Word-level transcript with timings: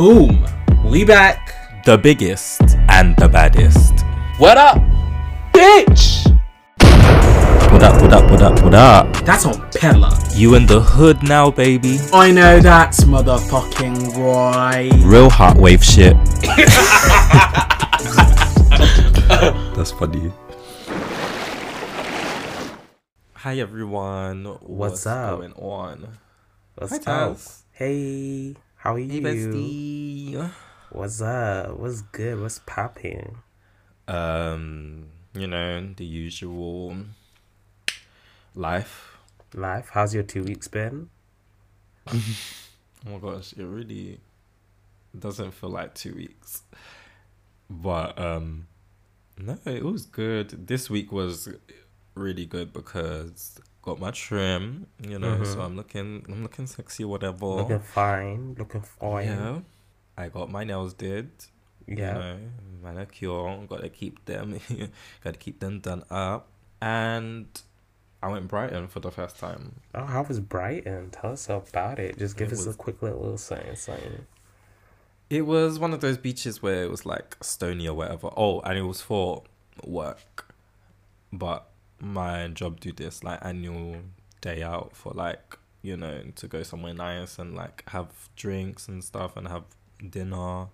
Boom! 0.00 0.46
We 0.82 1.04
back. 1.04 1.84
The 1.84 1.98
biggest 1.98 2.62
and 2.88 3.14
the 3.16 3.28
baddest. 3.28 3.92
What 4.38 4.56
up, 4.56 4.78
bitch? 5.52 6.24
What 7.70 7.82
up, 7.82 8.00
what 8.00 8.10
up, 8.10 8.30
what 8.30 8.40
up, 8.40 8.62
what 8.62 8.74
up? 8.74 9.14
That's 9.26 9.44
on 9.44 9.60
Pella. 9.72 10.18
You 10.34 10.54
in 10.54 10.64
the 10.64 10.80
hood 10.80 11.22
now, 11.22 11.50
baby. 11.50 11.98
I 12.14 12.30
know 12.30 12.60
that's 12.60 13.04
motherfucking 13.04 14.16
right. 14.16 14.90
Real 15.04 15.28
hot 15.28 15.58
wave 15.58 15.84
shit. 15.84 16.14
That's 19.76 19.92
funny. 19.92 20.32
Hi 23.34 23.58
everyone. 23.58 24.46
What's 24.62 25.06
up? 25.06 25.40
going 25.40 25.52
on? 25.52 26.08
What's 26.76 27.04
Hi, 27.04 27.12
up? 27.12 27.36
Taz. 27.36 27.64
Hey, 27.72 28.56
how 28.80 28.94
are 28.94 28.98
Hey 28.98 29.20
you? 29.20 29.20
bestie. 29.20 30.50
What's 30.88 31.20
up? 31.20 31.76
What's 31.76 32.00
good? 32.00 32.40
What's 32.40 32.60
popping? 32.60 33.36
Um, 34.08 35.08
you 35.34 35.46
know 35.46 35.92
the 35.94 36.04
usual 36.04 36.96
life. 38.54 39.18
Life? 39.54 39.90
How's 39.92 40.14
your 40.14 40.22
two 40.22 40.44
weeks 40.44 40.66
been? 40.68 41.10
Oh 43.06 43.12
my 43.12 43.18
gosh, 43.18 43.54
it 43.54 43.64
really 43.64 44.20
doesn't 45.18 45.52
feel 45.52 45.70
like 45.70 45.94
two 45.94 46.14
weeks. 46.14 46.62
But 47.70 48.18
um 48.18 48.66
no, 49.38 49.58
it 49.64 49.84
was 49.84 50.04
good. 50.04 50.66
This 50.66 50.90
week 50.90 51.10
was 51.10 51.48
really 52.14 52.44
good 52.44 52.74
because 52.74 53.58
got 53.82 53.98
my 53.98 54.10
trim, 54.10 54.86
you 55.00 55.18
know, 55.18 55.42
so 55.44 55.52
mm-hmm. 55.52 55.60
I'm 55.60 55.76
looking 55.76 56.24
I'm 56.28 56.42
looking 56.42 56.66
sexy 56.66 57.04
whatever. 57.04 57.46
Looking 57.46 57.80
fine. 57.80 58.56
Looking 58.58 58.82
fine. 58.82 59.26
yeah. 59.26 59.58
I 60.16 60.28
got 60.28 60.50
my 60.50 60.64
nails 60.64 60.94
did. 60.94 61.30
Yeah. 61.86 61.94
You 61.94 62.14
know, 62.14 62.38
manicure, 62.82 63.66
gotta 63.66 63.88
keep 63.88 64.24
them 64.26 64.60
gotta 65.24 65.38
keep 65.38 65.60
them 65.60 65.80
done 65.80 66.04
up. 66.10 66.48
And 66.82 67.46
I 68.22 68.28
went 68.28 68.44
to 68.44 68.48
Brighton 68.48 68.88
for 68.88 69.00
the 69.00 69.10
first 69.10 69.38
time. 69.38 69.80
Oh, 69.94 70.04
how 70.04 70.22
was 70.22 70.40
Brighton? 70.40 71.10
Tell 71.10 71.32
us 71.32 71.48
about 71.48 71.98
it. 71.98 72.18
Just 72.18 72.36
give 72.36 72.48
It 72.48 72.54
us 72.54 72.66
a 72.66 72.74
quick 72.74 73.02
little, 73.02 73.38
something, 73.38 73.76
something. 73.76 74.26
It 75.30 75.46
was 75.46 75.78
one 75.78 75.92
of 75.94 76.00
those 76.00 76.18
beaches 76.18 76.60
where 76.60 76.82
it 76.82 76.90
was 76.90 77.06
like 77.06 77.36
stony 77.40 77.88
or 77.88 77.94
whatever. 77.94 78.30
Oh, 78.36 78.60
and 78.60 78.76
it 78.76 78.82
was 78.82 79.00
for 79.00 79.44
work. 79.84 80.52
But 81.32 81.69
my 82.00 82.48
job 82.48 82.80
do 82.80 82.92
this 82.92 83.22
like 83.24 83.38
annual 83.42 83.96
day 84.40 84.62
out 84.62 84.96
for 84.96 85.12
like, 85.12 85.58
you 85.82 85.96
know, 85.96 86.22
to 86.36 86.48
go 86.48 86.62
somewhere 86.62 86.94
nice 86.94 87.38
and 87.38 87.54
like 87.54 87.84
have 87.88 88.08
drinks 88.36 88.88
and 88.88 89.02
stuff 89.04 89.36
and 89.36 89.48
have 89.48 89.64
dinner. 90.08 90.66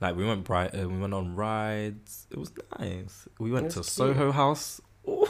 Like 0.00 0.16
we 0.16 0.26
went 0.26 0.44
Brighton, 0.44 0.92
we 0.92 0.98
went 0.98 1.14
on 1.14 1.34
rides. 1.34 2.26
It 2.30 2.38
was 2.38 2.52
nice. 2.78 3.26
We 3.38 3.50
went 3.50 3.66
That's 3.66 3.74
to 3.74 3.80
cute. 3.80 3.86
Soho 4.16 4.32
House. 4.32 4.80
Ooh. 5.08 5.28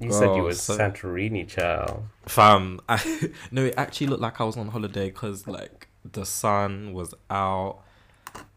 You 0.00 0.12
said 0.12 0.36
you 0.36 0.42
were 0.42 0.54
so- 0.54 0.78
Santorini, 0.78 1.46
child. 1.46 2.04
Fam, 2.26 2.80
I, 2.88 3.30
no, 3.50 3.64
it 3.64 3.74
actually 3.76 4.06
looked 4.06 4.22
like 4.22 4.40
I 4.40 4.44
was 4.44 4.56
on 4.56 4.68
holiday 4.68 5.10
because 5.10 5.46
like 5.48 5.88
the 6.04 6.24
sun 6.24 6.92
was 6.92 7.14
out, 7.30 7.80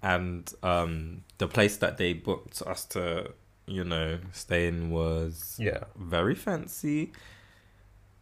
and 0.03 0.51
um 0.61 1.23
the 1.39 1.47
place 1.47 1.77
that 1.77 1.97
they 1.97 2.13
booked 2.13 2.61
us 2.61 2.85
to, 2.85 3.31
you 3.71 3.83
know, 3.83 4.19
staying 4.33 4.89
was 4.91 5.55
Yeah. 5.59 5.83
very 5.95 6.35
fancy, 6.35 7.11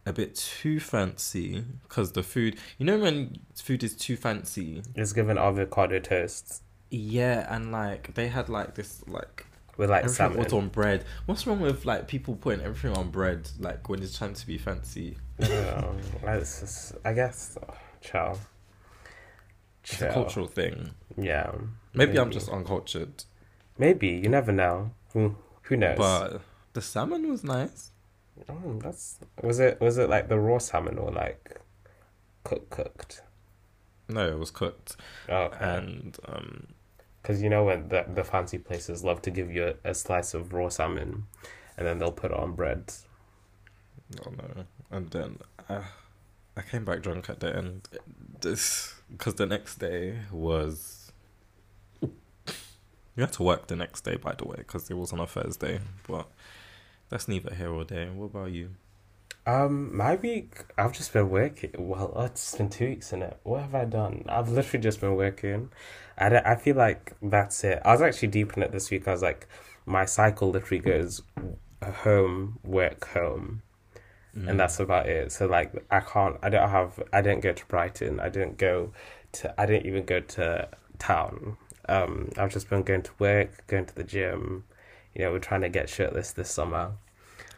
a 0.06 0.12
bit 0.12 0.34
too 0.34 0.80
fancy 0.80 1.64
because 1.82 2.12
the 2.12 2.22
food. 2.22 2.56
You 2.78 2.86
know 2.86 2.98
when 2.98 3.38
food 3.54 3.82
is 3.84 3.94
too 3.94 4.16
fancy. 4.16 4.82
it's 4.94 5.12
given 5.12 5.36
avocado 5.38 5.98
toast 5.98 6.62
Yeah, 6.90 7.46
and 7.54 7.70
like 7.72 8.14
they 8.14 8.28
had 8.28 8.48
like 8.48 8.74
this 8.74 9.02
like 9.06 9.46
with 9.76 9.90
like 9.90 10.04
everything 10.04 10.16
salmon. 10.16 10.44
was 10.44 10.52
on 10.52 10.68
bread. 10.68 11.04
What's 11.26 11.46
wrong 11.46 11.60
with 11.60 11.84
like 11.86 12.08
people 12.08 12.34
putting 12.36 12.60
everything 12.64 12.96
on 12.96 13.10
bread 13.10 13.48
like 13.58 13.88
when 13.88 14.02
it's 14.02 14.16
trying 14.18 14.34
to 14.34 14.46
be 14.46 14.58
fancy? 14.58 15.16
Yeah, 15.38 15.92
that's 16.22 16.60
just- 16.60 16.94
I 17.04 17.12
guess, 17.14 17.56
oh, 17.66 17.74
child. 18.00 18.38
It's 19.82 20.02
a 20.02 20.10
cultural 20.12 20.46
thing. 20.46 20.90
Yeah. 21.16 21.52
Maybe, 21.94 22.18
I'm 22.18 22.30
just 22.30 22.48
uncultured, 22.48 23.24
Maybe 23.78 24.08
you 24.08 24.28
never 24.28 24.52
know. 24.52 24.90
Who 25.12 25.34
who 25.70 25.76
knows? 25.78 25.96
but 25.96 26.40
the 26.74 26.82
salmon 26.82 27.30
was 27.30 27.42
nice. 27.42 27.92
Oh, 28.48 28.78
that's 28.82 29.18
was 29.42 29.58
it. 29.60 29.80
Was 29.80 29.96
it 29.98 30.10
like 30.10 30.28
the 30.28 30.38
raw 30.38 30.58
salmon 30.58 30.98
or 30.98 31.10
like 31.10 31.60
cooked 32.44 32.70
cooked? 32.70 33.22
No, 34.08 34.28
it 34.28 34.38
was 34.38 34.50
cooked, 34.50 34.96
Oh, 35.28 35.48
and 35.60 36.16
um, 36.26 36.66
because 37.22 37.40
you 37.42 37.48
know 37.48 37.64
when 37.64 37.88
the 37.88 38.04
the 38.12 38.24
fancy 38.24 38.58
places 38.58 39.04
love 39.04 39.22
to 39.22 39.30
give 39.30 39.50
you 39.52 39.74
a, 39.84 39.90
a 39.90 39.94
slice 39.94 40.34
of 40.34 40.52
raw 40.52 40.68
salmon, 40.68 41.26
and 41.78 41.86
then 41.86 41.98
they'll 41.98 42.10
put 42.12 42.30
it 42.32 42.36
on 42.36 42.52
bread. 42.52 42.92
oh 44.26 44.30
no, 44.30 44.64
and 44.90 45.10
then 45.10 45.38
uh, 45.68 45.82
I 46.56 46.62
came 46.62 46.84
back 46.84 47.02
drunk 47.02 47.30
at 47.30 47.40
the 47.40 47.54
end. 47.56 47.88
This 48.40 48.94
because 49.12 49.34
the 49.34 49.46
next 49.46 49.78
day 49.78 50.18
was. 50.32 50.96
You 53.16 53.22
had 53.22 53.32
to 53.34 53.42
work 53.42 53.66
the 53.66 53.76
next 53.76 54.02
day, 54.02 54.16
by 54.16 54.34
the 54.34 54.46
way, 54.46 54.56
because 54.58 54.90
it 54.90 54.96
was 54.96 55.12
on 55.12 55.20
a 55.20 55.26
Thursday. 55.26 55.80
But 56.06 56.28
that's 57.08 57.28
neither 57.28 57.54
here 57.54 57.70
or 57.70 57.84
there. 57.84 58.12
What 58.12 58.26
about 58.26 58.52
you? 58.52 58.70
Um, 59.46 59.96
my 59.96 60.16
week 60.16 60.64
I've 60.78 60.92
just 60.92 61.12
been 61.12 61.30
working. 61.30 61.72
Well, 61.76 62.12
it's 62.24 62.54
been 62.56 62.68
two 62.68 62.86
weeks 62.86 63.12
in 63.12 63.22
it. 63.22 63.38
What 63.42 63.62
have 63.62 63.74
I 63.74 63.84
done? 63.84 64.24
I've 64.28 64.50
literally 64.50 64.82
just 64.82 65.00
been 65.00 65.16
working. 65.16 65.70
I, 66.18 66.36
I 66.38 66.56
feel 66.56 66.76
like 66.76 67.14
that's 67.22 67.64
it. 67.64 67.80
I 67.84 67.92
was 67.92 68.02
actually 68.02 68.28
deep 68.28 68.56
in 68.56 68.62
it 68.62 68.70
this 68.70 68.90
week. 68.90 69.08
I 69.08 69.12
was 69.12 69.22
like, 69.22 69.48
my 69.86 70.04
cycle 70.04 70.50
literally 70.50 70.82
goes 70.82 71.22
home, 71.82 72.58
work, 72.62 73.08
home. 73.08 73.62
and 74.34 74.60
that's 74.60 74.78
about 74.78 75.08
it. 75.08 75.32
So 75.32 75.46
like 75.46 75.72
I 75.90 76.00
can't 76.00 76.36
I 76.42 76.50
don't 76.50 76.68
have 76.68 77.02
I 77.12 77.20
didn't 77.22 77.40
go 77.40 77.52
to 77.52 77.66
Brighton. 77.66 78.20
I 78.20 78.28
didn't 78.28 78.58
go 78.58 78.92
to 79.32 79.60
I 79.60 79.66
didn't 79.66 79.86
even 79.86 80.04
go 80.04 80.20
to 80.20 80.68
town. 80.98 81.56
Um 81.90 82.30
I've 82.36 82.52
just 82.52 82.68
been 82.70 82.82
going 82.82 83.02
to 83.02 83.10
work, 83.18 83.66
going 83.66 83.86
to 83.86 83.94
the 83.94 84.04
gym. 84.04 84.64
You 85.14 85.24
know, 85.24 85.32
we're 85.32 85.38
trying 85.40 85.62
to 85.62 85.68
get 85.68 85.88
shirtless 85.88 86.32
this 86.32 86.50
summer. 86.50 86.92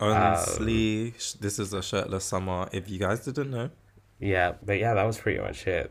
Honestly, 0.01 1.15
sh 1.19 1.33
this 1.35 1.59
is 1.59 1.73
a 1.73 1.83
shirtless 1.83 2.25
summer. 2.25 2.69
If 2.73 2.91
you 2.91 2.99
guys 2.99 3.25
didn't 3.25 3.51
know, 3.51 3.71
Yeah, 4.19 4.55
but 4.65 4.79
yeah, 4.79 4.95
that 4.95 5.05
was 5.05 5.19
pretty 5.19 5.41
much 5.41 5.67
it. 5.67 5.91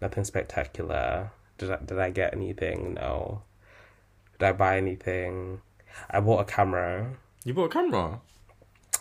Nothing 0.00 0.24
spectacular. 0.24 1.30
Did 1.58 1.70
I 1.72 1.76
did 1.84 1.98
I 1.98 2.10
get 2.10 2.34
anything? 2.34 2.94
No. 2.94 3.42
Did 4.38 4.46
I 4.46 4.52
buy 4.52 4.76
anything? 4.78 5.60
I 6.10 6.20
bought 6.20 6.40
a 6.40 6.44
camera. 6.44 7.16
you 7.44 7.54
bought 7.54 7.66
a 7.66 7.68
camera. 7.68 8.20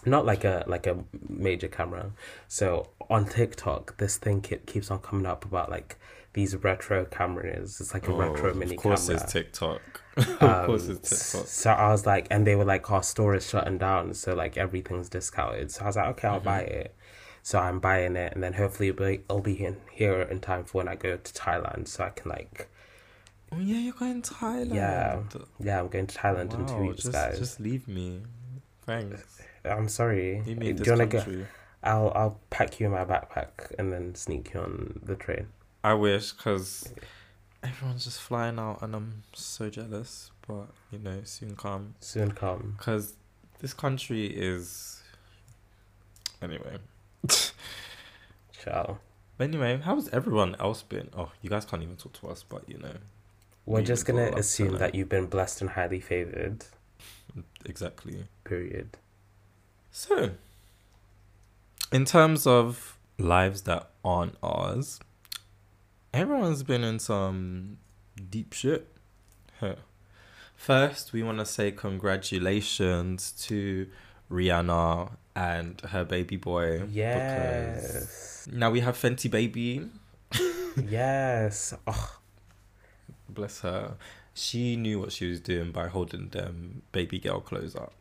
not 0.06 0.26
like 0.26 0.44
a 0.44 0.64
like 0.68 0.88
a 0.88 0.96
major 1.30 1.68
camera. 1.68 2.12
So 2.48 2.90
on 3.10 3.26
TikTok, 3.26 3.98
this 3.98 4.18
thing 4.18 4.42
ke- 4.42 4.66
keeps 4.66 4.90
on 4.92 5.00
coming 5.00 5.26
up 5.26 5.46
about 5.46 5.70
like 5.70 5.98
these 6.38 6.56
retro 6.68 7.06
cameras. 7.06 7.82
It's 7.82 7.94
like 7.94 8.08
a 8.08 8.14
retro 8.14 8.54
mini 8.54 8.72
Oh, 8.72 8.78
of 8.78 8.84
course, 8.84 9.08
camera. 9.08 9.24
it's 9.24 9.34
TikTok. 9.34 9.82
of 10.18 10.66
course, 10.68 10.88
it's 10.88 11.10
TikTok. 11.32 11.48
So 11.48 11.72
I 11.72 11.90
was 11.92 12.06
like, 12.06 12.28
and 12.32 12.46
they 12.48 12.56
were 12.56 12.66
like, 12.74 12.90
our 12.92 13.04
store 13.04 13.34
is 13.36 13.50
shutting 13.50 13.78
down, 13.80 14.14
so 14.14 14.34
like 14.36 14.56
everything's 14.58 15.10
discounted. 15.10 15.72
So 15.72 15.84
I 15.84 15.88
was 15.88 15.96
like, 15.98 16.08
okay, 16.14 16.28
I'll 16.28 16.40
buy 16.40 16.62
Mm-hmm. 16.64 16.80
it. 16.82 16.96
So 17.44 17.60
I'm 17.60 17.80
buying 17.80 18.16
it, 18.18 18.34
and 18.34 18.44
then 18.44 18.54
hopefully 18.54 18.90
it'll 18.90 19.06
be, 19.08 19.14
it'll 19.30 19.42
be 19.42 19.64
in 19.66 19.78
here 19.92 20.22
in 20.22 20.40
time 20.42 20.64
for 20.66 20.78
when 20.80 20.88
I 20.90 20.96
go 20.96 21.16
to 21.18 21.34
Thailand, 21.34 21.88
so 21.88 22.04
I 22.04 22.10
can 22.10 22.30
like, 22.30 22.70
Oh 23.54 23.60
yeah, 23.60 23.78
you're 23.78 23.94
going 23.94 24.22
to 24.22 24.34
Thailand. 24.34 24.74
yeah, 24.76 25.20
yeah, 25.60 25.80
I'm 25.80 25.88
going 25.88 26.08
to 26.08 26.18
Thailand 26.18 26.54
in 26.54 26.66
two 26.68 26.82
weeks, 26.88 27.04
just, 27.04 27.14
guys. 27.14 27.40
Just 27.40 27.60
leave 27.62 27.88
me. 27.88 28.22
Thanks. 28.86 29.42
I'm 29.66 29.88
sorry. 29.88 30.44
Leave 30.46 30.58
me 30.60 30.74
Do 30.74 30.84
you 30.84 30.92
wanna 30.92 31.06
go? 31.08 31.24
I'll 31.84 32.12
I'll 32.16 32.40
pack 32.50 32.80
you 32.80 32.86
in 32.88 32.92
my 32.92 33.06
backpack 33.06 33.74
and 33.80 33.92
then 33.94 34.14
sneak 34.16 34.54
you 34.54 34.60
on 34.60 35.00
the 35.04 35.16
train. 35.16 35.48
I 35.88 35.94
wish, 35.94 36.34
cause 36.34 36.94
everyone's 37.64 38.04
just 38.04 38.20
flying 38.20 38.60
out, 38.60 38.82
and 38.82 38.94
I'm 38.94 39.24
so 39.34 39.70
jealous. 39.70 40.32
But 40.46 40.68
you 40.92 41.00
know, 41.00 41.22
soon 41.24 41.56
come. 41.56 41.96
Soon 42.02 42.32
come. 42.32 42.76
Cause 42.78 43.14
this 43.60 43.74
country 43.74 44.26
is. 44.28 45.02
Anyway. 46.42 46.78
Ciao. 48.64 48.98
Anyway, 49.40 49.80
how's 49.84 50.10
everyone 50.10 50.56
else 50.60 50.82
been? 50.84 51.10
Oh, 51.16 51.32
you 51.42 51.50
guys 51.50 51.64
can't 51.64 51.82
even 51.84 51.96
talk 51.96 52.14
to 52.22 52.28
us, 52.28 52.44
but 52.44 52.68
you 52.68 52.78
know, 52.80 52.96
We're 53.66 53.80
We 53.80 53.86
just 53.86 54.06
gonna 54.06 54.32
assume 54.36 54.74
that. 54.74 54.80
that 54.80 54.96
you've 54.96 55.10
been 55.10 55.28
blessed 55.28 55.62
and 55.62 55.70
highly 55.70 56.00
favored. 56.02 56.66
exactly. 57.66 58.26
Period. 58.44 58.98
So, 59.92 60.32
in 61.94 62.04
terms 62.06 62.46
of 62.46 62.98
lives 63.18 63.62
that 63.64 63.90
aren't 64.04 64.36
ours, 64.44 65.00
everyone's 66.18 66.64
been 66.64 66.84
in 66.84 67.00
some 67.00 67.78
deep 68.30 68.54
shit. 68.54 68.88
Huh. 69.60 69.76
First, 70.56 71.14
we 71.14 71.22
want 71.24 71.38
to 71.40 71.46
say 71.46 71.72
congratulations 71.72 73.32
to 73.48 73.88
Rihanna 74.32 75.12
and 75.36 75.80
her 75.82 76.04
baby 76.04 76.36
boy. 76.38 76.80
Because 76.80 76.94
Yes. 76.96 78.48
now 78.52 78.72
we 78.72 78.80
have 78.80 78.98
Fenty 78.98 79.30
Baby. 79.30 79.88
yes. 80.90 81.74
Oh, 81.86 82.18
Bless 83.30 83.62
her. 83.62 83.96
She 84.34 84.76
knew 84.76 85.00
what 85.00 85.12
she 85.12 85.30
was 85.30 85.40
doing 85.40 85.72
by 85.72 85.88
holding 85.88 86.30
them 86.30 86.82
baby 86.92 87.20
girl 87.20 87.40
clothes 87.40 87.76
up. 87.76 87.94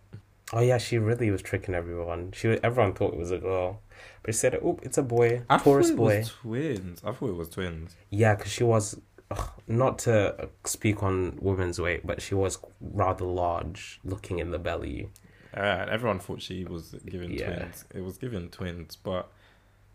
oh 0.52 0.60
yeah, 0.60 0.78
she 0.78 0.96
really 0.98 1.30
was 1.30 1.42
tricking 1.42 1.74
everyone. 1.74 2.32
She 2.32 2.48
everyone 2.62 2.94
thought 2.94 3.12
it 3.14 3.18
was 3.18 3.30
a 3.32 3.38
girl, 3.38 3.80
but 4.22 4.34
she 4.34 4.38
said, 4.38 4.58
"Oh, 4.62 4.78
it's 4.82 4.98
a 4.98 5.02
boy, 5.02 5.42
I 5.48 5.58
Taurus 5.58 5.88
thought 5.88 5.92
it 5.92 5.96
boy." 5.96 6.18
was 6.18 6.28
twins. 6.28 7.02
I 7.04 7.12
thought 7.12 7.28
it 7.30 7.36
was 7.36 7.48
twins. 7.48 7.96
Yeah, 8.10 8.34
because 8.34 8.52
she 8.52 8.64
was 8.64 9.00
ugh, 9.30 9.50
not 9.66 9.98
to 10.00 10.48
speak 10.64 11.02
on 11.02 11.38
women's 11.40 11.80
weight, 11.80 12.06
but 12.06 12.20
she 12.22 12.34
was 12.34 12.58
rather 12.80 13.24
large, 13.24 14.00
looking 14.04 14.38
in 14.38 14.50
the 14.50 14.58
belly. 14.58 15.08
Uh, 15.56 15.86
everyone 15.90 16.18
thought 16.18 16.42
she 16.42 16.64
was 16.64 16.94
giving 17.06 17.30
Yeah. 17.32 17.54
twins. 17.56 17.84
It 17.94 18.02
was 18.04 18.18
giving 18.18 18.50
twins, 18.50 18.96
but 18.96 19.30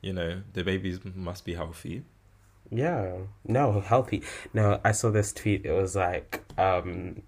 you 0.02 0.14
know 0.14 0.42
the 0.54 0.64
babies 0.64 1.00
must 1.16 1.46
be 1.46 1.54
healthy. 1.54 2.04
Yeah, 2.74 3.18
no, 3.46 3.82
healthy. 3.82 4.24
No, 4.54 4.80
I 4.84 4.94
saw 4.94 5.12
this 5.12 5.34
tweet. 5.34 5.66
It 5.66 5.74
was 5.74 5.96
like, 5.96 6.40
um, 6.58 7.22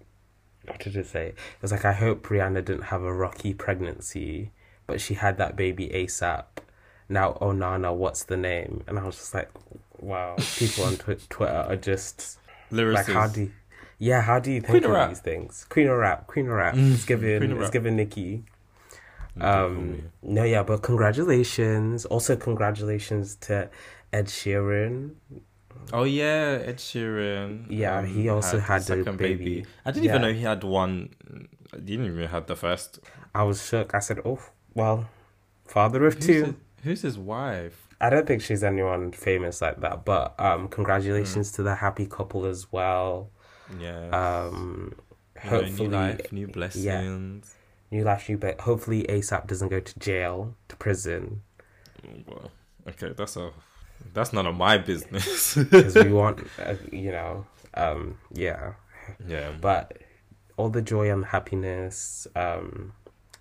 what 0.64 0.78
did 0.80 0.96
it 0.96 1.06
say? 1.06 1.28
It 1.28 1.36
was 1.62 1.70
like, 1.70 1.84
I 1.84 1.92
hope 1.92 2.26
Rihanna 2.26 2.64
didn't 2.64 2.84
have 2.84 3.02
a 3.02 3.12
rocky 3.12 3.52
pregnancy, 3.52 4.52
but 4.86 5.02
she 5.02 5.14
had 5.14 5.36
that 5.36 5.54
baby 5.54 5.88
ASAP. 5.90 6.44
Now, 7.08 7.36
oh 7.40 7.52
Nana, 7.52 7.92
what's 7.92 8.24
the 8.24 8.36
name? 8.36 8.82
And 8.86 8.98
I 8.98 9.04
was 9.04 9.16
just 9.16 9.34
like, 9.34 9.50
wow, 9.98 10.36
people 10.56 10.84
on 10.84 10.96
tw- 10.96 11.28
Twitter 11.30 11.52
are 11.68 11.76
just 11.76 12.38
Lyricists. 12.72 12.94
like, 12.94 13.06
how 13.06 13.26
do 13.28 13.42
you, 13.42 13.52
yeah, 13.98 14.22
how 14.22 14.38
do 14.40 14.50
you 14.50 14.60
think 14.60 14.84
of 14.84 15.08
these 15.08 15.20
things? 15.20 15.66
Queen 15.68 15.88
of 15.88 15.98
rap, 15.98 16.26
Queen 16.26 16.46
of 16.46 16.52
rap. 16.52 16.74
Mm, 16.74 16.94
It's 16.94 17.04
giving, 17.04 17.38
Queen 17.40 17.60
it's 17.60 17.70
giving 17.70 17.96
Nicki. 17.96 18.44
Um, 19.40 20.10
no, 20.22 20.44
yeah, 20.44 20.62
but 20.62 20.82
congratulations. 20.82 22.04
Also, 22.06 22.36
congratulations 22.36 23.34
to 23.36 23.68
Ed 24.12 24.26
Sheeran. 24.26 25.14
Oh 25.92 26.04
yeah, 26.04 26.60
Ed 26.64 26.78
Sheeran. 26.78 27.66
Yeah, 27.68 28.06
he 28.06 28.28
also 28.28 28.58
had 28.60 28.80
a 28.82 28.84
second 28.84 29.18
baby. 29.18 29.66
I 29.84 29.90
didn't 29.90 30.04
even 30.06 30.22
know 30.22 30.32
he 30.32 30.40
had 30.42 30.62
one. 30.64 31.10
I 31.72 31.78
didn't 31.78 32.06
even 32.06 32.28
have 32.28 32.46
the 32.46 32.56
first. 32.56 33.00
I 33.34 33.42
was 33.42 33.66
shook. 33.66 33.92
I 33.94 33.98
said, 33.98 34.20
"Oh, 34.24 34.38
well, 34.74 35.08
father 35.66 36.06
of 36.06 36.20
two. 36.20 36.56
Who's 36.84 37.02
his 37.02 37.18
wife? 37.18 37.88
I 38.00 38.10
don't 38.10 38.26
think 38.26 38.42
she's 38.42 38.62
anyone 38.62 39.12
famous 39.12 39.60
like 39.62 39.80
that, 39.80 40.04
but 40.04 40.38
um, 40.38 40.68
congratulations 40.68 41.50
Hmm. 41.50 41.56
to 41.56 41.62
the 41.64 41.74
happy 41.76 42.06
couple 42.06 42.44
as 42.46 42.70
well. 42.72 43.30
Yeah. 43.80 44.08
Um, 44.10 44.94
You 45.44 45.50
know, 45.50 45.56
hopefully, 45.56 45.88
new 45.88 45.94
life, 45.96 46.32
new 46.32 46.46
blessings. 46.46 47.54
new 47.90 48.04
life, 48.04 48.28
new 48.28 48.36
but 48.38 48.60
hopefully 48.60 49.04
ASAP 49.08 49.46
doesn't 49.46 49.68
go 49.68 49.80
to 49.80 49.98
jail, 49.98 50.54
to 50.68 50.76
prison, 50.76 51.42
Well, 52.26 52.50
okay, 52.88 53.12
that's 53.16 53.36
a 53.36 53.50
that's 54.12 54.32
none 54.32 54.46
of 54.46 54.54
my 54.56 54.76
business. 54.78 55.54
because 55.70 55.94
we 55.94 56.12
want, 56.12 56.40
uh, 56.58 56.74
you 56.92 57.10
know, 57.12 57.46
um, 57.74 58.18
yeah. 58.32 58.74
yeah, 59.26 59.52
But 59.60 59.98
all 60.56 60.68
the 60.68 60.82
joy 60.82 61.10
and 61.10 61.24
happiness. 61.24 62.26
Um, 62.36 62.92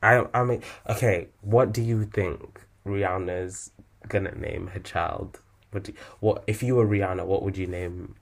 I, 0.02 0.26
I 0.34 0.44
mean, 0.44 0.62
okay. 0.90 1.28
What 1.42 1.74
do 1.74 1.82
you 1.82 2.06
think 2.06 2.62
Rihanna's 2.86 3.72
gonna 4.08 4.36
name 4.36 4.68
her 4.68 4.80
child? 4.80 5.40
What, 5.72 5.84
do, 5.84 5.94
what 6.20 6.44
if 6.48 6.62
you 6.62 6.76
were 6.76 6.86
Rihanna? 6.86 7.26
What 7.26 7.44
would 7.44 7.58
you 7.58 7.68
name 7.68 8.16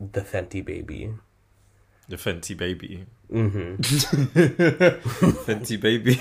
the 0.00 0.20
Fenty 0.22 0.64
baby? 0.64 1.12
the 2.08 2.16
Fenty 2.16 2.56
baby, 2.56 3.04
Mm-hmm. 3.30 3.74
Fenty 5.44 5.78
baby. 5.78 6.18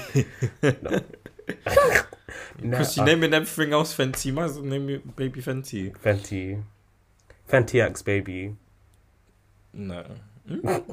No, 0.61 0.99
Because 2.61 2.93
she 2.93 3.01
uh, 3.01 3.05
naming 3.05 3.33
everything 3.33 3.71
else 3.73 3.95
Fenty. 3.95 4.33
Might 4.33 4.43
as 4.45 4.55
well 4.57 4.65
name 4.65 4.89
it 4.89 5.15
baby 5.15 5.41
Fenty. 5.41 5.95
Fenty, 5.97 6.61
Fenty 7.49 7.81
X 7.81 8.01
baby. 8.01 8.57
No, 9.73 10.03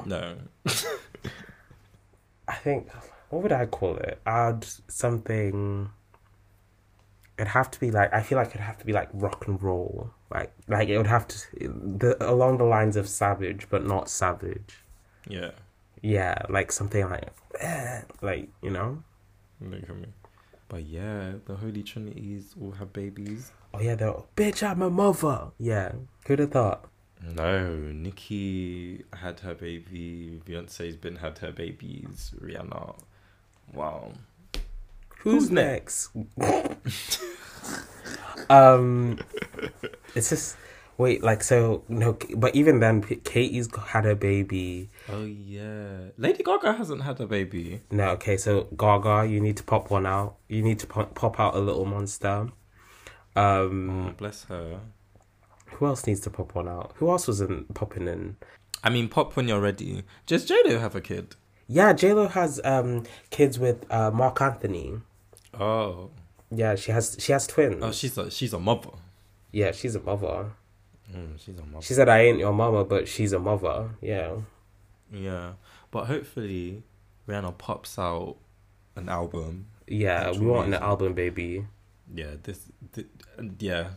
no. 0.05 0.37
I 2.47 2.53
think 2.55 2.89
what 3.29 3.41
would 3.43 3.51
I 3.51 3.65
call 3.65 3.97
it? 3.97 4.21
Add 4.25 4.65
something. 4.87 5.89
It'd 7.37 7.49
have 7.49 7.69
to 7.71 7.79
be 7.79 7.91
like 7.91 8.13
I 8.13 8.21
feel 8.21 8.37
like 8.37 8.49
it'd 8.49 8.61
have 8.61 8.77
to 8.77 8.85
be 8.85 8.93
like 8.93 9.09
rock 9.13 9.47
and 9.47 9.61
roll, 9.61 10.11
like 10.33 10.53
like 10.67 10.87
it 10.89 10.97
would 10.97 11.07
have 11.07 11.27
to 11.27 11.37
the 11.59 12.15
along 12.21 12.57
the 12.59 12.63
lines 12.63 12.95
of 12.95 13.09
Savage, 13.09 13.67
but 13.69 13.85
not 13.85 14.09
Savage. 14.09 14.83
Yeah, 15.27 15.51
Yeah, 16.01 16.37
like 16.49 16.71
something 16.71 17.09
like, 17.09 17.29
eh, 17.59 18.01
like 18.21 18.49
you 18.61 18.69
know. 18.69 19.03
look 19.59 19.83
at 19.89 19.95
me. 19.95 20.07
But 20.69 20.83
yeah, 20.83 21.33
the 21.45 21.55
Holy 21.55 21.83
Trinities 21.83 22.55
all 22.61 22.71
have 22.71 22.93
babies. 22.93 23.51
Oh 23.73 23.81
yeah, 23.81 23.95
they're 23.95 24.13
bitch. 24.35 24.63
I'm 24.63 24.81
a 24.81 24.89
mother. 24.89 25.51
Yeah, 25.59 25.91
who'd 26.27 26.39
have 26.39 26.51
thought? 26.51 26.85
No, 27.21 27.75
Nicki 27.75 29.03
had 29.13 29.39
her 29.41 29.55
baby. 29.55 30.41
Beyonce's 30.45 30.95
been 30.95 31.17
had 31.17 31.39
her 31.39 31.51
babies. 31.51 32.33
Rihanna. 32.39 32.95
Wow. 33.73 34.11
Who's, 35.25 35.49
Who's 35.49 35.51
next? 35.51 36.09
um, 38.49 39.19
it's 40.13 40.29
just 40.29 40.55
wait, 40.97 41.23
like 41.23 41.43
so 41.43 41.83
no, 41.89 42.17
but 42.37 42.55
even 42.55 42.79
then, 42.79 43.01
Katie's 43.01 43.67
had 43.87 44.05
a 44.05 44.15
baby. 44.15 44.89
Oh 45.09 45.23
yeah. 45.25 46.09
Lady 46.17 46.43
Gaga 46.43 46.73
hasn't 46.73 47.01
had 47.03 47.19
a 47.19 47.25
baby. 47.27 47.81
No, 47.91 48.09
okay, 48.11 48.37
so 48.37 48.67
Gaga, 48.77 49.27
you 49.27 49.39
need 49.41 49.57
to 49.57 49.63
pop 49.63 49.89
one 49.89 50.05
out. 50.05 50.35
You 50.47 50.61
need 50.61 50.79
to 50.79 50.87
pop, 50.87 51.15
pop 51.15 51.39
out 51.39 51.55
a 51.55 51.59
little 51.59 51.85
monster. 51.85 52.49
Um, 53.35 54.07
Oh, 54.09 54.13
bless 54.15 54.45
her. 54.45 54.79
who 55.65 55.85
else 55.87 56.07
needs 56.07 56.21
to 56.21 56.29
pop 56.29 56.55
one 56.55 56.67
out? 56.69 56.93
Who 56.97 57.09
else 57.09 57.27
wasn't 57.27 57.73
popping 57.73 58.07
in? 58.07 58.37
I 58.83 58.89
mean, 58.89 59.09
pop 59.09 59.35
when 59.35 59.47
you're 59.47 59.59
ready. 59.59 60.03
Does 60.27 60.45
J 60.45 60.55
Lo 60.65 60.77
have 60.79 60.95
a 60.95 61.01
kid? 61.01 61.35
Yeah, 61.67 61.93
J 61.93 62.13
Lo 62.13 62.27
has 62.27 62.61
um 62.63 63.03
kids 63.31 63.57
with 63.57 63.91
uh 63.91 64.11
Marc 64.11 64.39
Anthony. 64.39 64.99
Oh. 65.59 66.09
Yeah, 66.51 66.75
she 66.75 66.91
has 66.91 67.15
she 67.19 67.31
has 67.31 67.47
twins. 67.47 67.83
Oh, 67.83 67.91
she's 67.91 68.17
a 68.17 68.29
she's 68.31 68.53
a 68.53 68.59
mother. 68.59 68.89
yeah, 69.51 69.71
she's 69.71 69.95
a 69.95 69.99
mother. 69.99 70.51
Mm, 71.13 71.39
she's 71.39 71.57
a 71.57 71.65
mother. 71.65 71.83
She 71.85 71.93
said 71.93 72.09
I 72.09 72.19
ain't 72.21 72.39
your 72.39 72.53
mama, 72.53 72.83
but 72.85 73.07
she's 73.07 73.33
a 73.33 73.39
mother. 73.39 73.89
Yeah. 74.01 74.35
Yeah, 75.11 75.53
but 75.91 76.05
hopefully 76.05 76.83
Rihanna 77.27 77.57
pops 77.57 77.97
out 77.99 78.37
an 78.95 79.07
album. 79.09 79.67
Yeah, 79.87 80.31
we 80.31 80.45
want 80.47 80.67
an 80.67 80.73
album, 80.75 81.13
baby. 81.13 81.65
Yeah, 82.13 82.31
this, 82.41 82.65
thi- 82.91 83.05
yeah, 83.59 83.89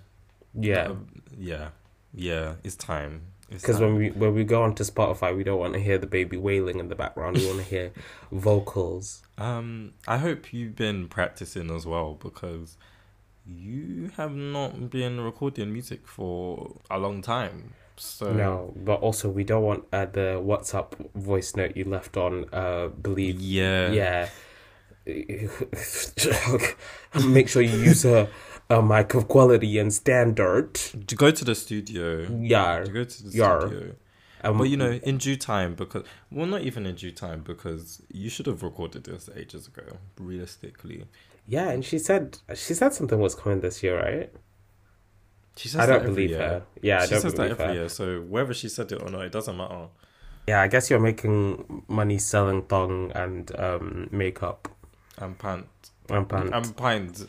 Yeah, 0.55 0.85
um, 0.89 1.09
yeah, 1.37 1.69
yeah. 2.15 2.55
It's 2.63 2.77
time. 2.77 3.23
Because 3.51 3.81
when 3.81 3.97
we 3.97 4.11
when 4.11 4.35
we 4.35 4.45
go 4.45 4.63
onto 4.63 4.85
Spotify, 4.85 5.35
we 5.35 5.43
don't 5.43 5.59
want 5.59 5.73
to 5.75 5.81
hear 5.81 5.97
the 5.99 6.07
baby 6.07 6.37
wailing 6.37 6.79
in 6.81 6.89
the 6.89 6.95
background. 6.95 7.39
We 7.39 7.47
want 7.47 7.59
to 7.59 7.65
hear 7.65 7.93
vocals. 8.31 9.23
um, 9.39 9.95
I 10.07 10.19
hope 10.19 10.53
you've 10.53 10.77
been 10.77 11.09
practicing 11.09 11.71
as 11.71 11.87
well 11.87 12.15
because 12.15 12.77
you 13.47 14.11
have 14.19 14.35
not 14.35 14.91
been 14.91 15.21
recording 15.21 15.73
music 15.73 16.07
for 16.07 16.75
a 16.91 16.99
long 16.99 17.23
time. 17.23 17.73
So 17.97 18.33
No, 18.33 18.75
but 18.77 19.01
also 19.01 19.31
we 19.31 19.45
don't 19.45 19.63
want 19.63 19.85
uh, 19.93 20.05
the 20.05 20.41
WhatsApp 20.45 20.93
voice 21.15 21.57
note 21.57 21.75
you 21.77 21.85
left 21.85 22.17
on. 22.17 22.45
Uh, 22.53 22.89
believe. 22.89 23.41
yeah, 23.41 23.91
Yeah. 23.91 24.29
Make 27.27 27.49
sure 27.49 27.63
you 27.63 27.79
use 27.79 28.05
a 28.05 28.29
a 28.71 28.83
mic 28.83 29.15
of 29.15 29.29
quality 29.29 29.79
and 29.79 29.93
standard. 29.93 30.75
To 30.75 31.15
go 31.17 31.31
to 31.31 31.45
the 31.45 31.55
studio. 31.55 32.27
Yeah. 32.41 32.81
To 32.85 32.91
go 32.91 33.05
to 33.05 33.23
the 33.23 33.31
studio. 33.31 33.95
Um, 34.45 34.59
But 34.59 34.65
you 34.65 34.77
know, 34.77 34.93
in 34.93 35.19
due 35.19 35.37
time, 35.37 35.75
because 35.75 36.05
well, 36.31 36.47
not 36.47 36.63
even 36.63 36.87
in 36.87 36.95
due 36.95 37.11
time, 37.11 37.41
because 37.43 38.03
you 38.13 38.31
should 38.31 38.47
have 38.47 38.63
recorded 38.63 39.05
this 39.05 39.29
ages 39.35 39.67
ago. 39.67 39.83
Realistically, 40.19 41.07
Yeah, 41.47 41.71
and 41.71 41.85
she 41.85 41.99
said 41.99 42.39
she 42.55 42.75
said 42.75 42.93
something 42.95 43.19
was 43.19 43.35
coming 43.35 43.61
this 43.61 43.83
year, 43.83 43.99
right? 43.99 44.33
she 45.57 45.67
says 45.69 45.81
I 45.81 45.87
that 45.87 45.93
don't 45.95 46.03
every 46.03 46.15
believe 46.15 46.31
year. 46.31 46.39
her. 46.39 46.63
Yeah, 46.83 47.01
I 47.01 47.05
she 47.07 47.11
don't 47.13 47.21
says 47.23 47.35
believe 47.35 47.57
that 47.57 47.61
every 47.65 47.75
her. 47.75 47.81
year. 47.81 47.89
So 47.89 48.21
whether 48.21 48.55
she 48.55 48.69
said 48.69 48.93
it 48.93 49.03
or 49.03 49.11
not, 49.11 49.23
it 49.23 49.33
doesn't 49.33 49.57
matter. 49.57 49.89
Yeah, 50.47 50.63
I 50.63 50.69
guess 50.69 50.89
you're 50.89 51.01
making 51.01 51.83
money 51.89 52.19
selling 52.19 52.63
thong 52.63 53.11
and 53.17 53.51
um 53.59 54.09
makeup 54.13 54.69
I'm 55.19 55.35
pant. 55.35 55.67
and 56.11 56.29
pant, 56.29 56.55
I'm 56.55 56.73
pint. 56.75 57.27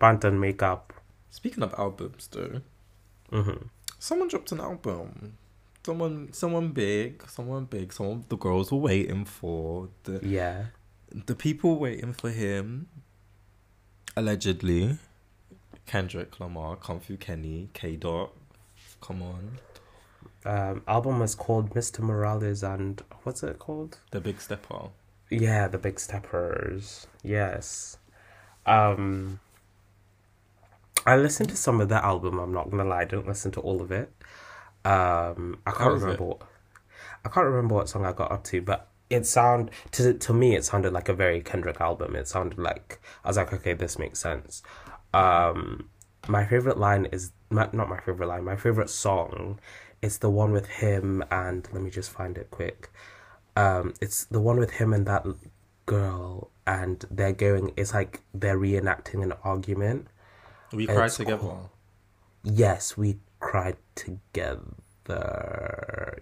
Pant 0.00 0.24
and 0.24 0.40
makeup. 0.40 0.92
Speaking 1.30 1.62
of 1.62 1.72
albums, 1.78 2.28
though, 2.32 2.62
hmm 3.30 3.66
someone 4.00 4.28
dropped 4.28 4.50
an 4.50 4.60
album. 4.60 5.36
Someone, 5.86 6.32
someone 6.32 6.68
big, 6.72 7.22
someone 7.28 7.64
big. 7.66 7.92
Someone 7.92 8.24
the 8.28 8.36
girls 8.36 8.72
were 8.72 8.78
waiting 8.78 9.24
for. 9.24 9.88
The 10.04 10.20
Yeah, 10.22 10.64
the 11.12 11.34
people 11.36 11.78
waiting 11.78 12.12
for 12.12 12.30
him. 12.30 12.88
Allegedly, 14.16 14.98
Kendrick 15.86 16.40
Lamar, 16.40 16.76
Kung 16.76 17.00
Fu 17.00 17.16
Kenny, 17.16 17.68
K 17.72 17.96
Dot. 17.96 18.32
Come 19.00 19.22
on, 19.22 19.58
um, 20.44 20.82
album 20.86 21.22
is 21.22 21.34
called 21.34 21.70
Mr. 21.74 22.00
Morales 22.00 22.62
and 22.62 23.02
what's 23.22 23.42
it 23.42 23.58
called? 23.58 23.98
the 24.10 24.20
Big 24.20 24.40
Stepper. 24.40 24.90
Yeah, 25.30 25.68
the 25.68 25.78
Big 25.78 25.98
Steppers. 26.00 27.06
Yes. 27.22 27.96
Um 28.66 29.40
I 31.06 31.16
listened 31.16 31.48
to 31.50 31.56
some 31.56 31.80
of 31.80 31.88
that 31.88 32.04
album. 32.04 32.38
I'm 32.38 32.52
not 32.52 32.70
gonna 32.70 32.84
lie, 32.84 33.02
I 33.02 33.04
didn't 33.04 33.26
listen 33.26 33.50
to 33.52 33.60
all 33.60 33.80
of 33.80 33.90
it. 33.90 34.12
Um, 34.84 35.58
I 35.66 35.72
can't 35.72 35.94
remember. 35.94 36.24
What, 36.24 36.42
I 37.24 37.28
can't 37.28 37.46
remember 37.46 37.74
what 37.74 37.88
song 37.88 38.04
I 38.04 38.12
got 38.12 38.32
up 38.32 38.44
to, 38.44 38.62
but 38.62 38.88
it 39.08 39.26
sound 39.26 39.70
to 39.92 40.14
to 40.14 40.32
me 40.32 40.54
it 40.54 40.64
sounded 40.64 40.92
like 40.92 41.08
a 41.08 41.14
very 41.14 41.40
Kendrick 41.40 41.80
album. 41.80 42.16
It 42.16 42.28
sounded 42.28 42.58
like 42.58 43.00
I 43.24 43.28
was 43.28 43.36
like, 43.36 43.52
okay, 43.52 43.74
this 43.74 43.98
makes 43.98 44.20
sense. 44.20 44.62
Um, 45.12 45.88
my 46.28 46.44
favorite 46.46 46.78
line 46.78 47.06
is 47.06 47.32
my, 47.50 47.68
not 47.72 47.88
my 47.88 48.00
favorite 48.00 48.26
line. 48.26 48.44
My 48.44 48.56
favorite 48.56 48.90
song 48.90 49.58
is 50.02 50.18
the 50.18 50.30
one 50.30 50.52
with 50.52 50.66
him 50.66 51.24
and 51.30 51.68
let 51.72 51.82
me 51.82 51.90
just 51.90 52.10
find 52.10 52.38
it 52.38 52.50
quick. 52.50 52.90
Um, 53.56 53.94
it's 54.00 54.24
the 54.24 54.40
one 54.40 54.58
with 54.58 54.70
him 54.72 54.92
and 54.92 55.06
that 55.06 55.26
girl, 55.86 56.50
and 56.66 57.04
they're 57.10 57.32
going. 57.32 57.72
It's 57.76 57.92
like 57.92 58.20
they're 58.32 58.58
reenacting 58.58 59.22
an 59.22 59.32
argument. 59.42 60.06
We 60.72 60.86
cried 60.86 61.06
It's 61.06 61.16
together. 61.16 61.38
cool. 61.38 61.70
Yes, 62.42 62.96
we 62.96 63.18
cried 63.40 63.76
together. 63.94 64.58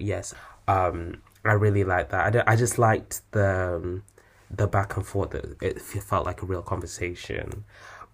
Yes. 0.00 0.34
Um, 0.66 1.22
I 1.44 1.52
really 1.52 1.84
liked 1.84 2.10
that. 2.10 2.34
I 2.36 2.52
I 2.52 2.56
just 2.56 2.78
liked 2.78 3.20
the 3.32 3.76
um, 3.76 4.02
the 4.50 4.66
back 4.66 4.96
and 4.96 5.06
forth. 5.06 5.30
That 5.30 5.56
it 5.62 5.80
felt 5.80 6.26
like 6.26 6.42
a 6.42 6.46
real 6.46 6.62
conversation, 6.62 7.64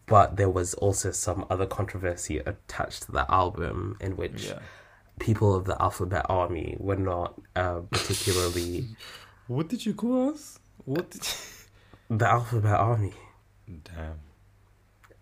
but 0.06 0.36
there 0.36 0.50
was 0.50 0.74
also 0.74 1.10
some 1.12 1.46
other 1.50 1.66
controversy 1.66 2.38
attached 2.38 3.04
to 3.04 3.12
the 3.12 3.30
album 3.30 3.96
in 4.00 4.16
which 4.16 4.46
Yeah. 4.46 4.58
people 5.20 5.54
of 5.54 5.64
the 5.64 5.80
Alphabet 5.80 6.26
Army 6.28 6.76
were 6.78 6.96
not 7.12 7.40
uh, 7.56 7.80
particularly 7.90 8.88
What 9.46 9.68
did 9.68 9.86
you 9.86 9.94
call 9.94 10.30
us? 10.30 10.58
What 10.84 11.10
did 11.10 11.22
the 12.10 12.28
Alphabet 12.28 12.74
Army. 12.74 13.14
Damn. 13.84 14.18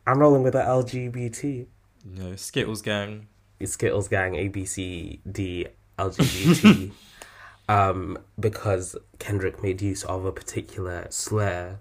I'm 0.06 0.18
rolling 0.18 0.42
with 0.42 0.54
the 0.54 0.61
LGBT. 0.62 1.66
No, 2.04 2.37
Skittles 2.37 2.82
gang. 2.82 3.28
Skittles 3.64 4.09
Gang, 4.09 4.32
ABC, 4.32 5.21
D, 5.30 5.68
LGBT, 5.97 6.90
um, 7.68 8.18
because 8.40 8.97
Kendrick 9.21 9.62
made 9.62 9.80
use 9.80 10.02
of 10.04 10.25
a 10.25 10.32
particular 10.32 11.06
slur, 11.11 11.78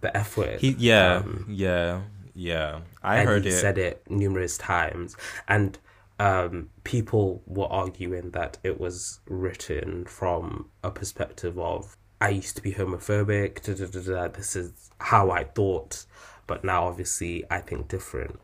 the 0.00 0.16
F 0.16 0.36
word. 0.36 0.60
He 0.60 0.76
yeah, 0.78 1.16
Um, 1.16 1.46
yeah, 1.48 2.02
yeah. 2.34 2.80
I 3.02 3.18
and 3.18 3.28
heard 3.28 3.44
he 3.44 3.50
it. 3.50 3.54
said 3.60 3.78
it 3.78 4.04
numerous 4.08 4.56
times, 4.56 5.16
and 5.48 5.76
um, 6.20 6.68
people 6.84 7.42
were 7.46 7.66
arguing 7.66 8.30
that 8.30 8.58
it 8.62 8.78
was 8.78 9.18
written 9.26 10.04
from 10.04 10.68
a 10.84 10.90
perspective 10.92 11.58
of 11.58 11.96
I 12.20 12.28
used 12.28 12.54
to 12.54 12.62
be 12.62 12.74
homophobic. 12.74 13.62
Da, 13.64 13.74
da, 13.74 14.00
da, 14.00 14.28
this 14.28 14.54
is 14.54 14.70
how 15.00 15.32
I 15.32 15.42
thought, 15.42 16.04
but 16.52 16.58
now 16.72 16.80
obviously 16.90 17.34
I 17.56 17.60
think 17.68 17.80
different. 17.96 18.34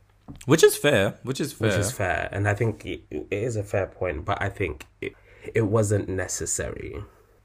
Which 0.53 0.62
is 0.69 0.75
fair. 0.87 1.05
Which 1.29 1.41
is 1.45 1.50
fair. 1.53 1.69
which 1.69 1.79
is 1.85 1.91
fair, 2.03 2.21
and 2.33 2.43
I 2.53 2.55
think 2.61 2.75
it, 2.93 3.00
it 3.11 3.27
is 3.49 3.55
a 3.57 3.62
fair 3.73 3.87
point. 4.00 4.19
But 4.29 4.38
I 4.47 4.49
think 4.59 4.75
it, 5.07 5.12
it 5.61 5.67
wasn't 5.77 6.07
necessary. 6.25 6.93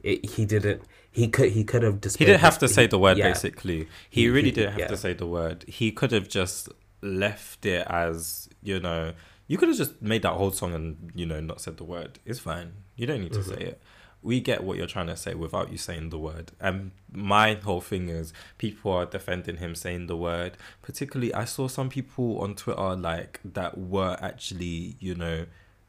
It, 0.09 0.19
he 0.35 0.43
didn't. 0.53 0.81
He 1.19 1.25
could. 1.35 1.49
He 1.57 1.63
could 1.71 1.83
have. 1.87 1.97
he 2.19 2.25
didn't 2.25 2.41
have 2.49 2.59
to 2.59 2.67
say 2.67 2.87
the 2.87 2.99
word 3.05 3.17
yeah. 3.17 3.29
basically. 3.31 3.79
He, 4.09 4.21
He- 4.23 4.29
really 4.35 4.49
he- 4.51 4.57
didn't 4.57 4.71
have 4.77 4.79
yeah. 4.85 4.95
to 4.95 4.97
say 5.05 5.13
the 5.23 5.27
word. 5.37 5.57
He 5.79 5.87
could 5.99 6.11
have 6.17 6.27
just 6.27 6.69
left 7.01 7.65
it 7.65 7.85
as, 7.89 8.47
you 8.69 8.79
know, 8.79 9.01
you 9.47 9.57
could 9.57 9.67
have 9.71 9.77
just 9.77 10.01
made 10.01 10.21
that 10.27 10.33
whole 10.39 10.51
song 10.51 10.73
and, 10.73 11.11
you 11.15 11.25
know, 11.25 11.39
not 11.41 11.59
said 11.61 11.75
the 11.77 11.83
word. 11.95 12.11
It's 12.25 12.39
fine. 12.39 12.69
You 12.95 13.05
don't 13.07 13.21
need 13.21 13.33
to 13.33 13.39
Mm-hmm. 13.39 13.53
say 13.59 13.61
it. 13.71 13.81
We 14.23 14.39
get 14.39 14.63
what 14.63 14.77
you're 14.77 14.87
trying 14.87 15.07
to 15.07 15.17
say 15.17 15.33
without 15.33 15.71
you 15.71 15.77
saying 15.77 16.09
the 16.09 16.17
word. 16.17 16.51
And 16.59 16.91
my 17.11 17.55
whole 17.55 17.81
thing 17.81 18.09
is 18.09 18.33
people 18.57 18.91
are 18.91 19.05
defending 19.05 19.57
him 19.57 19.75
saying 19.75 20.07
the 20.07 20.17
word. 20.17 20.57
Particularly, 20.81 21.33
I 21.33 21.45
saw 21.45 21.67
some 21.67 21.89
people 21.89 22.39
on 22.39 22.55
Twitter 22.55 22.95
like 22.95 23.41
that 23.43 23.77
were 23.77 24.17
actually, 24.21 24.95
you 24.99 25.13
know, 25.13 25.45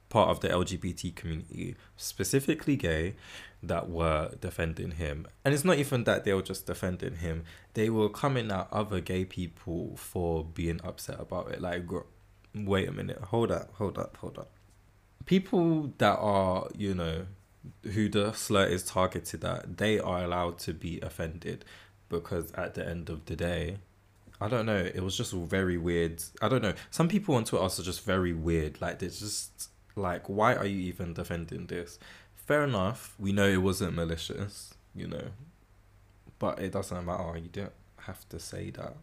part 0.09 0.31
of 0.31 0.41
the 0.41 0.49
LGBT 0.49 1.15
community, 1.15 1.75
specifically 1.97 2.77
gay, 2.77 3.15
that 3.63 3.89
were 3.89 4.31
defending 4.41 4.93
him. 4.93 5.27
And 5.45 5.55
it's 5.55 5.65
not 5.65 5.79
even 5.79 6.05
that 6.05 6.25
they 6.25 6.33
were 6.33 6.43
just 6.43 6.67
defending 6.67 7.17
him, 7.17 7.45
they 7.75 7.91
were 7.91 8.09
coming 8.09 8.51
at 8.51 8.69
other 8.71 9.01
gay 9.01 9.25
people 9.25 9.97
for 9.97 10.45
being 10.45 10.81
upset 10.85 11.19
about 11.21 11.51
it. 11.51 11.61
Like, 11.61 11.85
wait 12.55 12.89
a 12.89 12.93
minute, 12.93 13.19
hold 13.19 13.51
up, 13.51 13.75
hold 13.75 13.99
up, 13.99 14.17
hold 14.19 14.39
up. 14.39 14.51
People 15.25 15.93
that 15.99 16.17
are, 16.19 16.69
you 16.77 16.95
know, 16.95 17.27
who 17.83 18.09
the 18.09 18.33
slur 18.33 18.67
is 18.67 18.83
targeted 18.83 19.45
at, 19.45 19.77
they 19.79 19.99
are 19.99 20.25
allowed 20.25 20.59
to 20.61 20.73
be 20.73 21.01
offended 21.01 21.65
because 22.09 22.53
at 22.53 22.75
the 22.75 22.87
end 22.87 23.09
of 23.09 23.25
the 23.27 23.37
day, 23.37 23.79
I 24.41 24.49
don't 24.49 24.67
know. 24.67 24.77
It 24.77 25.03
was 25.03 25.17
just 25.17 25.33
very 25.33 25.79
weird. 25.79 26.23
I 26.43 26.49
don't 26.49 26.63
know. 26.63 26.75
Some 26.91 27.09
people 27.09 27.35
on 27.35 27.45
Twitter 27.45 27.65
are 27.65 27.69
just 27.69 28.05
very 28.05 28.33
weird. 28.33 28.81
Like 28.81 28.99
they're 28.99 29.09
just 29.09 29.71
like, 29.97 30.29
why 30.29 30.55
are 30.55 30.67
you 30.67 30.79
even 30.81 31.15
defending 31.15 31.67
this? 31.67 31.99
Fair 32.35 32.65
enough. 32.65 33.15
We 33.19 33.33
know 33.33 33.49
it 33.49 33.63
wasn't 33.63 33.95
malicious, 33.95 34.75
you 34.95 35.07
know, 35.07 35.29
but 36.39 36.59
it 36.59 36.73
doesn't 36.73 37.05
matter. 37.07 37.39
You 37.39 37.49
don't 37.49 37.73
have 38.01 38.29
to 38.31 38.39
say 38.39 38.71
that. 38.71 38.97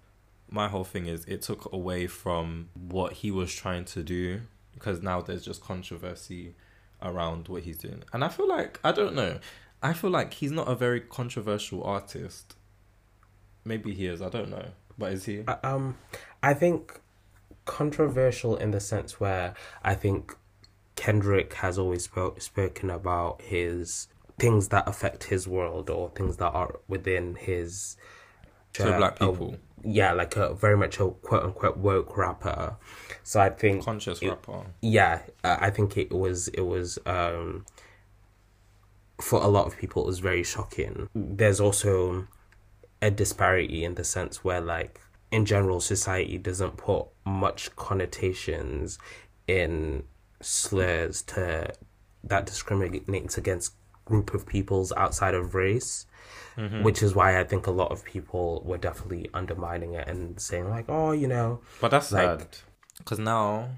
My 0.49 0.67
whole 0.67 0.83
thing 0.83 1.07
is 1.07 1.23
it 1.25 1.41
took 1.41 1.71
away 1.71 2.07
from 2.07 2.69
what 2.75 3.13
he 3.13 3.31
was 3.31 3.53
trying 3.53 3.85
to 3.85 4.03
do 4.03 4.41
because 4.73 5.01
now 5.01 5.21
there's 5.21 5.45
just 5.45 5.61
controversy 5.61 6.55
around 7.01 7.47
what 7.47 7.63
he's 7.63 7.77
doing. 7.77 8.03
And 8.13 8.23
I 8.23 8.29
feel 8.29 8.47
like 8.47 8.79
I 8.83 8.91
don't 8.91 9.15
know. 9.15 9.39
I 9.83 9.93
feel 9.93 10.09
like 10.11 10.33
he's 10.35 10.51
not 10.51 10.67
a 10.67 10.75
very 10.75 11.01
controversial 11.01 11.83
artist. 11.83 12.55
Maybe 13.65 13.93
he 13.93 14.05
is. 14.07 14.21
I 14.21 14.29
don't 14.29 14.49
know. 14.49 14.65
But 14.97 15.13
is 15.13 15.25
he? 15.25 15.43
Uh, 15.47 15.55
Um, 15.63 15.97
I 16.43 16.53
think 16.53 16.99
controversial 17.65 18.55
in 18.57 18.71
the 18.71 18.79
sense 18.79 19.19
where 19.19 19.53
I 19.83 19.95
think 19.95 20.35
Kendrick 20.95 21.53
has 21.55 21.77
always 21.77 22.03
spoke, 22.03 22.41
spoken 22.41 22.89
about 22.89 23.41
his 23.41 24.07
things 24.39 24.69
that 24.69 24.87
affect 24.87 25.25
his 25.25 25.47
world 25.47 25.89
or 25.89 26.09
things 26.11 26.37
that 26.37 26.49
are 26.51 26.79
within 26.87 27.35
his. 27.35 27.97
To 28.73 28.93
uh, 28.93 28.97
black 28.97 29.15
a- 29.21 29.27
people. 29.27 29.55
Yeah, 29.83 30.13
like 30.13 30.35
a 30.35 30.53
very 30.53 30.77
much 30.77 30.99
a 30.99 31.09
quote 31.09 31.43
unquote 31.43 31.77
woke 31.77 32.17
rapper. 32.17 32.75
So 33.23 33.39
I 33.39 33.49
think 33.49 33.83
Conscious 33.83 34.21
it- 34.21 34.29
rapper. 34.29 34.65
yeah 34.81 35.21
uh, 35.43 35.57
i 35.59 35.69
think 35.69 35.95
it 35.95 36.11
was 36.11 36.47
it 36.49 36.61
was 36.61 36.97
um 37.05 37.65
for 39.19 39.41
a 39.43 39.47
lot 39.47 39.67
of 39.67 39.77
people 39.77 40.01
it 40.03 40.07
was 40.07 40.19
very 40.19 40.43
shocking 40.43 41.07
there's 41.13 41.59
also 41.59 42.27
a 43.01 43.11
disparity 43.11 43.83
in 43.83 43.93
the 43.95 44.03
sense 44.03 44.43
where 44.43 44.59
like 44.61 44.99
in 45.31 45.45
general 45.45 45.79
society 45.79 46.37
doesn't 46.39 46.77
put 46.77 47.05
much 47.25 47.73
connotations 47.75 48.97
in 49.47 50.03
slurs 50.41 51.21
to 51.21 51.71
that 52.23 52.45
discriminates 52.47 53.37
against 53.37 53.73
group 54.05 54.33
of 54.33 54.45
peoples 54.47 54.91
outside 54.97 55.35
of 55.35 55.53
race 55.53 56.05
Mm-hmm. 56.57 56.83
which 56.83 57.01
is 57.01 57.15
why 57.15 57.39
i 57.39 57.43
think 57.45 57.65
a 57.67 57.71
lot 57.71 57.91
of 57.91 58.03
people 58.03 58.61
were 58.65 58.77
definitely 58.77 59.29
undermining 59.33 59.93
it 59.93 60.07
and 60.07 60.39
saying 60.39 60.69
like 60.69 60.85
oh 60.89 61.11
you 61.11 61.27
know 61.27 61.61
But 61.79 61.91
that's 61.91 62.11
Like- 62.11 62.39
sad. 62.39 62.57
Because 62.97 63.19
now, 63.19 63.69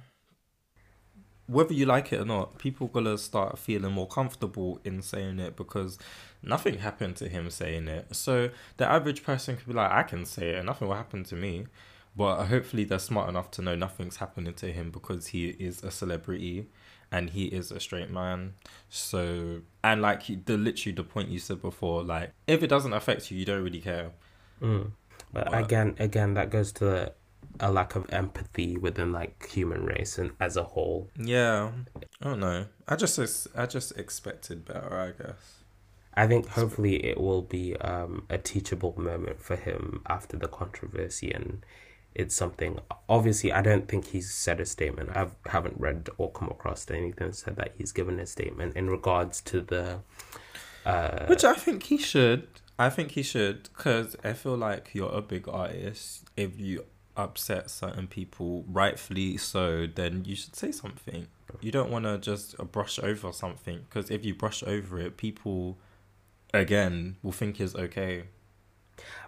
whether 1.48 1.74
you 1.74 1.86
like 1.86 2.12
it 2.14 2.20
or 2.22 2.26
not, 2.26 2.58
people 2.58 2.88
gonna 2.88 3.18
start 3.18 3.60
feeling 3.60 3.92
more 3.92 4.08
comfortable 4.08 4.80
in 4.84 5.02
saying 5.02 5.40
it 5.40 5.56
because 5.56 5.98
nothing 6.42 6.80
happened 6.80 7.16
to 7.18 7.28
him 7.28 7.50
saying 7.50 7.88
it. 7.88 8.16
So 8.16 8.50
the 8.78 8.90
average 8.90 9.24
person 9.24 9.58
could 9.58 9.68
be 9.68 9.74
like, 9.74 9.92
I 9.92 10.04
can 10.04 10.26
say 10.26 10.50
it, 10.52 10.56
and 10.58 10.66
nothing 10.66 10.88
will 10.88 10.96
happen 10.96 11.24
to 11.26 11.36
me. 11.36 11.68
But 12.16 12.46
hopefully 12.46 12.84
they're 12.86 13.00
smart 13.00 13.28
enough 13.30 13.50
to 13.52 13.62
know 13.62 13.76
nothing's 13.76 14.18
happening 14.18 14.54
to 14.56 14.72
him 14.72 14.92
because 14.92 15.28
he 15.28 15.50
is 15.50 15.84
a 15.84 15.92
celebrity 15.92 16.68
and 17.14 17.30
he 17.30 17.46
is 17.46 17.72
a 17.72 17.80
straight 17.80 18.10
man. 18.10 18.56
So 18.90 19.62
and 19.84 20.02
like 20.02 20.24
he, 20.24 20.36
the 20.36 20.58
literally 20.58 20.96
the 20.96 21.04
point 21.04 21.30
you 21.30 21.40
said 21.40 21.62
before, 21.62 22.04
like 22.04 22.34
if 22.48 22.64
it 22.64 22.68
doesn't 22.68 22.92
affect 22.92 23.32
you, 23.32 23.38
you 23.38 23.46
don't 23.46 23.64
really 23.64 23.80
care. 23.80 24.12
Mm. 24.62 24.92
But 25.32 25.52
But- 25.52 25.64
again, 25.64 25.96
again, 26.00 26.34
that 26.34 26.50
goes 26.50 26.72
to 26.74 27.14
a 27.60 27.72
lack 27.72 27.96
of 27.96 28.12
empathy 28.12 28.78
within 28.78 29.12
like 29.12 29.48
human 29.48 29.86
race 29.86 30.18
and 30.18 30.32
as 30.40 30.58
a 30.58 30.64
whole. 30.64 31.10
Yeah, 31.16 31.70
I 32.22 32.24
don't 32.26 32.40
know. 32.40 32.66
I 32.88 32.96
just 32.96 33.48
I 33.56 33.66
just 33.68 33.98
expected 33.98 34.66
better, 34.66 34.94
I 34.98 35.12
guess. 35.24 35.60
I 36.16 36.28
think 36.28 36.48
hopefully 36.48 37.04
it 37.06 37.20
will 37.20 37.42
be 37.42 37.76
um, 37.78 38.26
a 38.30 38.38
teachable 38.38 38.94
moment 39.00 39.42
for 39.42 39.56
him 39.56 40.02
after 40.08 40.38
the 40.38 40.48
controversy, 40.48 41.32
and 41.32 41.66
it's 42.16 42.36
something. 42.36 42.80
Obviously, 43.10 43.52
I 43.52 43.62
don't 43.62 43.88
think 43.88 44.08
he's 44.08 44.34
said 44.34 44.60
a 44.60 44.66
statement. 44.66 45.10
I 45.16 45.28
haven't 45.48 45.80
read 45.80 46.10
or 46.18 46.32
come 46.32 46.50
across 46.50 46.90
anything 46.90 47.28
that 47.28 47.36
said 47.36 47.56
that 47.58 47.74
he's 47.78 47.92
given 47.92 48.20
a 48.20 48.26
statement 48.26 48.76
in 48.76 48.90
regards 48.90 49.42
to 49.42 49.62
the. 49.62 50.00
Uh, 50.86 51.26
Which 51.28 51.44
I 51.44 51.54
think 51.54 51.84
he 51.84 51.98
should. 51.98 52.48
I 52.78 52.90
think 52.90 53.12
he 53.12 53.24
should 53.24 53.64
because 53.76 54.16
I 54.24 54.34
feel 54.34 54.58
like 54.58 54.92
you're 54.94 55.12
a 55.12 55.22
big 55.22 55.48
artist. 55.48 56.26
If 56.36 56.60
you 56.60 56.86
upset 57.16 57.70
certain 57.70 58.08
people, 58.08 58.66
rightfully 58.68 59.38
so, 59.38 59.88
then 59.88 60.26
you 60.26 60.36
should 60.36 60.56
say 60.56 60.72
something. 60.72 61.28
You 61.62 61.72
don't 61.72 61.92
want 61.92 62.06
to 62.06 62.18
just 62.18 62.58
brush 62.72 63.00
over 63.00 63.32
something 63.32 63.86
because 63.90 64.10
if 64.10 64.26
you 64.26 64.34
brush 64.34 64.64
over 64.64 65.00
it, 65.00 65.18
people 65.18 65.78
again 66.54 67.18
will 67.22 67.32
think 67.32 67.60
it's 67.60 67.76
okay. 67.76 68.24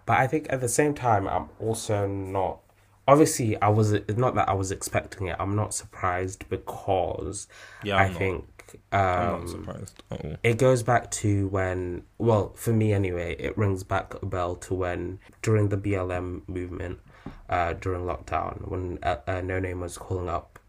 But 0.06 0.18
I 0.18 0.28
think 0.28 0.48
at 0.50 0.62
the 0.62 0.70
same 0.70 0.94
time, 0.94 1.28
I'm 1.28 1.50
also 1.60 2.08
not 2.08 2.60
obviously 3.08 3.60
I 3.62 3.70
was 3.70 3.92
it's 3.94 4.18
not 4.18 4.36
that 4.36 4.50
I 4.50 4.54
was 4.54 4.72
expecting 4.72 5.28
it. 5.28 5.36
I'm 5.40 5.56
not 5.56 5.74
surprised 5.74 6.48
because 6.50 7.48
Yeah, 7.84 7.98
I 7.98 8.06
I'm 8.06 8.14
not. 8.14 8.20
think 8.20 8.46
I'm 8.92 9.00
um, 9.00 9.40
not 9.42 9.50
surprised 9.50 10.04
at 10.12 10.26
all. 10.26 10.36
it 10.44 10.58
goes 10.58 10.82
back 10.84 11.12
to 11.12 11.48
when, 11.50 12.04
well, 12.18 12.52
for 12.56 12.74
me 12.74 12.94
anyway, 12.94 13.36
it 13.40 13.58
rings 13.58 13.84
back 13.84 14.16
a 14.22 14.26
bell 14.26 14.56
to 14.58 14.74
when 14.74 15.20
during 15.44 15.70
the 15.70 15.78
BLM 15.78 16.42
movement, 16.50 17.00
uh, 17.48 17.74
during 17.74 18.02
lockdown, 18.02 18.68
when 18.68 19.00
uh, 19.04 19.18
uh, 19.28 19.34
Noname 19.42 19.80
was 19.82 19.98
calling 19.98 20.28
up 20.30 20.60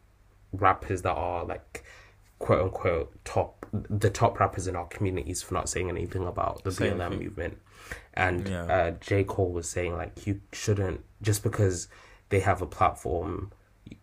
rappers 0.52 1.02
that 1.02 1.14
are 1.14 1.44
like 1.44 1.84
quote 2.38 2.62
unquote 2.62 3.12
top, 3.24 3.64
the 3.72 4.10
top 4.10 4.38
rappers 4.38 4.66
in 4.68 4.76
our 4.76 4.86
communities 4.86 5.42
for 5.42 5.54
not 5.54 5.68
saying 5.68 5.88
anything 5.88 6.26
about 6.26 6.62
the 6.64 6.70
Saying 6.70 6.98
BLM 6.98 7.06
anything. 7.06 7.24
movement, 7.24 7.58
and 8.14 8.46
Yeah. 8.46 8.64
uh, 8.64 8.90
J 9.00 9.24
Cole 9.24 9.52
was 9.52 9.68
saying 9.68 9.96
like 9.96 10.26
you 10.26 10.42
shouldn't 10.52 11.00
just 11.22 11.42
because 11.42 11.88
they 12.28 12.40
have 12.40 12.62
a 12.62 12.66
platform, 12.66 13.52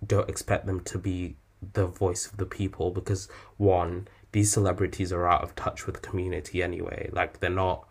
don't 0.05 0.29
expect 0.29 0.65
them 0.65 0.79
to 0.81 0.97
be 0.97 1.35
the 1.73 1.87
voice 1.87 2.25
of 2.25 2.37
the 2.37 2.45
people 2.45 2.91
because 2.91 3.29
one 3.57 4.07
these 4.33 4.51
celebrities 4.51 5.13
are 5.13 5.27
out 5.27 5.43
of 5.43 5.55
touch 5.55 5.85
with 5.85 5.95
the 5.95 6.01
community 6.01 6.61
anyway. 6.61 7.09
Like 7.11 7.39
they're 7.39 7.49
not 7.49 7.87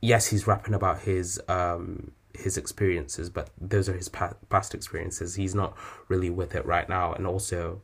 yes 0.00 0.26
he's 0.28 0.46
rapping 0.46 0.74
about 0.74 1.00
his 1.00 1.40
um 1.48 2.12
his 2.34 2.56
experiences 2.56 3.30
but 3.30 3.50
those 3.60 3.88
are 3.88 3.96
his 3.96 4.08
past 4.08 4.74
experiences. 4.74 5.34
He's 5.34 5.54
not 5.54 5.76
really 6.08 6.30
with 6.30 6.54
it 6.54 6.64
right 6.64 6.88
now. 6.88 7.12
And 7.12 7.26
also 7.26 7.80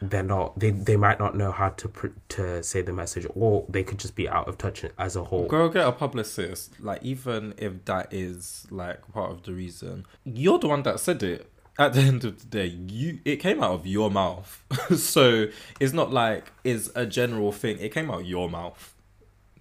they're 0.00 0.22
not 0.22 0.58
they 0.58 0.70
they 0.70 0.96
might 0.96 1.18
not 1.18 1.36
know 1.36 1.50
how 1.50 1.70
to 1.70 1.88
pr- 1.88 2.06
to 2.28 2.62
say 2.62 2.82
the 2.82 2.92
message 2.92 3.26
or 3.34 3.64
they 3.68 3.82
could 3.82 3.98
just 3.98 4.14
be 4.14 4.28
out 4.28 4.46
of 4.48 4.56
touch 4.56 4.84
as 4.98 5.16
a 5.16 5.24
whole 5.24 5.46
Girl, 5.48 5.68
get 5.68 5.86
a 5.86 5.92
publicist. 5.92 6.80
Like, 6.80 7.02
even 7.02 7.54
if 7.56 7.84
that 7.86 8.12
is 8.12 8.66
like 8.70 9.00
part 9.12 9.30
of 9.32 9.42
the 9.42 9.52
reason, 9.52 10.06
you're 10.24 10.58
the 10.58 10.68
one 10.68 10.82
that 10.84 11.00
said 11.00 11.22
it. 11.22 11.50
At 11.80 11.92
the 11.94 12.00
end 12.12 12.24
of 12.24 12.40
the 12.40 12.46
day, 12.46 12.66
you 12.66 13.20
it 13.24 13.36
came 13.36 13.62
out 13.62 13.72
of 13.72 13.86
your 13.86 14.10
mouth, 14.10 14.64
so 14.96 15.46
it's 15.80 15.92
not 15.92 16.12
like 16.12 16.52
it's 16.64 16.90
a 16.94 17.06
general 17.06 17.52
thing. 17.52 17.78
It 17.78 17.92
came 17.92 18.10
out 18.10 18.20
of 18.20 18.26
your 18.26 18.48
mouth, 18.50 18.94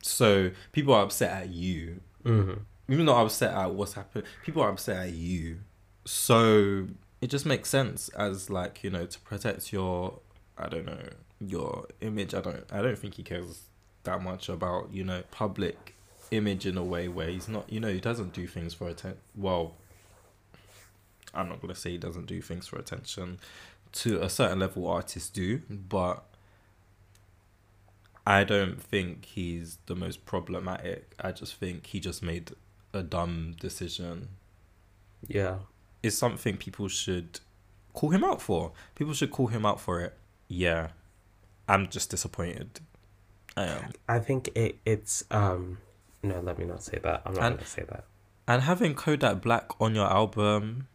so 0.02 0.52
people 0.72 0.94
are 0.94 1.04
upset 1.04 1.44
at 1.44 1.50
you. 1.50 2.02
Mhm. 2.24 2.60
Even 2.90 3.06
though 3.06 3.18
upset 3.18 3.54
at 3.54 3.74
what's 3.74 3.94
happened, 3.94 4.24
people 4.44 4.62
are 4.64 4.70
upset 4.70 5.08
at 5.08 5.14
you. 5.14 5.60
So 6.06 6.88
it 7.22 7.28
just 7.28 7.46
makes 7.46 7.70
sense 7.70 8.10
as 8.10 8.50
like 8.50 8.84
you 8.84 8.90
know 8.90 9.06
to 9.06 9.20
protect 9.20 9.72
your 9.74 10.20
I 10.58 10.68
don't 10.68 10.86
know 10.86 11.10
your 11.40 11.88
image. 12.02 12.34
I 12.34 12.42
don't 12.42 12.66
I 12.72 12.82
don't 12.82 12.98
think 12.98 13.16
he 13.16 13.24
cares 13.24 13.62
that 14.04 14.22
much 14.22 14.50
about 14.50 14.94
you 14.94 15.04
know 15.04 15.24
public 15.32 15.96
image 16.32 16.66
in 16.66 16.78
a 16.78 16.84
way 16.84 17.08
where 17.08 17.28
he's 17.30 17.48
not 17.48 17.72
you 17.72 17.80
know 17.80 17.90
he 17.92 18.00
doesn't 18.00 18.34
do 18.34 18.48
things 18.48 18.74
for 18.74 18.88
attention. 18.88 19.20
Well, 19.36 19.76
I'm 21.34 21.50
not 21.50 21.62
gonna 21.62 21.76
say 21.76 21.92
he 21.92 21.98
doesn't 21.98 22.26
do 22.26 22.42
things 22.42 22.68
for 22.68 22.78
attention. 22.78 23.40
To 23.94 24.22
a 24.22 24.30
certain 24.30 24.60
level, 24.60 24.88
artists 24.88 25.30
do, 25.30 25.62
but 25.70 26.24
I 28.26 28.44
don't 28.44 28.82
think 28.82 29.24
he's 29.24 29.78
the 29.86 29.96
most 29.96 30.26
problematic. 30.26 31.14
I 31.20 31.32
just 31.32 31.56
think 31.56 31.86
he 31.88 32.02
just 32.02 32.22
made 32.22 32.52
a 32.94 33.02
dumb 33.02 33.56
decision. 33.60 34.30
yeah 35.28 35.60
It's 36.04 36.18
something 36.18 36.58
people 36.58 36.90
should 36.90 37.40
call 37.94 38.10
him 38.10 38.24
out 38.26 38.42
for. 38.42 38.74
People 38.96 39.14
should 39.14 39.32
call 39.32 39.48
him 39.48 39.66
out 39.66 39.80
for 39.80 40.02
it. 40.02 40.14
Yeah. 40.48 40.90
I'm 41.68 41.88
just 41.90 42.10
disappointed. 42.10 42.80
I 43.58 43.64
am. 43.66 43.92
i 44.08 44.20
think 44.20 44.50
it 44.54 44.78
it's 44.86 45.24
um 45.32 45.80
no 46.22 46.40
let 46.42 46.60
me 46.60 46.66
not 46.66 46.84
say 46.84 47.00
that 47.02 47.24
i'm 47.26 47.34
not 47.34 47.44
And- 47.44 47.56
gonna 47.58 47.66
say 47.68 47.84
that 47.90 48.04
And 48.48 48.62
having 48.62 48.94
Kodak 48.94 49.42
Black 49.42 49.72
on 49.82 49.96
your 49.96 50.06
album, 50.06 50.88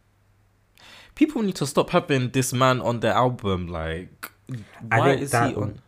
people 1.13 1.41
need 1.43 1.55
to 1.57 1.67
stop 1.67 1.89
having 1.89 2.29
this 2.29 2.53
man 2.53 2.79
on 2.81 3.01
their 3.01 3.13
album. 3.13 3.67
Like, 3.67 4.31
I 4.89 4.99
why 4.99 5.09
think 5.09 5.21
is 5.21 5.31
that, 5.31 5.49
he 5.49 5.55
on? 5.55 5.79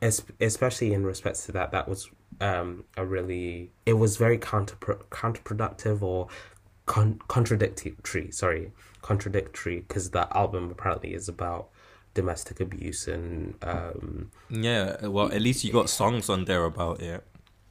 especially 0.41 0.93
in 0.93 1.05
respect 1.05 1.37
to 1.45 1.51
that, 1.53 1.71
that 1.71 1.87
was 1.87 2.09
um 2.41 2.83
a 2.97 3.05
really 3.05 3.71
it 3.85 3.93
was 3.93 4.17
very 4.17 4.37
counter 4.37 4.75
counterproductive 5.09 6.01
or 6.01 6.27
con- 6.85 7.19
contradictory. 7.29 8.31
Sorry, 8.31 8.71
contradictory 9.01 9.77
because 9.87 10.11
the 10.11 10.27
album 10.37 10.69
apparently 10.71 11.13
is 11.13 11.27
about 11.29 11.69
domestic 12.15 12.59
abuse 12.59 13.07
and 13.07 13.53
um 13.61 14.31
Yeah, 14.49 15.05
well, 15.07 15.31
at 15.31 15.41
least 15.41 15.63
you 15.63 15.71
got 15.71 15.89
songs 15.89 16.29
on 16.29 16.45
there 16.45 16.65
about 16.65 17.01
it. 17.01 17.23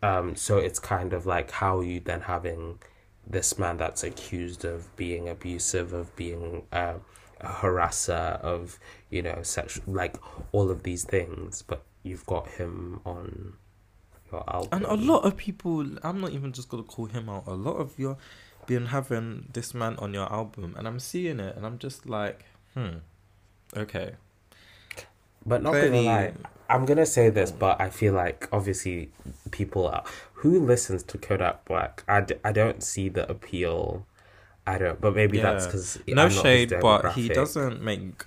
um 0.03 0.37
so 0.37 0.59
it's 0.59 0.79
kind 0.79 1.13
of 1.13 1.27
like 1.27 1.51
how 1.51 1.81
you 1.81 1.99
then 2.01 2.21
having 2.23 2.79
this 3.27 3.59
man 3.59 3.77
that's 3.79 4.03
accused 4.05 4.65
of 4.65 4.95
being 4.97 5.29
abusive 5.29 5.93
of 6.01 6.15
being 6.15 6.63
uh, 6.73 6.99
a 7.41 7.47
harasser 7.61 8.39
of 8.53 8.79
you 9.11 9.23
know 9.23 9.39
sexual 9.43 9.83
like 10.03 10.17
all 10.53 10.69
of 10.71 10.83
these 10.83 11.05
things 11.05 11.63
but 11.63 11.81
you've 12.03 12.27
got 12.27 12.47
him 12.61 13.01
on 13.07 13.55
your 14.31 14.45
album 14.53 14.69
And 14.73 14.85
a 14.85 14.95
lot 15.13 15.21
of 15.25 15.37
people, 15.37 15.87
I'm 16.03 16.21
not 16.21 16.33
even 16.33 16.53
just 16.53 16.69
gonna 16.69 16.83
call 16.83 17.07
him 17.07 17.29
out. 17.31 17.45
A 17.47 17.55
lot 17.55 17.77
of 17.85 17.99
your 17.99 18.17
been 18.67 18.87
having 18.87 19.49
this 19.53 19.73
man 19.75 19.97
on 19.97 20.13
your 20.15 20.31
album, 20.33 20.75
and 20.77 20.87
I'm 20.89 20.99
seeing 21.01 21.39
it, 21.41 21.57
and 21.57 21.65
I'm 21.67 21.79
just 21.79 22.07
like, 22.09 22.45
hmm, 22.75 22.97
okay. 23.77 24.17
But 25.47 25.63
not 25.63 25.71
Clearly- 25.73 26.05
gonna 26.05 26.07
lie, 26.07 26.33
I'm 26.69 26.87
gonna 26.87 27.07
say 27.07 27.29
this, 27.31 27.51
but 27.53 27.81
I 27.81 27.91
feel 27.91 28.15
like 28.15 28.49
obviously 28.53 29.11
people 29.51 29.87
are, 29.87 30.03
who 30.35 30.59
listens 30.59 31.03
to 31.05 31.19
Kodak 31.19 31.65
Black. 31.67 32.03
I, 32.09 32.23
d- 32.23 32.37
I 32.45 32.53
don't 32.53 32.83
see 32.83 33.09
the 33.11 33.29
appeal. 33.31 34.07
I 34.67 34.79
don't, 34.79 34.99
but 35.01 35.15
maybe 35.15 35.39
that's 35.41 35.67
because 35.67 35.99
No 36.09 36.29
shade, 36.31 36.73
but 36.81 37.13
he 37.13 37.29
doesn't 37.29 37.83
make 37.83 38.25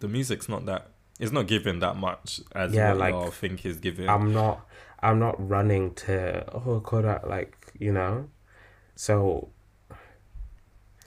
the 0.00 0.08
music's 0.08 0.48
not 0.48 0.66
that. 0.66 0.88
It's 1.18 1.32
not 1.32 1.46
given 1.46 1.78
that 1.78 1.96
much 1.96 2.40
as 2.54 2.74
Yeah, 2.74 2.92
like, 2.92 3.12
y'all 3.12 3.30
think 3.30 3.60
he's 3.60 3.78
giving. 3.78 4.08
I'm 4.08 4.32
not. 4.34 4.66
I'm 5.00 5.18
not 5.18 5.36
running 5.48 5.94
to 5.94 6.44
oh 6.54 6.80
Kodak 6.80 7.26
like 7.26 7.72
you 7.78 7.92
know, 7.92 8.28
so 8.94 9.48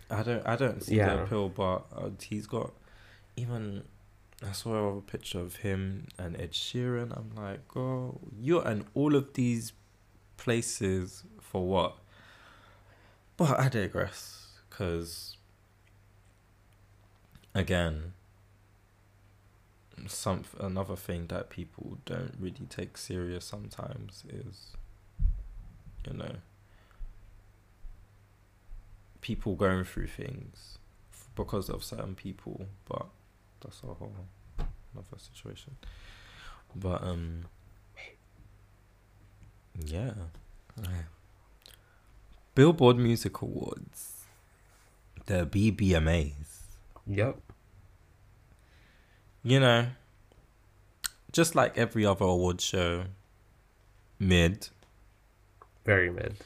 I 0.10 0.24
don't 0.24 0.46
I 0.48 0.56
don't 0.56 0.82
see 0.84 0.96
Yeah. 0.98 1.16
the 1.16 1.24
appeal, 1.24 1.50
but 1.50 1.86
uh, 1.96 2.10
he's 2.22 2.48
got 2.48 2.74
even 3.36 3.84
I 4.48 4.52
saw 4.52 4.98
a 4.98 5.02
picture 5.02 5.40
of 5.40 5.58
him 5.58 6.08
and 6.18 6.40
Ed 6.40 6.52
Sheeran. 6.52 7.16
I'm 7.16 7.32
like, 7.36 7.76
oh, 7.76 8.20
you're 8.40 8.66
in 8.68 8.86
all 8.94 9.16
of 9.16 9.34
these 9.34 9.74
places 10.38 11.24
for 11.40 11.66
what? 11.66 11.98
But 13.38 13.60
I 13.60 13.70
digress, 13.70 14.48
because 14.70 15.38
again, 17.54 18.14
some 20.08 20.44
another 20.60 20.96
thing 20.96 21.28
that 21.28 21.50
people 21.50 21.98
don't 22.06 22.34
really 22.40 22.68
take 22.70 22.98
serious 22.98 23.46
sometimes 23.46 24.24
is, 24.30 24.74
you 26.06 26.14
know, 26.14 26.36
people 29.22 29.56
going 29.56 29.84
through 29.84 30.08
things 30.08 30.78
because 31.36 31.70
of 31.70 31.84
certain 31.84 32.16
people, 32.16 32.68
but 32.88 33.08
that's 33.62 33.82
a 33.84 33.88
whole 33.88 34.14
another 34.96 35.18
situation. 35.18 35.78
But 36.76 37.04
um, 37.04 37.46
yeah, 39.86 40.12
Billboard 42.54 42.98
Music 42.98 43.42
Awards, 43.42 44.24
the 45.26 45.46
BBMAs. 45.46 46.34
yep. 47.08 47.40
You 49.44 49.60
know, 49.60 49.88
just 51.32 51.54
like 51.54 51.78
every 51.78 52.06
other 52.06 52.26
award 52.26 52.62
show, 52.62 53.04
mid. 54.18 54.70
Very 55.86 56.10
mid. 56.10 56.38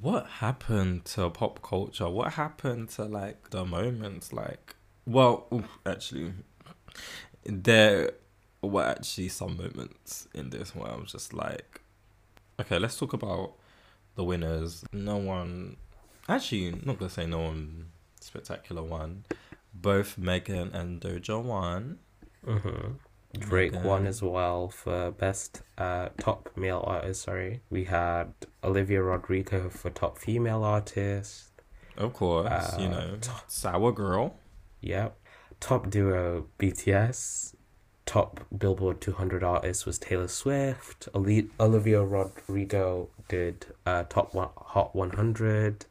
What 0.00 0.26
happened 0.26 1.04
to 1.06 1.28
pop 1.30 1.62
culture? 1.62 2.08
What 2.08 2.34
happened 2.34 2.90
to 2.90 3.04
like 3.04 3.50
the 3.50 3.64
moments? 3.64 4.32
Like, 4.32 4.76
well, 5.04 5.48
actually, 5.84 6.32
there 7.46 8.12
were 8.62 8.84
actually 8.84 9.28
some 9.28 9.56
moments 9.56 10.26
in 10.34 10.50
this 10.50 10.74
where 10.74 10.90
I 10.90 10.96
was 10.96 11.12
just 11.12 11.32
like, 11.34 11.80
okay, 12.60 12.78
let's 12.78 12.98
talk 12.98 13.12
about 13.12 13.52
the 14.14 14.24
winners. 14.24 14.84
No 14.92 15.16
one, 15.16 15.76
actually, 16.28 16.70
not 16.84 16.98
gonna 16.98 17.10
say 17.10 17.26
no 17.26 17.40
one 17.40 17.86
spectacular 18.20 18.82
won. 18.82 19.24
Both 19.74 20.16
Megan 20.18 20.70
and 20.72 21.00
Doja 21.00 21.42
won. 21.42 21.98
Mm-hmm. 22.46 22.92
Drake 23.40 23.72
Megan. 23.72 23.86
won 23.88 24.06
as 24.06 24.22
well 24.22 24.68
for 24.68 25.10
best 25.10 25.62
uh, 25.76 26.10
top 26.18 26.50
male 26.56 26.84
artist. 26.86 27.22
Sorry, 27.22 27.60
we 27.70 27.84
had 27.84 28.32
Olivia 28.62 29.02
Rodrigo 29.02 29.68
for 29.68 29.90
top 29.90 30.18
female 30.18 30.62
artist. 30.62 31.50
Of 31.96 32.12
course, 32.12 32.48
you 32.78 32.86
Uh, 32.86 32.90
know, 32.90 33.18
sour 33.48 33.92
girl. 33.92 34.36
Yep. 34.80 35.16
Top 35.64 35.88
duo 35.88 36.44
BTS. 36.58 37.54
Top 38.04 38.40
Billboard 38.56 39.00
200 39.00 39.42
artist 39.42 39.86
was 39.86 39.98
Taylor 39.98 40.28
Swift. 40.28 41.08
Oli- 41.14 41.48
Olivia 41.58 42.02
Rodrigo 42.02 43.08
did 43.28 43.64
uh, 43.86 44.02
top 44.04 44.34
one- 44.34 44.50
Hot 44.58 44.94
100. 44.94 45.86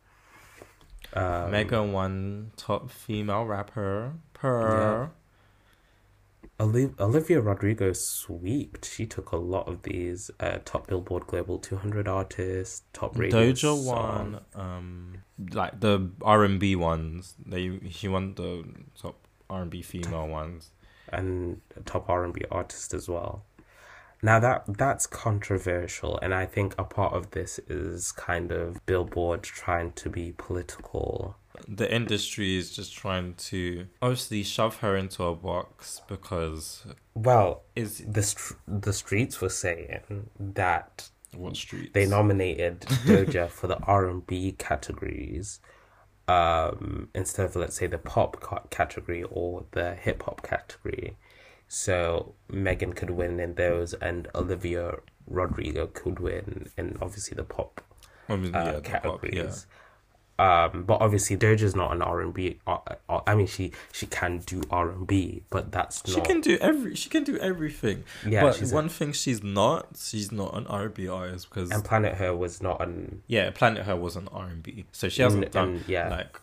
Um, 1.13 1.49
Megan 1.49 1.91
won 1.91 2.51
top 2.55 2.91
female 2.91 3.45
rapper 3.45 4.13
per. 4.33 5.09
Oli- 6.59 6.93
Olivia 6.99 7.41
Rodrigo 7.41 7.93
sweeped. 7.93 8.85
She 8.85 9.07
took 9.07 9.31
a 9.31 9.37
lot 9.37 9.67
of 9.67 9.81
these 9.81 10.29
uh, 10.39 10.59
top 10.65 10.85
Billboard 10.85 11.25
Global 11.25 11.57
200 11.57 12.07
artists, 12.07 12.83
top 12.93 13.17
radio 13.17 13.51
Doja 13.51 13.85
won 13.85 14.39
um 14.53 15.23
like 15.51 15.79
the 15.79 16.11
R 16.21 16.43
and 16.43 16.59
B 16.59 16.75
ones. 16.75 17.33
They 17.43 17.79
she 17.89 18.07
won 18.07 18.35
the 18.35 18.65
top 18.95 19.22
R 19.53 19.61
and 19.61 19.71
B 19.71 19.81
female 19.81 20.27
ones. 20.27 20.71
and 21.09 21.61
a 21.79 21.81
top 21.81 22.09
R&B 22.09 22.41
artist 22.49 22.93
as 22.93 23.05
well. 23.09 23.33
Now 24.21 24.39
that 24.39 24.63
that's 24.67 25.05
controversial 25.05 26.17
and 26.21 26.33
I 26.33 26.45
think 26.45 26.73
a 26.77 26.85
part 26.85 27.13
of 27.13 27.31
this 27.31 27.59
is 27.67 28.11
kind 28.13 28.51
of 28.51 28.83
Billboard 28.85 29.43
trying 29.43 29.91
to 30.01 30.09
be 30.09 30.33
political. 30.47 31.35
The 31.67 31.93
industry 31.93 32.57
is 32.57 32.73
just 32.75 32.91
trying 32.95 33.35
to 33.49 33.87
obviously 34.01 34.41
shove 34.43 34.77
her 34.77 34.95
into 34.95 35.23
a 35.25 35.35
box 35.35 36.01
because 36.07 36.85
Well, 37.13 37.63
is 37.75 38.01
the 38.07 38.23
str- 38.23 38.53
the 38.67 38.93
streets 38.93 39.35
were 39.41 39.49
saying 39.65 40.29
that 40.39 41.09
what 41.35 41.55
street 41.57 41.93
they 41.93 42.05
nominated 42.05 42.79
Doja 43.05 43.49
for 43.49 43.67
the 43.67 43.79
R&B 43.99 44.53
categories 44.57 45.59
um 46.27 47.09
instead 47.13 47.45
of 47.45 47.55
let's 47.55 47.75
say 47.75 47.87
the 47.87 47.97
pop 47.97 48.69
category 48.69 49.23
or 49.23 49.65
the 49.71 49.95
hip 49.95 50.23
hop 50.23 50.41
category. 50.43 51.17
So 51.67 52.35
Megan 52.49 52.93
could 52.93 53.09
win 53.09 53.39
in 53.39 53.55
those 53.55 53.93
and 53.95 54.27
Olivia 54.35 54.97
Rodrigo 55.27 55.87
could 55.87 56.19
win 56.19 56.69
in 56.77 56.97
obviously 57.01 57.35
the 57.35 57.43
pop 57.43 57.81
uh, 58.29 58.35
yeah, 58.35 58.71
the 58.71 58.81
pop, 58.81 59.25
yeah. 59.33 59.53
Um, 60.39 60.83
but 60.85 60.99
obviously 60.99 61.37
Doja's 61.37 61.75
not 61.75 61.93
an 61.93 62.01
R 62.01 62.19
and 62.21 62.33
B. 62.33 62.59
uh, 62.65 62.79
I 63.27 63.35
mean, 63.35 63.45
she 63.45 63.71
she 63.91 64.07
can 64.07 64.39
do 64.39 64.63
R 64.71 64.89
and 64.89 65.05
B, 65.05 65.43
but 65.51 65.71
that's 65.71 66.01
She 66.09 66.17
not. 66.17 66.25
can 66.25 66.41
do 66.41 66.57
every. 66.59 66.95
She 66.95 67.07
can 67.09 67.23
do 67.23 67.37
everything. 67.37 68.03
Yeah, 68.27 68.41
but 68.41 68.55
she's 68.55 68.71
a- 68.71 68.75
one 68.75 68.89
thing 68.89 69.13
she's 69.13 69.43
not. 69.43 69.89
She's 69.97 70.31
not 70.31 70.57
an 70.57 70.65
R 70.65 70.85
and 70.85 70.93
B 70.93 71.07
artist 71.07 71.49
because 71.49 71.69
and 71.69 71.85
Planet 71.85 72.15
Her 72.15 72.35
was 72.35 72.63
not 72.63 72.81
an. 72.81 73.21
yeah, 73.27 73.51
Planet 73.51 73.85
Her 73.85 73.95
was 73.95 74.15
an 74.15 74.27
R 74.31 74.47
and 74.47 74.63
B, 74.63 74.85
so 74.91 75.07
she 75.07 75.21
hasn't 75.21 75.51
done 75.51 75.83
yeah. 75.87 76.09
like 76.09 76.41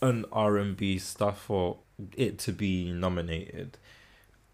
an 0.00 0.24
R 0.32 0.56
and 0.56 0.74
B 0.74 0.98
stuff 0.98 1.38
for 1.42 1.76
it 2.16 2.38
to 2.40 2.52
be 2.52 2.90
nominated, 2.92 3.76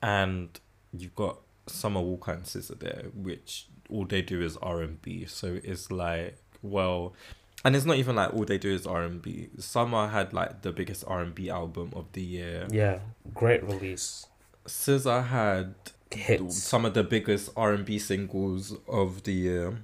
and 0.02 0.58
you've 0.92 1.14
got 1.14 1.38
Summer 1.68 2.00
Walker 2.00 2.32
and 2.32 2.44
SZA 2.44 2.78
there, 2.80 3.04
which 3.14 3.68
all 3.88 4.04
they 4.04 4.20
do 4.22 4.42
is 4.42 4.56
R 4.56 4.82
and 4.82 5.00
B. 5.00 5.26
So 5.26 5.60
it's 5.62 5.92
like 5.92 6.38
well. 6.60 7.14
And 7.64 7.74
it's 7.74 7.86
not 7.86 7.96
even 7.96 8.16
like 8.16 8.34
all 8.34 8.44
they 8.44 8.58
do 8.58 8.70
is 8.72 8.86
R 8.86 9.02
and 9.04 9.22
B. 9.22 9.48
Summer 9.58 10.08
had 10.08 10.32
like 10.34 10.62
the 10.62 10.70
biggest 10.72 11.04
R 11.06 11.22
and 11.22 11.34
B 11.34 11.48
album 11.48 11.92
of 11.96 12.06
the 12.12 12.22
year. 12.22 12.66
Yeah, 12.70 12.98
great 13.32 13.62
release. 13.64 14.26
SZA 14.66 15.26
had 15.28 15.74
Hits. 16.10 16.62
some 16.62 16.84
of 16.84 16.94
the 16.94 17.02
biggest 17.02 17.50
R 17.56 17.72
and 17.72 17.84
B 17.84 17.98
singles 17.98 18.74
of 18.86 19.22
the 19.22 19.32
year. 19.32 19.82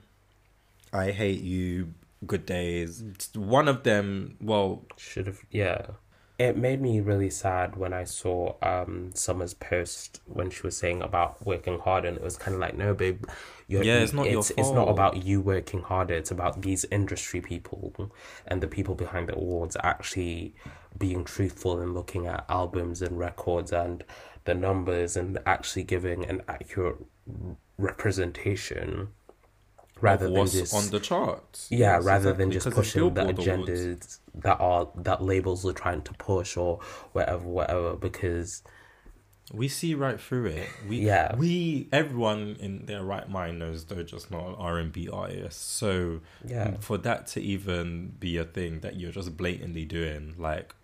I 0.92 1.10
hate 1.12 1.40
you, 1.40 1.94
Good 2.26 2.44
Days. 2.46 3.02
One 3.34 3.68
of 3.68 3.82
them, 3.84 4.36
well, 4.40 4.84
Should 4.96 5.26
have. 5.26 5.40
Yeah. 5.50 5.86
It 6.46 6.56
made 6.56 6.80
me 6.80 7.00
really 7.00 7.28
sad 7.28 7.76
when 7.76 7.92
I 7.92 8.04
saw 8.04 8.54
um 8.62 9.10
Summer's 9.14 9.52
post 9.52 10.20
when 10.24 10.48
she 10.50 10.62
was 10.62 10.76
saying 10.82 11.02
about 11.02 11.44
working 11.46 11.78
hard, 11.78 12.04
and 12.06 12.16
it 12.16 12.22
was 12.22 12.36
kind 12.36 12.54
of 12.54 12.60
like, 12.60 12.76
no, 12.76 12.94
babe, 12.94 13.24
Yeah, 13.68 13.98
it's 14.04 14.14
not 14.14 14.30
your 14.30 14.40
it's, 14.40 14.50
it's 14.50 14.72
not 14.72 14.88
about 14.88 15.14
you 15.28 15.40
working 15.42 15.82
harder. 15.82 16.14
It's 16.14 16.30
about 16.30 16.62
these 16.62 16.84
industry 16.90 17.40
people 17.40 18.10
and 18.46 18.62
the 18.62 18.68
people 18.68 18.94
behind 18.94 19.28
the 19.28 19.36
awards 19.36 19.76
actually 19.92 20.54
being 20.98 21.24
truthful 21.24 21.78
and 21.80 21.94
looking 21.94 22.26
at 22.26 22.44
albums 22.48 23.02
and 23.02 23.18
records 23.18 23.70
and 23.72 24.02
the 24.44 24.54
numbers 24.54 25.16
and 25.16 25.38
actually 25.46 25.84
giving 25.84 26.24
an 26.24 26.42
accurate 26.48 26.96
representation 27.78 29.08
rather 30.00 30.28
than 30.30 30.46
just 30.46 30.74
on 30.74 30.90
the 30.90 31.00
charts. 31.00 31.68
yeah, 31.70 31.96
Yes, 31.96 32.04
rather 32.04 32.32
than 32.32 32.48
exactly, 32.48 32.54
just 32.54 32.64
'cause 32.64 32.78
it's 32.86 32.92
pushing 32.94 33.14
the 33.14 33.24
agendas 33.32 34.18
that 34.34 34.60
are 34.60 34.88
that 34.96 35.22
labels 35.22 35.64
are 35.66 35.72
trying 35.72 36.02
to 36.02 36.12
push 36.14 36.56
or 36.56 36.80
whatever, 37.12 37.46
whatever. 37.46 37.94
Because 37.96 38.62
We 39.52 39.66
see 39.66 39.96
right 39.96 40.20
through 40.20 40.46
it. 40.46 40.68
We, 40.88 40.98
Yeah. 41.00 41.34
we, 41.34 41.88
everyone 41.90 42.56
in 42.60 42.86
their 42.86 43.02
right 43.02 43.28
mind 43.28 43.58
knows 43.58 43.84
they're 43.86 44.04
just 44.04 44.30
not 44.30 44.46
an 44.50 44.54
R 44.56 44.78
and 44.78 44.92
B 44.92 45.08
artist. 45.08 45.72
So 45.76 46.20
yeah, 46.46 46.76
for 46.78 46.96
that 46.98 47.26
to 47.28 47.40
even 47.40 48.14
be 48.20 48.36
a 48.36 48.44
thing 48.44 48.78
that 48.80 48.94
you're 48.94 49.10
just 49.10 49.36
blatantly 49.36 49.84
doing, 49.84 50.36
like 50.38 50.76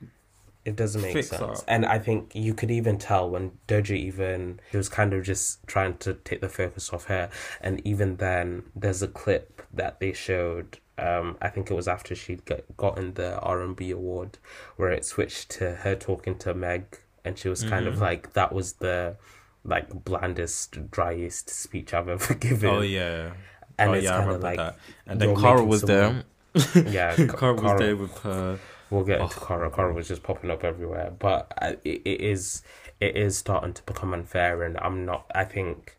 it 0.67 0.77
doesn't 0.77 1.01
make 1.01 1.23
sense. 1.25 1.41
up. 1.41 1.65
And 1.69 1.87
I 1.87 1.99
think 1.99 2.33
you 2.35 2.53
could 2.53 2.71
even 2.71 2.99
tell 2.99 3.31
when 3.31 3.53
Doja 3.69 3.97
even 3.97 4.61
she 4.71 4.77
was 4.77 4.89
kind 4.89 5.15
of 5.15 5.23
just 5.25 5.67
trying 5.67 5.97
to 5.99 6.15
take 6.15 6.41
the 6.41 6.49
focus 6.49 6.93
off 6.93 7.05
her. 7.05 7.31
And 7.61 7.81
even 7.87 8.17
then, 8.17 8.65
there's 8.75 9.01
a 9.03 9.09
clip 9.09 9.63
that 9.73 10.01
they 10.01 10.13
showed. 10.13 10.79
Um, 10.99 11.37
I 11.43 11.49
think 11.49 11.71
it 11.71 11.75
was 11.75 11.87
after 11.89 12.15
she'd 12.15 12.45
get, 12.47 12.77
gotten 12.77 13.15
the 13.15 13.39
R 13.41 13.61
and 13.63 13.77
B 13.77 13.91
award, 13.91 14.39
where 14.77 14.91
it 14.91 15.05
switched 15.05 15.51
to 15.59 15.77
her 15.77 15.95
talking 15.95 16.37
to 16.39 16.53
Meg, 16.55 17.01
and 17.25 17.39
she 17.39 17.49
was 17.49 17.63
kind 17.65 17.87
of 17.87 17.97
Mhm. 17.97 18.01
like 18.01 18.33
that 18.33 18.53
was 18.53 18.75
the 18.75 19.17
like 19.65 19.89
blandest, 20.05 20.91
driest 20.91 21.51
speech 21.51 21.93
I've 21.93 22.09
ever 22.09 22.35
given. 22.49 22.71
oh 22.71 22.81
yeah, 22.81 23.33
And 23.79 23.91
oh 23.91 23.95
it's 23.95 24.05
yeah, 24.05 24.19
kind 24.19 24.31
of 24.31 24.43
like 24.43 24.57
that. 24.59 24.79
And 25.07 25.21
then 25.21 25.35
making 25.35 25.69
was 25.69 25.81
someone- 25.83 26.25
there. 26.55 26.85
yeah, 26.89 27.15
Cara 27.39 27.55
was 27.55 27.79
there 27.79 27.97
with 27.97 28.17
her. 28.21 28.59
We'll 28.91 29.05
get 29.05 29.21
into 29.21 29.41
Oh, 29.41 29.45
Cara. 29.47 29.71
Cara 29.71 29.93
was 29.93 30.07
just 30.09 30.23
popping 30.23 30.51
up 30.51 30.63
everywhere, 30.65 31.13
but 31.19 31.53
uh, 31.61 31.73
it, 31.85 32.03
it 32.05 32.21
is 32.21 32.63
it 33.01 33.17
is 33.17 33.37
starting 33.37 33.75
to 33.75 33.83
become 33.83 34.15
unfair, 34.15 34.63
and 34.63 34.79
I'm 34.79 35.05
not. 35.05 35.27
I 35.35 35.45
think 35.45 35.99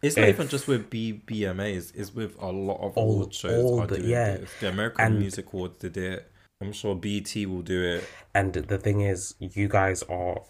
It's 0.00 0.16
not 0.16 0.28
if- 0.28 0.36
even 0.36 0.48
just 0.48 0.66
with 0.66 0.88
B 0.90 1.22
BMAs. 1.26 1.92
It's 1.94 2.14
with 2.14 2.34
a 2.40 2.50
lot 2.50 2.80
of 2.80 2.96
All- 2.96 3.12
award 3.14 3.34
shows 3.34 3.62
all 3.64 3.80
are 3.82 3.86
the- 3.86 4.00
yeah. 4.02 4.36
this. 4.38 4.50
The 4.60 4.68
American 4.70 5.04
And- 5.04 5.18
Music 5.18 5.52
Awards 5.52 5.78
did 5.78 5.96
it. 5.96 6.28
I'm 6.60 6.72
sure 6.72 6.94
BT 6.94 7.44
will 7.46 7.62
do 7.62 7.82
it. 7.82 8.04
And 8.34 8.52
the 8.54 8.78
thing 8.78 9.00
is, 9.00 9.34
you 9.40 9.68
guys 9.68 10.02
are 10.04 10.42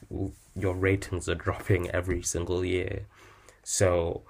your 0.54 0.74
ratings 0.74 1.26
are 1.28 1.34
dropping 1.34 1.90
every 1.90 2.22
single 2.22 2.62
year, 2.64 3.06
so 3.62 4.22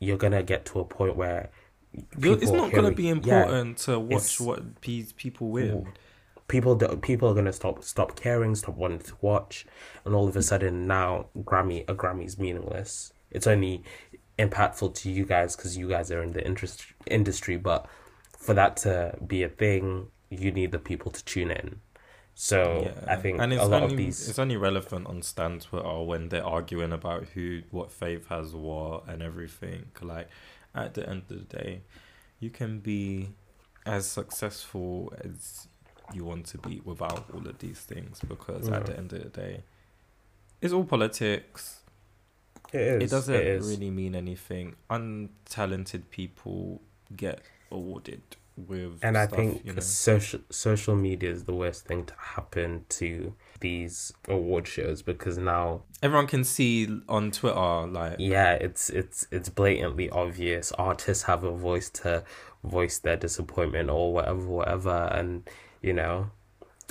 you're 0.00 0.16
gonna 0.16 0.42
get 0.42 0.64
to 0.66 0.80
a 0.80 0.84
point 0.84 1.14
where 1.16 1.50
it's 1.92 2.50
not 2.50 2.72
going 2.72 2.84
to 2.90 2.90
be 2.96 3.04
yeah, 3.04 3.10
important 3.12 3.78
to 3.78 4.00
watch 4.00 4.40
what 4.40 4.80
these 4.82 5.12
people 5.12 5.50
win. 5.50 5.86
People 6.48 6.76
people 6.98 7.28
are 7.28 7.34
gonna 7.34 7.52
stop 7.52 7.82
stop 7.84 8.16
caring, 8.16 8.54
stop 8.54 8.76
wanting 8.76 9.00
to 9.00 9.14
watch, 9.20 9.66
and 10.04 10.14
all 10.14 10.28
of 10.28 10.36
a 10.36 10.42
sudden 10.42 10.86
now 10.86 11.26
Grammy 11.38 11.88
a 11.88 11.94
Grammy's 11.94 12.38
meaningless. 12.38 13.12
It's 13.30 13.46
only 13.46 13.82
impactful 14.38 14.94
to 14.94 15.10
you 15.10 15.24
guys 15.24 15.56
because 15.56 15.76
you 15.76 15.88
guys 15.88 16.10
are 16.10 16.22
in 16.22 16.32
the 16.32 16.46
interest 16.46 16.84
industry, 17.06 17.56
but 17.56 17.86
for 18.36 18.54
that 18.54 18.76
to 18.78 19.16
be 19.26 19.42
a 19.42 19.48
thing, 19.48 20.08
you 20.30 20.50
need 20.52 20.72
the 20.72 20.78
people 20.78 21.10
to 21.12 21.24
tune 21.24 21.50
in. 21.50 21.80
So 22.34 22.92
I 23.06 23.16
think 23.16 23.40
and 23.40 23.52
it's 23.52 23.62
a 23.62 23.66
lot 23.66 23.82
only, 23.82 23.94
of 23.94 23.98
these 23.98 24.28
it's 24.28 24.40
only 24.40 24.56
relevant 24.56 25.06
on 25.06 25.22
Stan 25.22 25.60
Twitter 25.60 25.86
oh, 25.86 26.02
when 26.02 26.28
they're 26.30 26.44
arguing 26.44 26.92
about 26.92 27.26
who 27.34 27.62
what 27.70 27.92
faith 27.92 28.26
has 28.28 28.52
what 28.54 29.06
and 29.06 29.22
everything. 29.22 29.86
Like 30.02 30.28
at 30.74 30.94
the 30.94 31.08
end 31.08 31.22
of 31.30 31.48
the 31.48 31.56
day, 31.56 31.82
you 32.40 32.50
can 32.50 32.80
be 32.80 33.30
as 33.86 34.06
successful 34.06 35.12
as 35.24 35.68
you 36.12 36.24
want 36.24 36.46
to 36.46 36.58
be 36.58 36.80
without 36.84 37.26
all 37.32 37.46
of 37.46 37.58
these 37.58 37.80
things 37.80 38.20
because 38.28 38.68
at 38.68 38.86
the 38.86 38.96
end 38.96 39.12
of 39.12 39.22
the 39.22 39.28
day, 39.28 39.62
it's 40.60 40.72
all 40.72 40.84
politics. 40.84 41.80
it 42.72 42.80
is 42.80 43.02
it 43.04 43.10
doesn't 43.10 43.34
it 43.34 43.46
is. 43.46 43.68
really 43.68 43.90
mean 43.90 44.14
anything. 44.14 44.76
Untalented 44.90 46.02
people 46.10 46.82
get 47.16 47.40
awarded 47.70 48.22
with 48.56 49.00
and 49.02 49.18
I 49.18 49.26
think 49.26 49.62
you 49.64 49.72
know. 49.72 49.80
social 49.80 50.40
social 50.48 50.94
media 50.94 51.30
is 51.30 51.44
the 51.44 51.54
worst 51.54 51.86
thing 51.86 52.04
to 52.06 52.14
happen 52.16 52.84
to 52.90 53.34
these 53.58 54.12
award 54.28 54.68
shows 54.68 55.02
because 55.02 55.38
now 55.38 55.82
everyone 56.02 56.28
can 56.28 56.44
see 56.44 56.88
on 57.08 57.32
Twitter 57.32 57.86
like 57.88 58.16
yeah 58.20 58.52
it's 58.52 58.90
it's 58.90 59.26
it's 59.32 59.48
blatantly 59.48 60.08
obvious 60.10 60.70
artists 60.72 61.24
have 61.24 61.42
a 61.42 61.50
voice 61.50 61.90
to 61.90 62.22
voice 62.62 62.98
their 62.98 63.16
disappointment 63.16 63.90
or 63.90 64.12
whatever 64.12 64.46
whatever 64.46 65.08
and 65.12 65.48
you 65.84 65.92
know? 65.92 66.30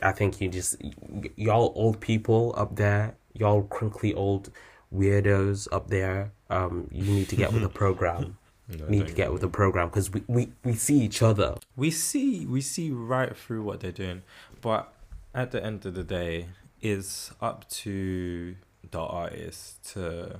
I 0.01 0.11
think 0.11 0.41
you 0.41 0.49
just 0.49 0.81
y- 0.81 1.31
y'all 1.35 1.71
old 1.75 1.99
people 1.99 2.53
up 2.57 2.75
there 2.75 3.15
y'all 3.33 3.63
crinkly 3.63 4.13
old 4.13 4.51
weirdos 4.93 5.67
up 5.71 5.87
there 5.89 6.31
um 6.49 6.87
you 6.91 7.11
need 7.17 7.29
to 7.29 7.35
get 7.35 7.51
with 7.53 7.63
the 7.63 7.69
program. 7.83 8.37
No, 8.69 8.87
need 8.87 9.07
to 9.07 9.13
get 9.13 9.31
with 9.33 9.41
the 9.41 9.49
program 9.49 9.89
because 9.89 10.09
we, 10.11 10.23
we 10.27 10.51
we 10.63 10.73
see 10.73 10.99
each 11.01 11.21
other. 11.21 11.55
We 11.75 11.91
see 11.91 12.45
we 12.45 12.61
see 12.61 12.91
right 12.91 13.35
through 13.35 13.63
what 13.63 13.81
they're 13.81 13.91
doing 13.91 14.21
but 14.61 14.93
at 15.33 15.51
the 15.51 15.63
end 15.63 15.85
of 15.85 15.93
the 15.95 16.03
day 16.03 16.47
it's 16.81 17.31
up 17.41 17.67
to 17.69 18.55
the 18.91 18.99
artist 18.99 19.93
to 19.93 20.39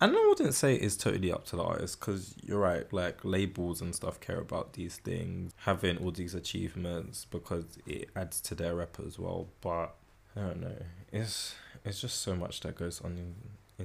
And 0.00 0.14
I 0.16 0.26
wouldn't 0.28 0.54
say 0.54 0.74
it's 0.76 0.96
totally 0.96 1.32
up 1.32 1.44
to 1.46 1.56
the 1.56 1.62
artist 1.64 1.98
because 1.98 2.34
you're 2.42 2.60
right. 2.60 2.90
Like 2.92 3.24
labels 3.24 3.80
and 3.80 3.94
stuff 3.94 4.20
care 4.20 4.38
about 4.38 4.74
these 4.74 4.96
things, 4.98 5.52
having 5.58 5.98
all 5.98 6.12
these 6.12 6.34
achievements 6.34 7.26
because 7.30 7.78
it 7.86 8.08
adds 8.14 8.40
to 8.42 8.54
their 8.54 8.76
rep 8.76 8.98
as 9.04 9.18
well. 9.18 9.48
But 9.60 9.94
I 10.36 10.40
don't 10.40 10.60
know. 10.60 10.76
It's 11.12 11.54
it's 11.84 12.00
just 12.00 12.20
so 12.22 12.36
much 12.36 12.60
that 12.60 12.76
goes 12.76 13.00
on 13.00 13.18
in, 13.18 13.34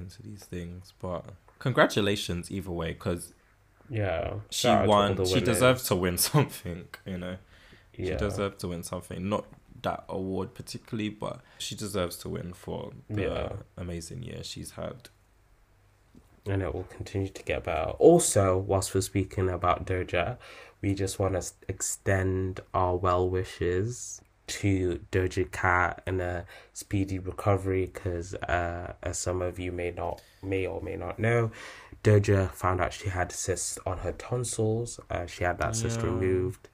into 0.00 0.22
these 0.22 0.44
things. 0.44 0.92
But 1.00 1.24
congratulations 1.58 2.50
either 2.50 2.70
way 2.70 2.92
because 2.92 3.34
Yeah. 3.90 4.34
she 4.50 4.68
won. 4.68 5.24
She 5.26 5.40
deserved 5.40 5.84
to 5.86 5.96
win 5.96 6.16
something. 6.30 6.86
You 7.04 7.18
know, 7.18 7.36
she 7.96 8.04
Yeah. 8.10 8.18
deserved 8.18 8.60
to 8.60 8.68
win 8.68 8.84
something. 8.84 9.28
Not 9.28 9.46
that 9.82 10.04
award 10.08 10.54
particularly, 10.54 11.08
but 11.10 11.40
she 11.58 11.74
deserves 11.74 12.16
to 12.18 12.28
win 12.28 12.52
for 12.54 12.92
the 13.10 13.22
Yeah. 13.22 13.52
amazing 13.76 14.22
year 14.22 14.44
she's 14.44 14.72
had. 14.72 15.08
And 16.46 16.62
it 16.62 16.74
will 16.74 16.84
continue 16.84 17.28
to 17.28 17.42
get 17.42 17.64
better. 17.64 17.90
Also, 17.98 18.56
whilst 18.58 18.94
we're 18.94 19.00
speaking 19.00 19.48
about 19.48 19.86
Doja, 19.86 20.36
we 20.82 20.94
just 20.94 21.18
want 21.18 21.34
to 21.40 21.52
extend 21.68 22.60
our 22.74 22.96
well 22.96 23.28
wishes 23.28 24.20
to 24.46 25.00
Doja 25.10 25.50
Cat 25.50 26.02
and 26.06 26.20
a 26.20 26.46
speedy 26.74 27.18
recovery 27.18 27.86
because, 27.86 28.34
uh, 28.34 28.92
as 29.02 29.18
some 29.18 29.40
of 29.40 29.58
you 29.58 29.72
may 29.72 29.90
not, 29.90 30.20
may 30.42 30.66
or 30.66 30.82
may 30.82 30.96
not 30.96 31.18
know, 31.18 31.50
Doja 32.02 32.50
found 32.52 32.80
out 32.80 32.92
she 32.92 33.08
had 33.08 33.32
cysts 33.32 33.78
on 33.86 33.98
her 33.98 34.12
tonsils. 34.12 35.00
Uh, 35.10 35.26
she 35.26 35.44
had 35.44 35.58
that 35.58 35.76
cyst 35.76 36.02
removed, 36.02 36.68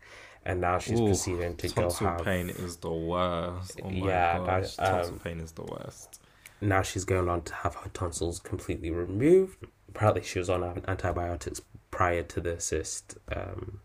and 0.45 0.61
now 0.61 0.79
she's 0.79 1.01
Ooh, 1.01 1.03
proceeding 1.03 1.57
to 1.57 1.69
go 1.69 1.93
home. 1.93 1.95
Tonsil 1.95 2.11
pain 2.25 2.51
is 2.51 2.77
the 2.77 2.93
worst. 2.93 3.81
Oh 3.83 3.91
my 3.91 4.19
Yeah, 4.19 4.39
gosh, 4.39 4.77
that, 4.77 4.85
tonsil 4.85 5.17
um, 5.17 5.21
pain 5.23 5.41
is 5.41 5.53
the 5.53 5.65
worst. 5.65 6.20
Now 6.61 6.83
she's 6.83 7.05
going 7.05 7.29
on 7.29 7.43
to 7.43 7.55
have 7.55 7.75
her 7.77 7.91
tonsils 7.93 8.39
completely 8.41 8.91
removed. 8.91 9.67
Apparently, 9.89 10.23
she 10.23 10.39
was 10.39 10.51
on 10.51 10.63
antibiotics 10.87 11.61
prior 11.91 12.23
to 12.23 12.41
the 12.41 12.61
cyst 12.61 13.17
um, 13.35 13.81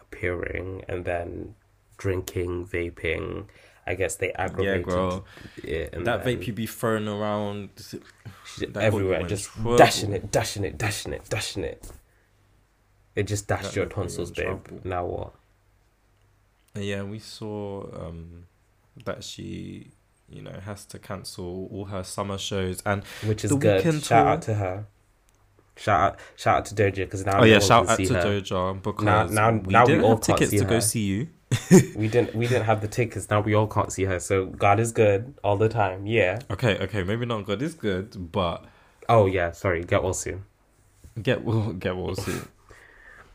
appearing, 0.00 0.84
and 0.88 1.04
then 1.04 1.54
drinking, 1.98 2.66
vaping. 2.66 3.46
I 3.86 3.94
guess 3.94 4.16
they 4.16 4.32
Yeah, 4.32 4.34
aggravated 4.34 4.86
girl, 4.86 5.24
it. 5.56 5.90
And 5.92 6.06
that 6.06 6.22
then 6.22 6.24
vape 6.24 6.46
you 6.46 6.52
be 6.52 6.66
throwing 6.66 7.08
around. 7.08 7.70
she's 8.42 8.64
that 8.72 8.72
got 8.74 8.84
everywhere, 8.84 9.22
just 9.22 9.50
trouble. 9.54 9.76
dashing 9.76 10.12
it, 10.12 10.30
dashing 10.32 10.64
it, 10.64 10.78
dashing 10.78 11.12
it, 11.12 11.28
dashing 11.28 11.64
it. 11.64 11.92
It 13.14 13.24
just 13.24 13.48
dashed 13.48 13.74
That 13.74 13.76
your 13.76 13.86
got 13.86 13.96
you 14.02 14.14
in 14.14 14.14
tonsils, 14.14 14.30
babe. 14.30 14.64
trouble. 14.64 14.80
Now 14.84 15.04
what? 15.06 15.32
Yeah, 16.74 17.02
we 17.04 17.18
saw 17.18 17.84
um, 18.06 18.46
that 19.04 19.24
she, 19.24 19.90
you 20.28 20.42
know, 20.42 20.58
has 20.64 20.84
to 20.86 20.98
cancel 20.98 21.68
all 21.72 21.86
her 21.86 22.02
summer 22.02 22.38
shows 22.38 22.82
and 22.84 23.04
Which 23.24 23.44
is 23.44 23.50
The 23.50 23.56
good. 23.56 23.84
Weeknd 23.84 24.04
Shout 24.04 24.08
tour. 24.24 24.28
out 24.28 24.42
to 24.42 24.54
her. 24.54 24.86
Shout 25.78 26.00
out, 26.00 26.18
shout 26.36 26.56
out 26.58 26.64
to 26.66 26.74
Doja 26.74 26.96
because 26.96 27.26
now 27.26 27.38
oh 27.38 27.42
we 27.42 27.50
yeah, 27.52 27.58
shout 27.58 27.88
out 27.88 27.98
to 27.98 28.14
her. 28.14 28.22
Doja 28.22 28.82
because 28.82 29.30
now- 29.30 29.50
we 29.52 29.72
now 29.72 29.84
we 29.84 29.92
didn't 29.92 30.04
all 30.04 30.10
have 30.16 30.20
tickets 30.22 30.50
to 30.52 30.64
go 30.64 30.80
see 30.80 31.00
you. 31.04 31.28
we 31.94 32.08
didn't 32.08 32.34
we 32.34 32.46
didn't 32.48 32.64
have 32.64 32.80
the 32.80 32.88
tickets 32.88 33.30
now 33.30 33.40
we 33.40 33.54
all 33.54 33.68
can't 33.68 33.92
see 33.92 34.02
her 34.02 34.18
so 34.18 34.46
god 34.46 34.80
is 34.80 34.90
good 34.90 35.32
all 35.44 35.56
the 35.56 35.68
time 35.68 36.04
yeah 36.04 36.40
Okay, 36.50 36.76
okay, 36.78 37.04
maybe 37.04 37.24
not 37.24 37.46
God 37.46 37.62
is 37.62 37.72
good, 37.72 38.32
but 38.32 38.64
oh 39.08 39.26
yeah 39.26 39.52
sorry 39.52 39.84
get 39.84 40.02
well 40.02 40.12
soon 40.12 40.44
get 41.22 41.44
well, 41.44 41.72
get 41.78 41.96
well 41.96 42.16
soon. 42.16 42.48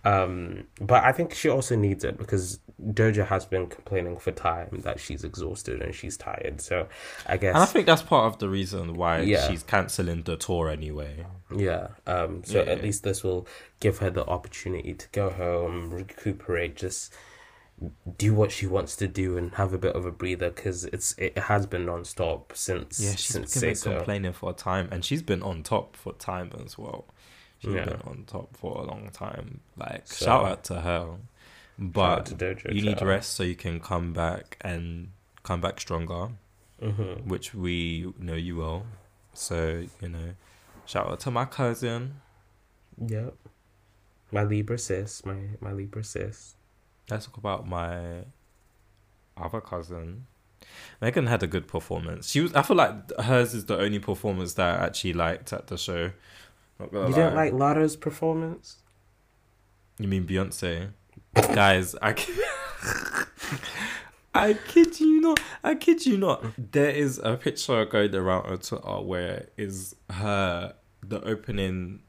um 0.04 0.64
but 0.82 1.02
i 1.06 1.14
think 1.14 1.34
she 1.34 1.48
also 1.48 1.76
needs 1.78 2.04
it 2.04 2.18
because 2.18 2.60
doja 2.84 3.26
has 3.28 3.46
been 3.46 3.68
complaining 3.68 4.18
for 4.18 4.32
time 4.32 4.70
that 4.84 5.00
she's 5.00 5.24
exhausted 5.24 5.82
and 5.82 5.94
she's 5.94 6.18
tired 6.18 6.60
so 6.60 6.88
i 7.28 7.38
guess 7.38 7.54
And 7.54 7.64
I 7.64 7.66
think 7.66 7.86
that's 7.86 8.02
part 8.02 8.26
of 8.34 8.40
the 8.40 8.50
reason 8.50 8.94
why 8.96 9.20
Yeah. 9.22 9.48
she's 9.48 9.64
cancelling 9.64 10.24
the 10.24 10.36
tour 10.38 10.70
anyway. 10.70 11.26
yeah 11.56 11.90
um 12.08 12.44
so 12.44 12.64
Yeah. 12.64 12.72
at 12.72 12.82
least 12.82 13.04
this 13.04 13.24
will 13.24 13.46
give 13.80 14.00
her 14.00 14.10
the 14.10 14.26
opportunity 14.26 14.94
to 14.96 15.08
go 15.12 15.30
home 15.30 15.92
recuperate 15.92 16.76
just 16.76 17.14
do 18.18 18.34
what 18.34 18.52
she 18.52 18.68
wants 18.68 18.96
to 18.96 19.08
do 19.08 19.38
and 19.38 19.56
have 19.56 19.74
a 19.74 19.78
bit 19.78 19.96
of 19.96 20.06
a 20.06 20.12
breather 20.12 20.50
because 20.52 20.86
it's 20.86 21.14
it 21.18 21.38
has 21.38 21.66
been 21.66 21.86
non-stop 21.86 22.54
since 22.56 23.00
Yeah, 23.00 23.12
she's 23.12 23.26
since 23.26 23.60
been 23.60 23.76
say 23.76 23.96
complaining 23.96 24.34
for 24.34 24.52
a 24.52 24.54
time, 24.54 24.88
and 24.92 25.04
she's 25.04 25.24
been 25.24 25.42
on 25.42 25.64
top 25.64 25.96
for 25.96 26.14
time 26.14 26.52
as 26.64 26.78
well. 26.78 27.06
She's 27.60 27.74
Yeah. 27.74 27.86
been 27.86 28.02
on 28.02 28.26
top 28.28 28.56
for 28.56 28.78
a 28.78 28.84
long 28.84 29.10
time. 29.12 29.62
Like 29.78 30.06
So- 30.06 30.26
shout 30.26 30.46
out 30.46 30.64
to 30.66 30.82
her, 30.82 31.08
but 31.80 32.02
out 32.20 32.26
to 32.28 32.36
Doja 32.36 32.74
you 32.74 32.82
need 32.82 33.02
rest 33.02 33.34
so 33.34 33.44
you 33.44 33.56
can 33.56 33.80
come 33.80 34.14
back 34.14 34.58
and 34.62 35.12
come 35.44 35.62
back 35.62 35.80
stronger, 35.80 36.30
Mhm. 36.82 37.26
which 37.26 37.54
we 37.54 38.14
know 38.20 38.36
you 38.36 38.56
will. 38.58 38.86
So 39.34 39.86
you 40.02 40.10
know, 40.10 40.34
shout 40.86 41.08
out 41.08 41.20
to 41.22 41.32
my 41.32 41.46
cousin. 41.46 42.22
Yep. 42.98 43.36
My 44.32 44.44
Libra 44.44 44.78
sis, 44.78 45.26
my 45.26 45.36
my 45.60 45.72
Libra 45.72 46.04
sis. 46.04 46.56
Let's 47.10 47.26
talk 47.26 47.38
about 47.38 47.68
my 47.68 48.26
other 49.36 49.62
cousin. 49.62 50.28
Megan 51.02 51.26
had 51.28 51.42
a 51.44 51.48
good 51.48 51.68
performance. 51.68 52.30
She 52.30 52.40
was. 52.42 52.54
I 52.54 52.62
feel 52.62 52.78
like 52.78 52.94
hers 53.20 53.54
is 53.54 53.66
the 53.66 53.78
only 53.80 54.00
performance 54.00 54.54
that 54.54 54.80
I 54.80 54.86
actually 54.86 55.14
liked 55.14 55.52
at 55.52 55.68
the 55.68 55.78
show. 55.78 56.12
You 56.80 56.88
lie. 57.00 57.08
didn't 57.12 57.36
like 57.36 57.54
Latto's 57.54 57.96
performance? 57.96 58.78
You 60.00 60.08
mean 60.08 60.26
Beyonce? 60.28 60.92
Guys, 61.34 61.96
I 62.02 62.14
kid, 62.14 62.40
I 64.34 64.54
kid 64.54 65.00
you 65.00 65.22
not. 65.22 65.40
I 65.64 65.76
kid 65.76 66.06
you 66.06 66.18
not. 66.18 66.44
There 66.58 66.90
is 66.90 67.20
a 67.24 67.38
picture 67.38 67.86
going 67.86 68.14
around 68.16 68.48
on 68.48 68.58
Twitter 68.60 69.02
where 69.02 69.48
is 69.58 69.96
her 70.10 70.74
the 71.02 71.24
opening. 71.24 72.02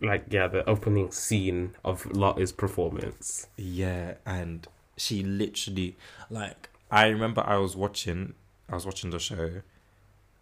Like 0.00 0.26
yeah, 0.30 0.48
the 0.48 0.68
opening 0.68 1.10
scene 1.10 1.74
of 1.84 2.04
Latto's 2.04 2.52
performance. 2.52 3.46
Yeah, 3.56 4.14
and 4.26 4.66
she 4.96 5.22
literally 5.22 5.96
like 6.30 6.68
I 6.90 7.06
remember 7.08 7.42
I 7.46 7.56
was 7.56 7.76
watching. 7.76 8.34
I 8.68 8.74
was 8.74 8.84
watching 8.84 9.10
the 9.10 9.18
show, 9.18 9.62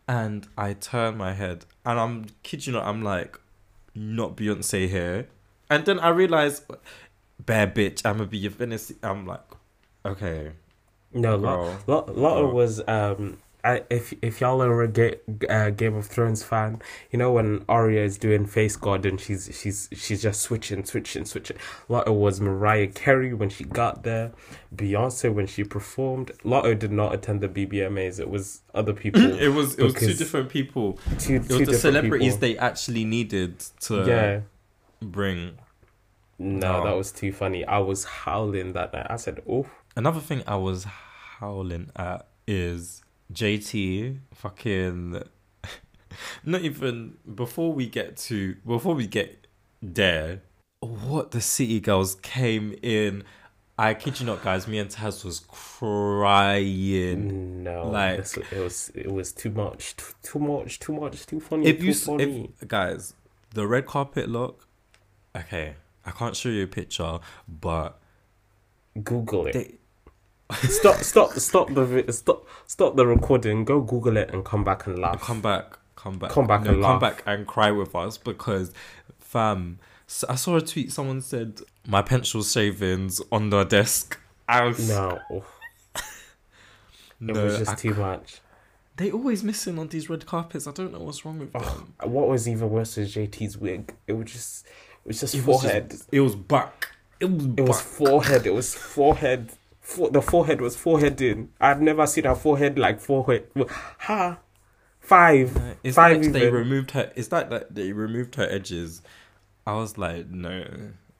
and 0.08 0.48
I 0.56 0.72
turned 0.72 1.18
my 1.18 1.32
head, 1.32 1.66
and 1.84 2.00
I'm 2.00 2.26
kid 2.42 2.66
you 2.66 2.72
not. 2.72 2.86
I'm 2.86 3.02
like, 3.02 3.38
not 3.94 4.36
Beyonce 4.36 4.88
here, 4.88 5.28
and 5.70 5.84
then 5.84 6.00
I 6.00 6.08
realized, 6.08 6.64
bad 7.46 7.74
bitch. 7.74 8.02
I'm 8.04 8.18
gonna 8.18 8.28
be 8.28 8.38
your 8.38 8.52
fantasy. 8.52 8.96
I'm 9.02 9.26
like, 9.26 9.44
okay. 10.04 10.52
No, 11.12 11.38
Girl. 11.38 11.78
Lot, 11.86 11.88
Lot, 11.88 12.06
Latto 12.08 12.40
Girl. 12.46 12.52
was 12.52 12.82
um. 12.88 13.38
I, 13.66 13.82
if 13.88 14.12
if 14.20 14.42
y'all 14.42 14.60
are 14.62 14.82
a 14.82 14.88
Ga- 14.88 15.20
uh, 15.48 15.70
Game 15.70 15.94
of 15.94 16.04
Thrones 16.06 16.42
fan, 16.42 16.82
you 17.10 17.18
know 17.18 17.32
when 17.32 17.64
Arya 17.66 18.02
is 18.04 18.18
doing 18.18 18.44
face 18.44 18.76
guard 18.76 19.06
and 19.06 19.18
she's 19.18 19.48
she's 19.58 19.88
she's 19.94 20.20
just 20.20 20.42
switching, 20.42 20.84
switching, 20.84 21.24
switching. 21.24 21.56
Latto 21.88 22.12
was 22.12 22.42
Mariah 22.42 22.88
Carey 22.88 23.32
when 23.32 23.48
she 23.48 23.64
got 23.64 24.02
there, 24.02 24.32
Beyonce 24.76 25.32
when 25.32 25.46
she 25.46 25.64
performed. 25.64 26.32
Latto 26.44 26.78
did 26.78 26.92
not 26.92 27.14
attend 27.14 27.40
the 27.40 27.48
BBMAs; 27.48 28.20
it 28.20 28.28
was 28.28 28.60
other 28.74 28.92
people. 29.02 29.22
it 29.22 29.48
was 29.48 29.76
it 29.76 29.82
was 29.82 29.94
two 29.94 30.12
different 30.12 30.50
people. 30.50 30.98
two, 31.18 31.36
It 31.36 31.38
was 31.38 31.48
two 31.48 31.54
the 31.54 31.58
different 31.60 31.80
celebrities 31.80 32.34
people. 32.34 32.40
they 32.48 32.58
actually 32.58 33.06
needed 33.06 33.60
to 33.80 34.04
yeah. 34.06 34.40
bring. 35.00 35.56
No, 36.38 36.80
No. 36.80 36.84
that 36.84 36.96
was 36.96 37.12
too 37.12 37.32
funny. 37.32 37.64
I 37.64 37.78
was 37.78 38.04
howling 38.04 38.72
that 38.72 38.92
night. 38.92 39.06
I 39.08 39.16
said, 39.16 39.42
"Oh, 39.48 39.66
Another 39.96 40.20
thing 40.20 40.42
I 40.46 40.56
was 40.56 40.84
howling 41.38 41.90
at 41.96 42.26
is 42.46 43.02
JT 43.32 44.18
fucking 44.34 45.22
not 46.44 46.60
even 46.62 47.16
before 47.34 47.72
we 47.72 47.86
get 47.88 48.16
to 48.16 48.56
before 48.66 48.94
we 48.94 49.06
get 49.06 49.46
there 49.80 50.42
what 50.80 51.30
the 51.30 51.40
city 51.40 51.80
girls 51.80 52.16
came 52.16 52.74
in 52.82 53.22
I 53.78 53.94
kid 53.94 54.20
you 54.20 54.26
not 54.26 54.42
guys 54.42 54.68
me 54.68 54.78
and 54.78 54.90
Taz 54.90 55.24
was 55.24 55.40
crying 55.48 57.62
no!" 57.62 57.88
Like- 57.88 58.18
it 58.36 58.52
was 58.60 58.90
it 58.94 59.10
was 59.10 59.32
too 59.32 59.50
much, 59.50 59.96
too, 59.96 60.12
too 60.22 60.38
much, 60.38 60.78
too 60.80 60.92
much, 60.92 61.24
too 61.26 61.40
funny. 61.40 61.66
if 61.66 61.78
too 61.78 61.86
you 61.86 61.94
funny. 61.94 62.50
if 62.60 62.68
guys 62.68 63.14
the 63.54 63.66
red 63.66 63.86
carpet 63.86 64.28
look 64.28 64.66
okay 65.36 65.74
I 66.06 66.10
can't 66.10 66.36
show 66.36 66.48
you 66.48 66.64
a 66.64 66.66
picture 66.66 67.18
but 67.48 67.98
Google 69.02 69.46
it. 69.46 69.52
they 69.54 69.74
stop, 70.68 70.96
stop, 70.96 71.32
stop 71.32 71.72
the 71.74 72.04
stop, 72.12 72.46
stop 72.66 72.96
the 72.96 73.06
recording. 73.06 73.64
Go 73.64 73.80
Google 73.80 74.16
it 74.16 74.30
and 74.32 74.44
come 74.44 74.64
back 74.64 74.86
and 74.86 74.98
laugh. 74.98 75.20
come 75.20 75.40
back, 75.40 75.78
come 75.96 76.18
back, 76.18 76.30
Come 76.30 76.46
back 76.46 76.62
no, 76.64 76.72
and 76.74 76.82
come 76.82 76.98
back 76.98 77.22
and 77.26 77.46
cry 77.46 77.70
with 77.70 77.94
us 77.94 78.18
because, 78.18 78.72
fam, 79.18 79.78
s 80.06 80.24
I 80.28 80.34
saw 80.36 80.56
a 80.56 80.60
tweet. 80.60 80.92
Someone 80.92 81.20
said 81.22 81.60
my 81.86 82.02
pencil 82.02 82.42
shavings 82.42 83.20
on 83.32 83.50
the 83.50 83.64
desk. 83.64 84.18
I 84.48 84.64
was 84.64 84.88
No, 84.88 85.18
oh, 85.32 85.44
it 85.96 86.02
no, 87.20 87.44
was 87.44 87.58
just 87.58 87.70
I- 87.72 87.74
too 87.76 87.94
much. 87.94 88.40
they 88.96 89.10
always 89.10 89.42
missing 89.42 89.78
on 89.78 89.88
these 89.88 90.08
red 90.10 90.26
carpets. 90.26 90.66
I 90.66 90.72
don't 90.72 90.92
know 90.92 91.00
what's 91.00 91.24
wrong 91.24 91.38
with 91.38 91.50
Oh, 91.54 91.60
them. 91.60 92.12
what 92.12 92.28
was 92.28 92.46
even 92.48 92.68
worse 92.70 92.96
was 92.96 93.14
JT's 93.14 93.56
wig. 93.58 93.94
It 94.06 94.12
was 94.12 94.30
just, 94.30 94.66
it 95.04 95.08
was 95.08 95.20
just 95.20 95.34
It 95.34 95.44
was 95.44 95.60
forehead. 95.62 95.90
just, 95.90 96.08
it 96.12 96.20
was 96.20 96.34
back. 96.36 96.88
It 97.20 97.26
was 97.30 97.44
It 97.44 97.56
back. 97.56 97.68
was 97.68 97.80
forehead. 97.80 98.46
It 98.46 98.54
was 98.54 98.74
forehead. 98.74 99.52
For, 99.80 100.10
the 100.10 100.22
forehead 100.22 100.60
was 100.60 100.76
forehead 100.76 101.20
in. 101.20 101.50
I've 101.60 101.80
never 101.82 102.06
seen 102.06 102.24
a 102.26 102.34
forehead 102.34 102.78
like 102.78 103.00
forehead. 103.00 103.46
Ha! 104.00 104.38
five. 105.00 105.56
Uh, 105.56 105.74
It's 105.82 105.96
Five 105.96 106.22
like 106.22 106.32
they 106.32 106.50
removed 106.50 106.92
her. 106.92 107.12
It's 107.14 107.30
like 107.30 107.50
that 107.50 107.74
they 107.74 107.92
removed 107.92 108.36
her 108.36 108.48
edges. 108.50 109.02
I 109.66 109.74
was 109.74 109.98
like, 109.98 110.28
no, 110.30 110.64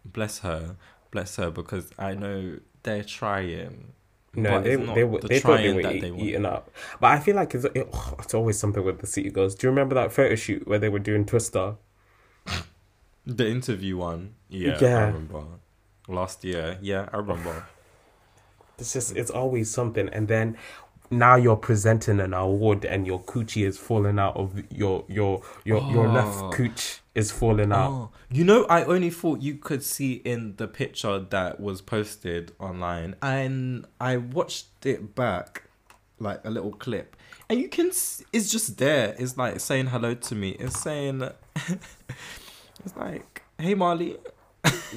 bless 0.05 0.39
her, 0.41 0.77
bless 1.11 1.37
her, 1.37 1.51
because 1.51 1.91
I 1.99 2.15
know 2.15 2.59
they're 2.83 3.05
trying. 3.05 3.93
No, 4.35 4.61
they 4.63 4.77
they, 4.77 5.05
were- 5.05 5.21
the 5.21 5.29
they 5.29 5.41
thought 5.41 5.59
they 5.59 5.73
were 5.73 5.83
that 5.83 5.97
eat, 5.97 6.01
they 6.01 6.11
eating 6.13 6.45
up. 6.47 6.71
But 7.01 7.13
I 7.13 7.21
feel 7.21 7.37
like 7.37 7.55
it's 7.55 7.65
it, 7.67 7.89
it's 8.19 8.35
always 8.35 8.59
something 8.59 8.83
with 8.85 9.01
the 9.01 9.07
city 9.07 9.31
girls. 9.31 9.55
Do 9.55 9.67
you 9.67 9.71
remember 9.71 9.95
that 9.95 10.11
photo 10.13 10.35
shoot 10.35 10.67
where 10.67 10.79
they 10.79 10.89
were 10.89 10.99
doing 10.99 11.25
Twister? 11.27 11.77
The 13.27 13.49
interview 13.49 13.97
one, 13.97 14.35
yeah, 14.49 14.77
I 14.77 14.81
Yeah. 14.83 15.07
remember. 15.07 15.45
Last 16.09 16.45
year, 16.45 16.79
yeah, 16.83 17.09
I 17.13 17.17
remember. 17.19 17.65
It's 18.79 18.93
just 18.93 19.17
it's 19.17 19.31
always 19.31 19.71
something, 19.71 20.09
and 20.09 20.27
then 20.27 20.57
now 21.11 21.37
you're 21.37 21.57
presenting 21.57 22.19
an 22.19 22.35
award 22.35 22.85
and 22.85 23.07
your 23.07 23.23
coochie 23.23 23.65
is 23.65 23.79
falling 23.79 24.19
out 24.19 24.37
of 24.37 24.61
your 24.73 25.05
your 25.09 25.43
your 25.65 25.87
your 25.93 26.09
Oh. 26.09 26.13
left 26.13 26.53
cooch 26.53 27.01
is 27.15 27.31
falling 27.31 27.71
out. 27.73 27.91
Oh, 27.93 28.11
you 28.31 28.43
know, 28.43 28.65
I 28.65 28.83
only 28.85 29.11
thought 29.11 29.41
you 29.43 29.55
could 29.55 29.85
see 29.85 30.15
in 30.15 30.57
the 30.57 30.67
picture 30.67 31.21
that 31.21 31.61
was 31.61 31.81
posted 31.83 32.51
online, 32.59 33.15
and 33.23 33.87
I 34.01 34.17
watched 34.17 34.85
it 34.85 35.15
back, 35.15 35.63
like 36.19 36.41
a 36.45 36.51
little 36.51 36.73
clip, 36.73 37.17
and 37.49 37.61
you 37.61 37.69
can. 37.69 37.87
It's 37.89 38.51
just 38.51 38.77
there. 38.79 39.15
It's 39.19 39.37
like 39.39 39.61
saying 39.61 39.87
hello 39.87 40.15
to 40.15 40.35
me. 40.35 40.51
It's 40.59 40.81
saying, 40.81 41.23
it's 42.85 42.97
like, 42.97 43.43
hey 43.59 43.75
Mali, 43.75 44.17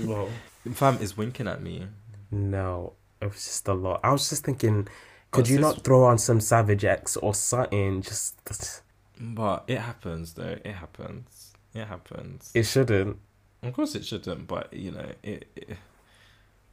Well, 0.04 0.30
fam 0.73 0.97
is 1.02 1.15
winking 1.17 1.47
at 1.47 1.62
me. 1.62 1.88
no, 2.32 2.93
it 3.21 3.26
was 3.26 3.36
just 3.45 3.67
a 3.67 3.73
lot. 3.73 4.00
I 4.04 4.12
was 4.12 4.30
just 4.30 4.43
thinking, 4.45 4.88
could 5.32 5.41
What's 5.41 5.50
you 5.50 5.58
this? 5.58 5.62
not 5.63 5.84
throw 5.84 6.04
on 6.06 6.17
some 6.17 6.39
Savage 6.39 6.86
X 6.86 7.17
or 7.17 7.34
something? 7.34 8.02
Just 8.02 8.82
But 9.19 9.63
it 9.67 9.80
happens 9.80 10.34
though. 10.34 10.58
It 10.63 10.73
happens. 10.73 11.54
It 11.73 11.86
happens. 11.86 12.52
it 12.54 12.63
shouldn't. 12.63 13.17
Of 13.63 13.73
course 13.73 13.95
it 13.95 14.06
shouldn't, 14.06 14.47
but 14.47 14.71
you 14.73 14.91
know, 14.91 15.12
it, 15.23 15.47
it 15.56 15.78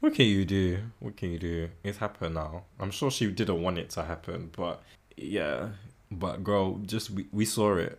what 0.01 0.15
can 0.15 0.27
you 0.27 0.45
do? 0.45 0.79
What 1.01 1.17
can 1.17 1.31
you 1.33 1.39
do? 1.39 1.71
It's 1.83 1.97
happened 1.99 2.35
now. 2.35 2.65
I'm 2.79 2.91
sure 2.91 3.11
she 3.11 3.31
didn't 3.31 3.63
want 3.63 3.79
it 3.79 3.89
to 3.91 4.05
happen, 4.05 4.51
but 4.55 4.83
yeah. 5.17 5.69
But 6.11 6.45
girl, 6.45 6.75
just 6.85 7.11
we, 7.11 7.27
we 7.33 7.45
saw 7.47 7.77
it. 7.77 7.99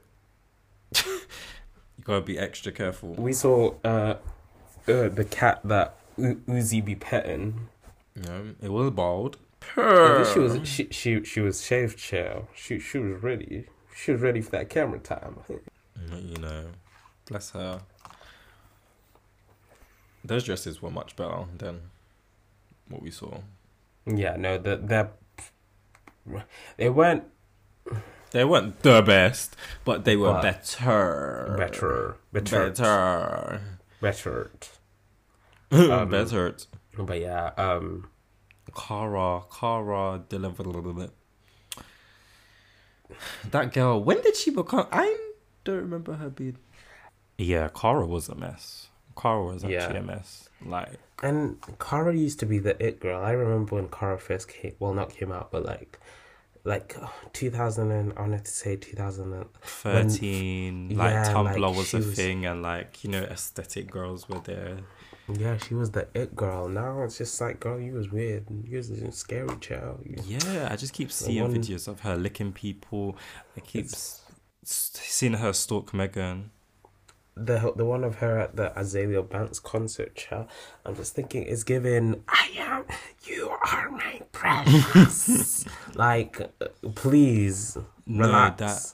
gotta 2.06 2.22
be 2.22 2.40
extra 2.40 2.72
careful. 2.72 3.14
We 3.16 3.34
saw 3.34 3.74
uh, 3.84 4.16
uh 4.88 5.10
the 5.10 5.28
cat 5.30 5.62
that 5.66 5.98
U- 6.18 6.42
Uzi 6.48 6.84
be 6.84 6.96
petting. 6.96 7.68
Know, 8.16 8.56
it 8.62 8.72
was 8.72 8.92
bald. 8.92 9.38
Least 9.76 10.34
she 10.34 10.40
was 10.40 10.68
she 10.68 10.88
she 10.92 11.24
she 11.24 11.42
was 11.42 11.64
shaved 11.64 11.98
chill. 11.98 12.48
She 12.56 12.80
she 12.80 13.00
was 13.00 13.22
ready. 13.22 13.66
She 13.96 14.12
was 14.12 14.22
ready 14.22 14.42
for 14.42 14.52
that 14.52 14.70
camera 14.70 15.00
time. 15.00 15.38
You 16.12 16.38
know, 16.38 16.66
bless 17.26 17.52
her. 17.52 17.82
Those 20.24 20.44
dresses 20.44 20.82
were 20.82 20.92
much 20.92 21.16
better 21.16 21.46
than 21.58 21.80
what 22.90 23.02
we 23.02 23.10
saw. 23.10 23.40
Yeah, 24.06 24.36
no, 24.36 24.58
the 24.58 24.76
the 24.76 25.10
they 26.78 26.90
weren't 26.90 27.24
They 28.36 28.44
weren't 28.44 28.82
the 28.82 29.02
best, 29.02 29.56
but 29.86 30.04
they 30.04 30.18
were 30.18 30.34
But 30.34 30.42
better. 30.42 31.56
better, 31.58 32.18
better, 32.34 32.70
Better. 32.70 33.62
better. 34.02 34.62
Um, 35.72 36.10
better. 36.10 36.54
But 36.98 37.22
yeah, 37.22 37.52
um, 37.58 38.10
Cara, 38.76 39.44
Cara 39.58 40.22
delivered. 40.28 40.66
A 40.66 40.70
little 40.70 40.92
bit. 40.92 41.12
That 43.52 43.72
girl, 43.72 44.04
when 44.04 44.22
did 44.22 44.36
she 44.36 44.52
become? 44.52 44.88
I 44.92 45.18
don't 45.64 45.78
remember 45.78 46.16
her 46.16 46.30
being. 46.30 46.58
Yeah, 47.38 47.70
Cara 47.70 48.06
was 48.06 48.28
a 48.28 48.36
mess. 48.36 48.90
Cara 49.18 49.46
was 49.46 49.64
actually 49.64 49.76
Yeah. 49.76 49.94
a 49.96 50.02
mess. 50.04 50.50
Like, 50.66 51.00
and 51.24 51.58
Cara 51.80 52.14
used 52.14 52.40
to 52.42 52.46
be 52.46 52.60
the 52.60 52.76
it 52.86 53.00
girl. 53.00 53.24
I 53.24 53.32
remember 53.32 53.76
when 53.76 53.88
Cara 53.88 54.20
first 54.20 54.50
came. 54.50 54.76
Well, 54.80 54.94
not 54.94 55.12
came 55.12 55.32
out, 55.32 55.52
but 55.52 55.64
like, 55.64 56.00
like 56.66 56.98
two 57.32 57.50
thousand 57.52 57.92
and 57.92 58.12
I 58.18 58.22
wanted 58.22 58.44
to 58.46 58.52
say 58.52 58.76
two 58.76 58.96
thousand 58.96 59.34
and 59.34 59.46
13, 59.64 60.90
like 60.98 61.12
yeah, 61.12 61.32
Tumblr 61.34 61.60
like, 61.60 61.76
was 61.78 61.94
a 61.94 61.98
was- 61.98 62.14
thing, 62.16 62.46
and 62.46 62.62
like, 62.62 63.04
you 63.04 63.10
know, 63.12 63.24
aesthetic 63.24 63.90
girls 63.90 64.28
were 64.28 64.40
there. 64.40 64.80
yeah, 65.32 65.58
she 65.58 65.74
was 65.76 65.92
the 65.92 66.08
it 66.14 66.36
girl. 66.36 66.68
Now 66.68 67.04
it's 67.04 67.18
just 67.18 67.40
like, 67.40 67.60
girl, 67.60 67.80
you 67.80 67.94
was 67.94 68.12
weird. 68.12 68.46
You 68.66 68.78
was 68.78 68.90
a 68.90 69.12
scary 69.12 69.56
child. 69.62 70.02
Yeah, 70.26 70.68
I 70.72 70.76
just 70.76 70.94
keep 70.94 71.12
seeing 71.12 71.44
one- 71.44 71.54
videos 71.56 71.88
of 71.88 72.02
her 72.02 72.18
licking 72.18 72.52
people. 72.52 73.16
I 73.56 73.60
keep 73.62 73.88
seeing 74.64 75.34
her 75.34 75.54
stalk 75.54 75.94
Megan. 75.94 76.52
The 77.38 77.74
the 77.76 77.84
one 77.86 78.04
of 78.06 78.16
her 78.16 78.40
at 78.40 78.56
the 78.56 78.72
Azealia 78.78 79.28
Banks 79.30 79.60
concert, 79.60 80.16
child. 80.16 80.48
I'm 80.86 80.96
just 80.96 81.16
thinking, 81.16 81.44
it's 81.44 81.64
giving. 81.64 82.24
I 82.30 82.50
am. 82.58 82.86
You 83.24 83.50
are 83.50 83.90
my 83.92 84.22
precious. 84.32 85.66
like, 85.96 86.40
please 86.96 87.78
No, 88.06 88.26
relax. 88.28 88.58
that 88.60 88.94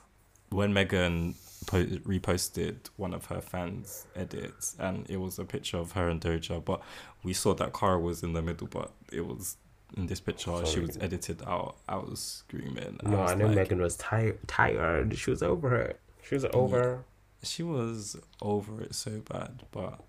when 0.56 0.73
Megan 0.73 1.36
po- 1.67 1.84
reposted 1.86 2.77
one 2.97 3.13
of 3.13 3.25
her 3.27 3.41
fans' 3.41 4.08
edits, 4.15 4.75
and 4.80 5.08
it 5.10 5.17
was 5.17 5.38
a 5.38 5.45
picture 5.45 5.77
of 5.77 5.91
her 5.91 6.10
and 6.10 6.19
Doja, 6.19 6.63
but 6.65 6.82
we 7.23 7.34
saw 7.34 7.54
that 7.56 7.73
Cara 7.73 7.99
was 7.99 8.23
in 8.23 8.34
the 8.34 8.41
middle, 8.41 8.67
but 8.67 8.91
it 9.12 9.25
was 9.25 9.58
in 9.95 10.08
this 10.08 10.19
picture 10.19 10.65
she 10.65 10.80
was 10.80 10.97
edited 10.99 11.43
out. 11.45 11.75
I 11.88 11.97
was 11.97 12.19
screaming. 12.47 12.99
No, 13.04 13.17
was 13.19 13.32
I 13.32 13.36
know 13.36 13.45
like- 13.47 13.56
Megan 13.56 13.82
was 13.82 13.97
tired. 13.97 14.39
Tired. 14.47 15.15
She 15.17 15.30
was 15.30 15.43
over 15.43 15.75
it. 15.75 15.99
She 16.23 16.34
was 16.36 16.45
over. 16.54 17.04
She 17.43 17.63
was 17.63 18.17
over 18.41 18.82
it 18.82 18.93
so 18.95 19.21
bad, 19.30 19.63
but 19.71 19.99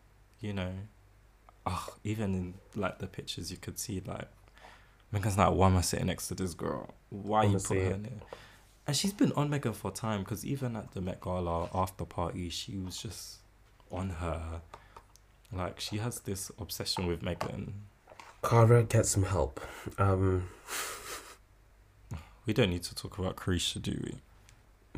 you 0.41 0.53
know, 0.53 0.73
ugh, 1.67 1.93
even 2.05 2.35
in 2.35 2.55
like 2.75 2.99
the 2.99 3.07
pictures, 3.07 3.51
you 3.51 3.57
could 3.57 3.79
see 3.79 4.03
like 4.05 4.29
Megan's 5.11 5.39
like, 5.39 5.53
why 5.53 5.67
am 5.69 5.77
I 5.77 5.81
sitting 5.81 6.07
next 6.07 6.29
to 6.29 6.35
this 6.35 6.55
girl? 6.55 6.95
Why 7.11 7.45
you 7.45 7.59
put 7.59 7.79
her 7.79 7.91
there? 7.97 8.11
And 8.87 8.97
she's 8.97 9.13
been 9.13 9.33
on 9.33 9.49
Megan 9.49 9.73
for 9.75 9.91
time 9.93 10.21
because 10.21 10.45
even 10.45 10.75
at 10.77 10.93
the 10.93 11.01
Met 11.01 11.21
Gala 11.21 11.69
after 11.75 12.05
party, 12.05 12.49
she 12.49 12.77
was 12.79 12.97
just 12.97 13.37
on 13.91 14.11
her. 14.11 14.61
Like 15.53 15.79
she 15.81 15.99
has 15.99 16.21
this 16.21 16.51
obsession 16.59 17.07
with 17.07 17.23
Megan. 17.23 17.75
Cara, 18.43 18.83
get 18.83 19.07
some 19.07 19.23
help. 19.25 19.61
Um, 19.99 20.49
We 22.45 22.53
don't 22.53 22.71
need 22.71 22.83
to 22.85 22.95
talk 22.95 23.19
about 23.19 23.37
Carisha, 23.37 23.81
do 23.81 24.01
we? 24.05 24.15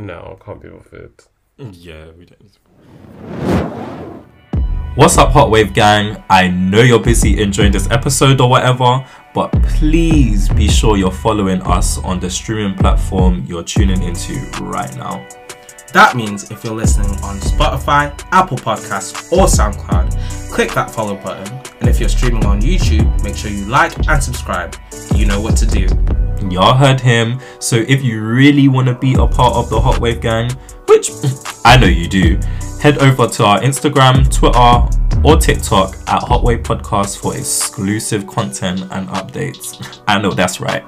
no, 0.02 0.38
I 0.40 0.44
can't 0.44 0.60
be 0.62 0.68
bothered. 0.70 1.12
Yeah, 1.56 2.10
we 2.18 2.26
don't. 2.26 2.58
What's 4.96 5.16
up, 5.18 5.30
Hot 5.30 5.50
Wave 5.50 5.72
Gang? 5.72 6.22
I 6.28 6.48
know 6.48 6.82
you're 6.82 6.98
busy 6.98 7.40
enjoying 7.40 7.70
this 7.70 7.88
episode 7.92 8.40
or 8.40 8.50
whatever, 8.50 9.06
but 9.34 9.52
please 9.62 10.48
be 10.48 10.66
sure 10.66 10.96
you're 10.96 11.12
following 11.12 11.62
us 11.62 11.98
on 11.98 12.18
the 12.18 12.28
streaming 12.28 12.76
platform 12.76 13.44
you're 13.46 13.62
tuning 13.62 14.02
into 14.02 14.34
right 14.62 14.92
now. 14.96 15.24
That 15.92 16.16
means 16.16 16.50
if 16.50 16.64
you're 16.64 16.74
listening 16.74 17.10
on 17.22 17.38
Spotify, 17.38 18.20
Apple 18.32 18.56
Podcasts, 18.56 19.30
or 19.32 19.46
SoundCloud, 19.46 20.50
click 20.50 20.72
that 20.72 20.90
follow 20.90 21.14
button. 21.14 21.52
And 21.78 21.88
if 21.88 22.00
you're 22.00 22.08
streaming 22.08 22.44
on 22.46 22.60
YouTube, 22.62 23.22
make 23.22 23.36
sure 23.36 23.52
you 23.52 23.66
like 23.66 24.08
and 24.08 24.20
subscribe. 24.20 24.74
You 25.14 25.26
know 25.26 25.40
what 25.40 25.56
to 25.58 25.66
do. 25.66 25.86
Y'all 26.50 26.74
heard 26.74 27.00
him, 27.00 27.40
so 27.58 27.76
if 27.76 28.02
you 28.02 28.22
really 28.22 28.68
want 28.68 28.86
to 28.86 28.94
be 28.94 29.14
a 29.14 29.26
part 29.26 29.54
of 29.54 29.70
the 29.70 29.80
Hot 29.80 29.98
Wave 29.98 30.20
Gang, 30.20 30.50
which 30.86 31.10
I 31.64 31.76
know 31.76 31.86
you 31.86 32.08
do, 32.08 32.38
head 32.80 32.98
over 32.98 33.26
to 33.26 33.44
our 33.44 33.60
Instagram, 33.60 34.30
Twitter, 34.32 35.26
or 35.26 35.36
TikTok 35.38 35.96
at 36.06 36.22
Hot 36.22 36.44
Wave 36.44 36.62
Podcast 36.62 37.20
for 37.20 37.36
exclusive 37.36 38.26
content 38.26 38.82
and 38.90 39.08
updates. 39.08 40.02
I 40.08 40.20
know 40.20 40.32
that's 40.32 40.60
right. 40.60 40.84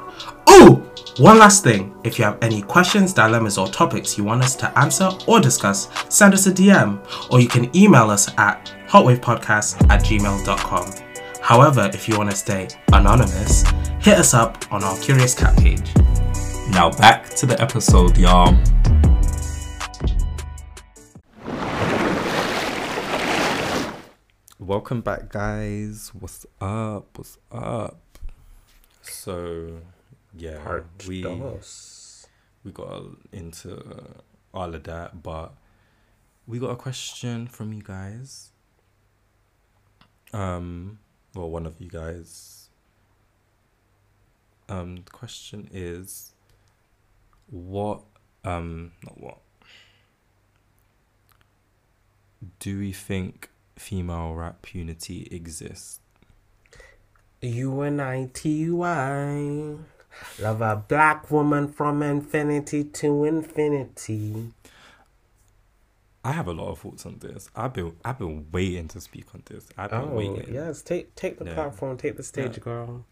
Ooh! 0.51 0.83
One 1.19 1.39
last 1.39 1.65
thing. 1.65 1.95
If 2.05 2.19
you 2.19 2.27
have 2.27 2.37
any 2.43 2.61
questions, 2.61 3.15
dilemmas, 3.15 3.57
or 3.57 3.67
topics 3.69 4.19
you 4.19 4.25
want 4.25 4.43
us 4.43 4.55
to 4.57 4.79
answer 4.79 5.11
or 5.27 5.41
discuss, 5.41 5.89
send 6.11 6.35
us 6.35 6.47
a 6.47 6.53
DM 6.53 7.01
or 7.33 7.41
you 7.41 7.49
can 7.49 7.75
email 7.75 8.11
us 8.11 8.29
at 8.37 8.71
hotwavepodcast 8.87 9.89
at 9.89 10.05
gmail.com. 10.05 10.93
However, 11.41 11.91
if 11.95 12.07
you 12.07 12.19
want 12.19 12.31
to 12.31 12.37
stay 12.37 12.69
anonymous, 12.93 13.65
hit 14.07 14.19
us 14.19 14.35
up 14.35 14.73
on 14.73 14.85
our 14.85 14.97
Curious 14.99 15.35
Cat 15.35 15.59
page. 15.59 15.93
Now 16.71 16.91
back 16.93 17.29
to 17.31 17.45
the 17.45 17.61
episode, 17.61 18.17
y'all. 18.17 18.57
Welcome 24.61 25.01
back, 25.01 25.29
guys. 25.29 26.13
What's 26.15 26.47
up? 26.61 27.19
What's 27.19 27.37
up? 27.51 27.99
So, 29.03 29.81
yeah, 30.37 30.63
Part 30.63 30.87
we 31.09 31.23
dos. 31.23 32.29
we 32.63 32.71
got 32.71 33.03
into 33.33 33.83
all 34.55 34.73
of 34.73 34.85
that, 34.85 35.21
but 35.25 35.53
we 36.47 36.61
got 36.61 36.71
a 36.71 36.77
question 36.77 37.49
from 37.49 37.73
you 37.73 37.83
guys. 37.83 38.53
Um, 40.33 41.01
well, 41.35 41.51
one 41.51 41.67
of 41.67 41.81
you 41.81 41.91
guys. 41.91 42.66
Um, 44.69 44.97
the 44.97 45.11
question 45.11 45.69
is, 45.73 46.33
what 47.49 48.03
Um, 48.45 48.93
not 49.03 49.21
what. 49.21 49.39
Do 52.61 52.79
we 52.79 52.93
think 52.93 53.51
female 53.77 54.35
rap 54.35 54.73
unity 54.75 55.29
exists? 55.31 56.01
U 57.43 57.81
N 57.83 57.99
I 58.01 58.27
T 58.33 58.71
Y. 58.71 59.77
Love 60.39 60.61
a 60.61 60.77
black 60.77 61.31
woman 61.31 61.69
from 61.69 62.03
infinity 62.03 62.85
to 62.85 63.25
infinity. 63.25 64.53
I 66.25 66.33
have 66.33 66.49
a 66.49 66.53
lot 66.53 66.69
of 66.71 66.81
thoughts 66.81 67.07
on 67.07 67.19
this. 67.21 67.49
I've 67.55 67.73
been 67.73 67.97
I've 68.05 68.19
been 68.19 68.47
waiting 68.51 68.89
to 68.89 69.01
speak 69.01 69.35
on 69.35 69.43
this. 69.47 69.69
I've 69.79 69.95
been 69.95 70.03
Oh 70.03 70.15
waiting. 70.15 70.47
yes, 70.53 70.83
take 70.83 71.15
take 71.15 71.39
the 71.39 71.45
Yeah. 71.45 71.55
platform, 71.55 71.97
take 71.97 72.17
the 72.17 72.23
stage, 72.23 72.59
Yeah. 72.59 72.61
girl. 72.61 73.05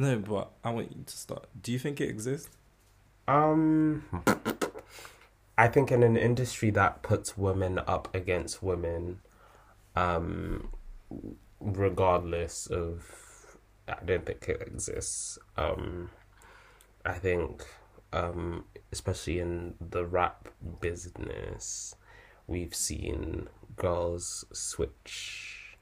No, 0.00 0.16
but 0.16 0.50
I 0.64 0.70
want 0.70 0.96
you 0.96 1.02
to 1.04 1.14
start. 1.14 1.46
Do 1.60 1.72
you 1.72 1.78
think 1.78 2.00
it 2.00 2.08
exists? 2.08 2.48
Um, 3.28 4.02
I 5.58 5.68
think 5.68 5.92
in 5.92 6.02
an 6.02 6.16
industry 6.16 6.70
that 6.70 7.02
puts 7.02 7.36
women 7.36 7.78
up 7.86 8.08
against 8.14 8.62
women, 8.62 9.20
um, 9.94 10.70
regardless 11.60 12.66
of, 12.68 13.58
I 13.86 13.98
don't 14.02 14.24
think 14.24 14.48
it 14.48 14.62
exists. 14.62 15.38
Um, 15.58 16.08
I 17.04 17.12
think, 17.12 17.62
um, 18.14 18.64
especially 18.92 19.38
in 19.38 19.74
the 19.82 20.06
rap 20.06 20.48
business, 20.80 21.94
we've 22.46 22.74
seen 22.74 23.50
girls 23.76 24.46
switch 24.50 25.76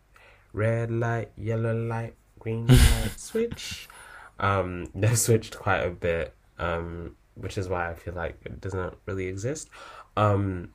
red 0.52 0.90
light, 0.90 1.30
yellow 1.36 1.72
light, 1.72 2.14
green 2.40 2.66
light, 2.66 3.12
switch. 3.16 3.88
Um, 4.38 4.90
they've 4.94 5.18
switched 5.18 5.58
quite 5.58 5.80
a 5.80 5.90
bit. 5.90 6.34
Um, 6.58 7.16
which 7.40 7.56
is 7.56 7.68
why 7.68 7.90
I 7.90 7.94
feel 7.94 8.14
like 8.14 8.36
it 8.44 8.60
doesn't 8.60 8.94
really 9.06 9.26
exist. 9.26 9.70
Um, 10.16 10.70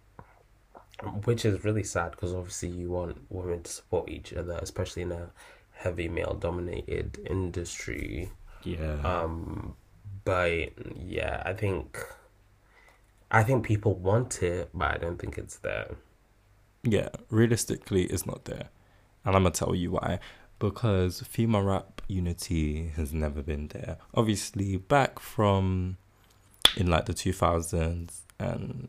which 1.26 1.44
is 1.46 1.64
really 1.64 1.84
sad 1.84 2.12
because 2.12 2.34
obviously 2.34 2.70
you 2.70 2.90
want 2.90 3.18
women 3.30 3.64
to 3.64 3.72
support 3.72 4.10
each 4.10 4.34
other, 4.34 4.58
especially 4.62 5.02
in 5.02 5.12
a 5.12 5.32
heavy 5.74 6.08
male 6.08 6.36
dominated 6.40 7.20
industry. 7.30 8.32
Yeah. 8.64 8.98
Um, 9.04 9.76
but 10.24 10.70
yeah, 10.96 11.44
I 11.46 11.54
think 11.54 11.98
I 13.32 13.44
think 13.44 13.66
people 13.66 13.96
want 13.96 14.42
it, 14.44 14.70
but 14.74 14.92
I 14.92 14.98
don't 14.98 15.18
think 15.20 15.38
it's 15.38 15.58
there. 15.58 15.96
yeah. 16.84 17.10
Realistically, 17.30 18.04
it's 18.06 18.26
not 18.26 18.46
there, 18.46 18.70
and 19.26 19.36
I'm 19.36 19.44
gonna 19.44 19.52
tell 19.52 19.76
you 19.76 19.92
why. 19.92 20.20
Because 20.64 21.20
female 21.28 21.62
rap 21.64 22.02
unity 22.08 22.94
has 22.96 23.12
never 23.12 23.42
been 23.42 23.68
there. 23.68 23.98
Obviously, 24.14 24.78
back 24.78 25.20
from 25.20 25.98
in 26.78 26.88
like 26.88 27.06
the 27.06 27.14
2000s 27.14 28.22
and 28.40 28.88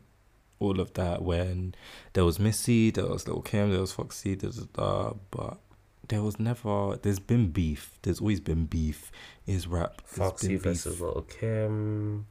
all 0.57 0.79
of 0.79 0.93
that, 0.93 1.21
when 1.21 1.75
there 2.13 2.23
was 2.23 2.39
Missy, 2.39 2.91
there 2.91 3.07
was 3.07 3.27
Lil 3.27 3.41
Kim, 3.41 3.71
there 3.71 3.81
was 3.81 3.91
Foxy, 3.91 4.37
da 4.37 4.51
da 4.51 4.63
da, 4.71 5.13
but 5.31 5.57
there 6.07 6.23
was 6.23 6.39
never. 6.39 6.95
There's 6.95 7.19
been 7.19 7.49
beef. 7.49 7.99
There's 8.03 8.21
always 8.21 8.39
been 8.39 8.67
beef. 8.67 9.11
Is 9.45 9.67
rap 9.67 10.01
Foxy 10.05 10.55
versus 10.55 11.01
Lil 11.01 11.25
Kim, 11.27 12.25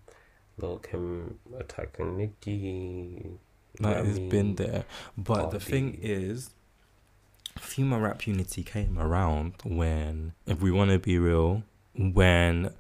Lil 0.57 0.79
Kim 0.79 1.39
attacking 1.59 2.17
Nicki. 2.17 3.27
Like 3.79 4.07
it's 4.07 4.19
been 4.19 4.55
there. 4.55 4.87
But 5.19 5.51
the 5.51 5.61
thing 5.61 5.99
is, 6.01 6.49
female 7.59 8.01
rap 8.01 8.27
unity 8.27 8.63
came 8.63 8.99
around 8.99 9.55
when, 9.65 10.33
if 10.47 10.61
we 10.61 10.71
want 10.71 10.91
to 10.91 10.99
be 10.99 11.19
real, 11.19 11.63
when 11.95 12.73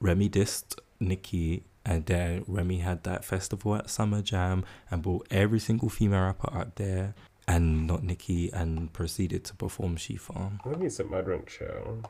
Remy 0.00 0.28
dissed 0.28 0.78
Nicki 1.00 1.64
and 1.84 2.04
then 2.06 2.44
Remy 2.48 2.78
had 2.78 3.04
that 3.04 3.24
festival 3.24 3.76
at 3.76 3.88
Summer 3.88 4.20
Jam 4.20 4.64
and 4.90 5.02
brought 5.02 5.26
every 5.30 5.60
single 5.60 5.88
female 5.88 6.22
rapper 6.22 6.52
out 6.52 6.76
there 6.76 7.14
and 7.46 7.86
not 7.86 8.02
Nicki 8.02 8.52
and 8.52 8.92
proceeded 8.92 9.44
to 9.44 9.54
perform 9.54 9.96
Shether. 9.96 10.58
Let 10.66 10.80
me 10.80 10.88
sip 10.88 11.08
my 11.08 11.20
drink, 11.20 11.48
show. 11.48 12.02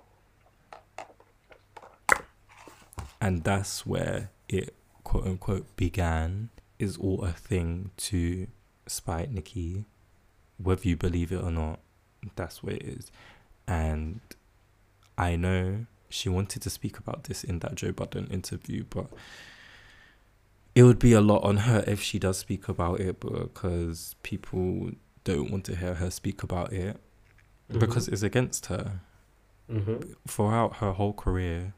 And 3.21 3.45
that's 3.45 3.85
where 3.85 4.31
it 4.49 4.75
quote 5.05 5.27
unquote 5.27 5.77
began 5.77 6.49
is 6.79 6.97
all 6.97 7.23
a 7.23 7.33
thing 7.33 7.91
to 7.97 8.47
spite 8.87 9.31
Nicki. 9.31 9.85
Whether 10.59 10.89
you 10.89 10.97
believe 10.97 11.33
it 11.33 11.43
or 11.43 11.51
not, 11.51 11.81
that's 12.35 12.63
where 12.63 12.75
it 12.77 12.83
is. 12.83 13.11
And 13.67 14.21
I 15.19 15.37
know 15.37 15.87
she 16.09 16.29
wanted 16.29 16.63
to 16.63 16.71
speak 16.71 16.99
about 16.99 17.25
this 17.25 17.45
in 17.45 17.59
that 17.61 17.75
Joe 17.75 17.93
Budden 17.93 18.27
interview, 18.29 18.85
but 18.89 19.07
it 20.75 20.83
would 20.85 20.99
be 20.99 21.13
a 21.13 21.21
lot 21.21 21.43
on 21.43 21.59
her 21.59 21.83
if 21.87 22.03
she 22.03 22.19
does 22.19 22.39
speak 22.39 22.69
about 22.69 23.01
it 23.01 23.21
because 23.21 24.15
people 24.23 24.91
don't 25.25 25.51
want 25.51 25.65
to 25.65 25.77
hear 25.77 25.95
her 25.95 26.11
speak 26.11 26.43
about 26.43 26.73
it 26.73 26.99
because 27.69 28.09
it's 28.09 28.23
against 28.23 28.67
her 28.67 29.01
Mm-hmm. 29.69 30.13
throughout 30.29 30.77
her 30.77 30.93
whole 30.93 31.13
career, 31.13 31.75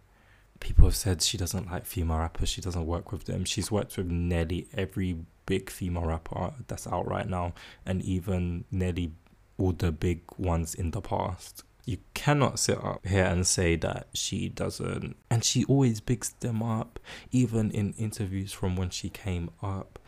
people 0.60 0.84
have 0.84 0.94
said 0.94 1.22
she 1.22 1.38
doesn't 1.38 1.70
like 1.70 1.86
female 1.86 2.18
rappers. 2.18 2.50
She 2.50 2.60
doesn't 2.60 2.84
work 2.84 3.12
with 3.12 3.24
them. 3.24 3.46
She's 3.46 3.70
worked 3.70 3.96
with 3.96 4.08
nearly 4.10 4.68
every 4.74 5.16
big 5.48 5.70
female 5.70 6.04
rapper 6.04 6.52
that's 6.68 6.86
out 6.86 7.06
right 7.08 7.28
now, 7.28 7.52
and 7.86 8.02
even 8.02 8.64
nearly 8.70 9.10
all 9.58 9.72
the 9.72 9.90
big 9.90 10.20
ones 10.36 10.74
in 10.74 10.90
the 10.92 11.00
past. 11.00 11.64
You 11.84 11.96
cannot 12.12 12.58
sit 12.58 12.78
up 12.84 13.04
here 13.06 13.24
and 13.24 13.46
say 13.46 13.74
that 13.76 14.08
she 14.12 14.48
doesn't. 14.50 15.16
And 15.30 15.42
she 15.42 15.64
always 15.64 16.00
bigs 16.00 16.30
them 16.40 16.62
up, 16.62 17.00
even 17.32 17.70
in 17.70 17.94
interviews 17.98 18.52
from 18.52 18.76
when 18.76 18.90
she 18.90 19.08
came 19.08 19.48
up. 19.62 19.98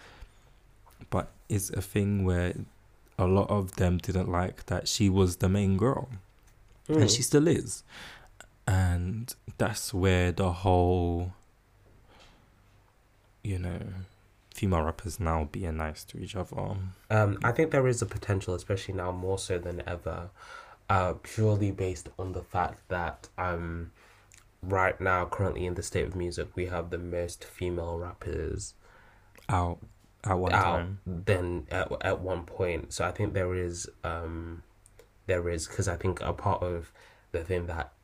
But 1.09 1.31
it's 1.49 1.71
a 1.71 1.81
thing 1.81 2.25
where 2.27 2.53
a 3.19 3.27
lot 3.27 3.49
of 3.49 3.77
them 3.77 3.97
didn't 3.99 4.31
like 4.31 4.67
that 4.67 4.89
she 4.89 5.09
was 5.09 5.37
the 5.37 5.49
main 5.49 5.77
girl 5.77 6.09
Mm. 6.89 7.03
and 7.03 7.11
she 7.11 7.23
still 7.23 7.47
is. 7.49 7.83
And 8.67 9.35
that's 9.59 9.95
where 9.95 10.33
the 10.33 10.53
whole, 10.53 11.33
you 13.43 13.59
know, 13.59 13.81
female 14.61 14.83
rappers 14.83 15.19
now 15.19 15.49
being 15.51 15.79
nice 15.79 16.05
to 16.05 16.19
each 16.19 16.37
other. 16.37 16.77
Um, 17.09 17.39
I 17.43 17.51
think 17.51 17.71
there 17.71 17.89
is 17.89 18.03
a 18.03 18.07
potential, 18.07 18.55
especially 18.55 18.93
now 18.93 19.11
more 19.11 19.39
so 19.39 19.59
than 19.59 19.83
ever, 19.87 20.29
uh, 20.91 21.15
purely 21.23 21.71
based 21.71 22.11
on 22.19 22.33
the 22.33 22.43
fact 22.43 22.87
that 22.89 23.29
um, 23.39 23.91
right 24.63 25.01
now, 25.01 25.25
currently 25.25 25.65
in 25.65 25.75
the 25.77 25.83
state 25.83 26.05
of 26.07 26.15
music, 26.15 26.49
we 26.55 26.67
have 26.67 26.91
the 26.91 26.99
most 26.99 27.43
female 27.43 27.99
rappers 27.99 28.75
Out 29.49 29.79
at 30.25 30.35
one 30.35 30.53
out 30.53 30.63
time. 30.77 30.99
than 31.07 31.67
at, 31.71 31.91
at 32.03 32.21
one 32.21 32.45
point. 32.45 32.93
So 32.93 33.07
I 33.07 33.13
think 33.13 33.33
there 33.33 33.55
is, 33.55 33.89
um, 34.05 34.63
there 35.27 35.49
is 35.49 35.67
because 35.69 35.89
I 35.89 35.97
think 35.97 36.21
a 36.21 36.35
part 36.35 36.63
of 36.63 36.93
the 37.33 37.43
thing 37.45 37.65
that 37.67 37.95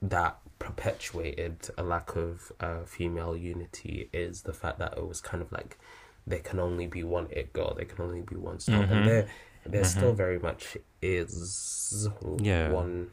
that 0.00 0.38
perpetuated 0.58 1.68
a 1.76 1.82
lack 1.82 2.16
of 2.16 2.52
uh, 2.60 2.84
female 2.84 3.36
unity 3.36 4.08
is 4.12 4.42
the 4.42 4.52
fact 4.52 4.78
that 4.78 4.94
it 4.96 5.06
was 5.06 5.20
kind 5.20 5.42
of 5.42 5.50
like 5.52 5.78
there 6.26 6.40
can 6.40 6.58
only 6.58 6.86
be 6.86 7.02
one 7.04 7.28
it 7.30 7.52
girl, 7.52 7.74
there 7.74 7.84
can 7.84 8.04
only 8.04 8.22
be 8.22 8.36
one 8.36 8.58
star, 8.58 8.82
Mhm. 8.84 8.90
and 8.90 9.06
there 9.06 9.28
there 9.64 9.82
Mhm. 9.82 9.86
still 9.86 10.12
very 10.12 10.38
much 10.38 10.76
is 11.02 12.08
Yeah. 12.38 12.70
one. 12.70 13.12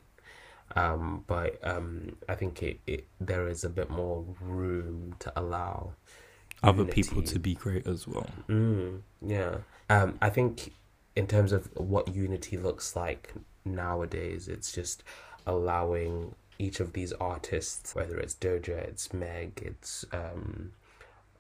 Um, 0.76 1.24
but 1.28 1.60
um, 1.68 2.16
I 2.28 2.36
think 2.36 2.64
it, 2.64 2.80
it 2.88 3.08
there 3.20 3.48
is 3.48 3.64
a 3.64 3.70
bit 3.70 3.90
more 3.90 4.24
room 4.42 5.16
to 5.20 5.32
allow 5.40 5.94
Other 6.64 6.86
people 6.86 7.22
to 7.24 7.40
be 7.40 7.54
great 7.56 7.86
as 7.86 8.08
well. 8.08 8.30
Mm, 8.48 9.02
yeah. 9.22 9.58
Um, 9.90 10.18
I 10.22 10.30
think 10.30 10.74
in 11.16 11.28
terms 11.28 11.52
of 11.52 11.70
what 11.76 12.16
unity 12.16 12.58
looks 12.58 12.96
like 12.96 13.34
nowadays, 13.66 14.48
it's 14.48 14.72
just 14.72 15.04
allowing 15.46 16.34
each 16.60 16.80
of 16.80 16.94
these 16.94 17.14
artists, 17.14 17.96
whether 17.96 18.18
it's 18.18 18.36
Doja, 18.36 18.78
it's 18.78 19.14
Meg, 19.14 19.62
it's 19.64 20.06
um, 20.12 20.72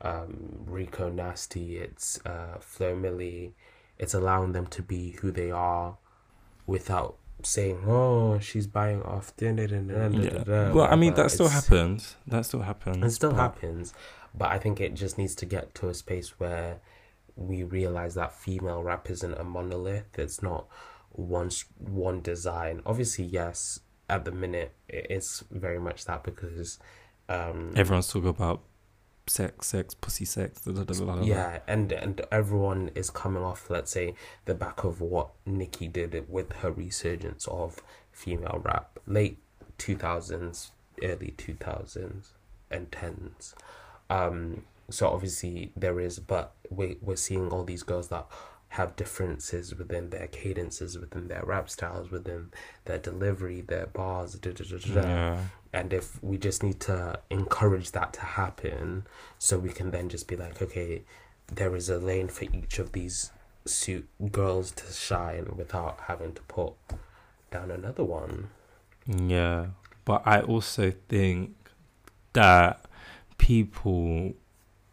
um, 0.01 0.63
Rico 0.65 1.09
Nasty, 1.09 1.77
it's 1.77 2.19
uh, 2.25 2.57
Flo 2.59 2.95
Milli, 2.95 3.51
it's 3.97 4.13
allowing 4.13 4.53
them 4.53 4.67
to 4.67 4.81
be 4.81 5.11
who 5.21 5.31
they 5.31 5.51
are 5.51 5.97
without 6.65 7.17
saying, 7.43 7.83
"Oh, 7.85 8.39
she's 8.39 8.67
buying 8.67 9.01
off." 9.03 9.35
Da, 9.37 9.51
da, 9.51 9.67
da, 9.67 9.79
da, 9.79 10.07
da, 10.09 10.17
Yeah. 10.17 10.71
Well, 10.71 10.87
I 10.89 10.95
mean, 10.95 11.13
that 11.15 11.31
still 11.31 11.49
happens. 11.49 12.15
That 12.27 12.45
still 12.45 12.61
happens. 12.61 13.03
it 13.03 13.11
still 13.11 13.31
but- 13.31 13.39
happens, 13.39 13.93
but 14.33 14.51
I 14.51 14.59
think 14.59 14.81
it 14.81 14.93
just 14.95 15.17
needs 15.17 15.35
to 15.35 15.45
get 15.45 15.75
to 15.75 15.89
a 15.89 15.93
space 15.93 16.39
where 16.39 16.79
we 17.35 17.63
realize 17.63 18.13
that 18.15 18.33
female 18.33 18.83
rap 18.83 19.09
isn't 19.09 19.33
a 19.33 19.43
monolith. 19.43 20.17
It's 20.17 20.41
not 20.41 20.67
one 21.11 21.49
one 21.77 22.21
design. 22.21 22.81
Obviously, 22.85 23.25
yes, 23.25 23.79
at 24.09 24.25
the 24.25 24.31
minute 24.31 24.73
it 24.87 25.07
is 25.09 25.43
very 25.51 25.79
much 25.79 26.05
that 26.05 26.23
because 26.23 26.79
um 27.29 27.71
Everyone's 27.75 28.07
talking 28.07 28.29
about 28.29 28.61
sex, 29.27 29.67
sex, 29.67 29.93
pussy, 29.93 30.25
sex. 30.25 30.61
Da, 30.61 30.71
da, 30.71 30.83
da. 30.83 31.21
yeah, 31.21 31.59
and 31.67 31.91
and 31.91 32.21
everyone 32.31 32.91
is 32.95 33.09
coming 33.09 33.43
off, 33.43 33.69
let's 33.69 33.91
say, 33.91 34.15
the 34.45 34.53
back 34.53 34.83
of 34.83 35.01
what 35.01 35.29
Nicki 35.45 35.87
did 35.87 36.29
with 36.29 36.51
her 36.57 36.71
resurgence 36.71 37.47
of 37.47 37.81
female 38.11 38.61
rap, 38.63 38.99
late 39.07 39.37
two 39.77 39.95
thousands, 39.95 40.71
early 41.01 41.33
two 41.37 41.53
thousands 41.53 42.31
and 42.69 42.91
tens. 42.91 43.55
Um, 44.09 44.63
so 44.89 45.07
obviously 45.07 45.71
there 45.75 45.99
is, 45.99 46.19
but 46.19 46.53
we 46.69 46.97
we're 47.01 47.15
seeing 47.15 47.49
all 47.49 47.63
these 47.63 47.83
girls 47.83 48.09
that 48.09 48.27
have 48.73 48.95
differences 48.95 49.75
within 49.75 50.09
their 50.09 50.25
cadences, 50.25 50.97
within 50.97 51.27
their 51.27 51.43
rap 51.45 51.69
styles, 51.69 52.09
within 52.09 52.49
their 52.85 52.97
delivery, 52.97 53.61
their 53.61 53.85
bars, 53.85 54.33
da, 54.33 54.51
da, 54.51 54.63
da. 54.63 55.01
Yeah. 55.01 55.37
and 55.71 55.93
if 55.93 56.21
we 56.23 56.39
just 56.39 56.63
need 56.63 56.79
to 56.79 57.19
encourage 57.29 57.91
that 57.91 58.13
to 58.13 58.21
happen, 58.21 59.05
so 59.37 59.59
we 59.59 59.69
can 59.69 59.91
then 59.91 60.09
just 60.09 60.27
be 60.27 60.35
like, 60.35 60.59
okay, 60.59 61.03
there 61.53 61.75
is 61.75 61.87
a 61.87 61.99
lane 61.99 62.29
for 62.29 62.45
each 62.45 62.79
of 62.79 62.93
these 62.93 63.29
suit 63.65 64.07
girls 64.31 64.71
to 64.71 64.91
shine 64.91 65.53
without 65.55 65.99
having 66.07 66.33
to 66.33 66.41
put 66.43 66.73
down 67.51 67.69
another 67.69 68.03
one. 68.03 68.49
Yeah, 69.05 69.67
but 70.03 70.23
I 70.25 70.41
also 70.41 70.91
think 71.09 71.51
that 72.33 72.83
people 73.37 74.33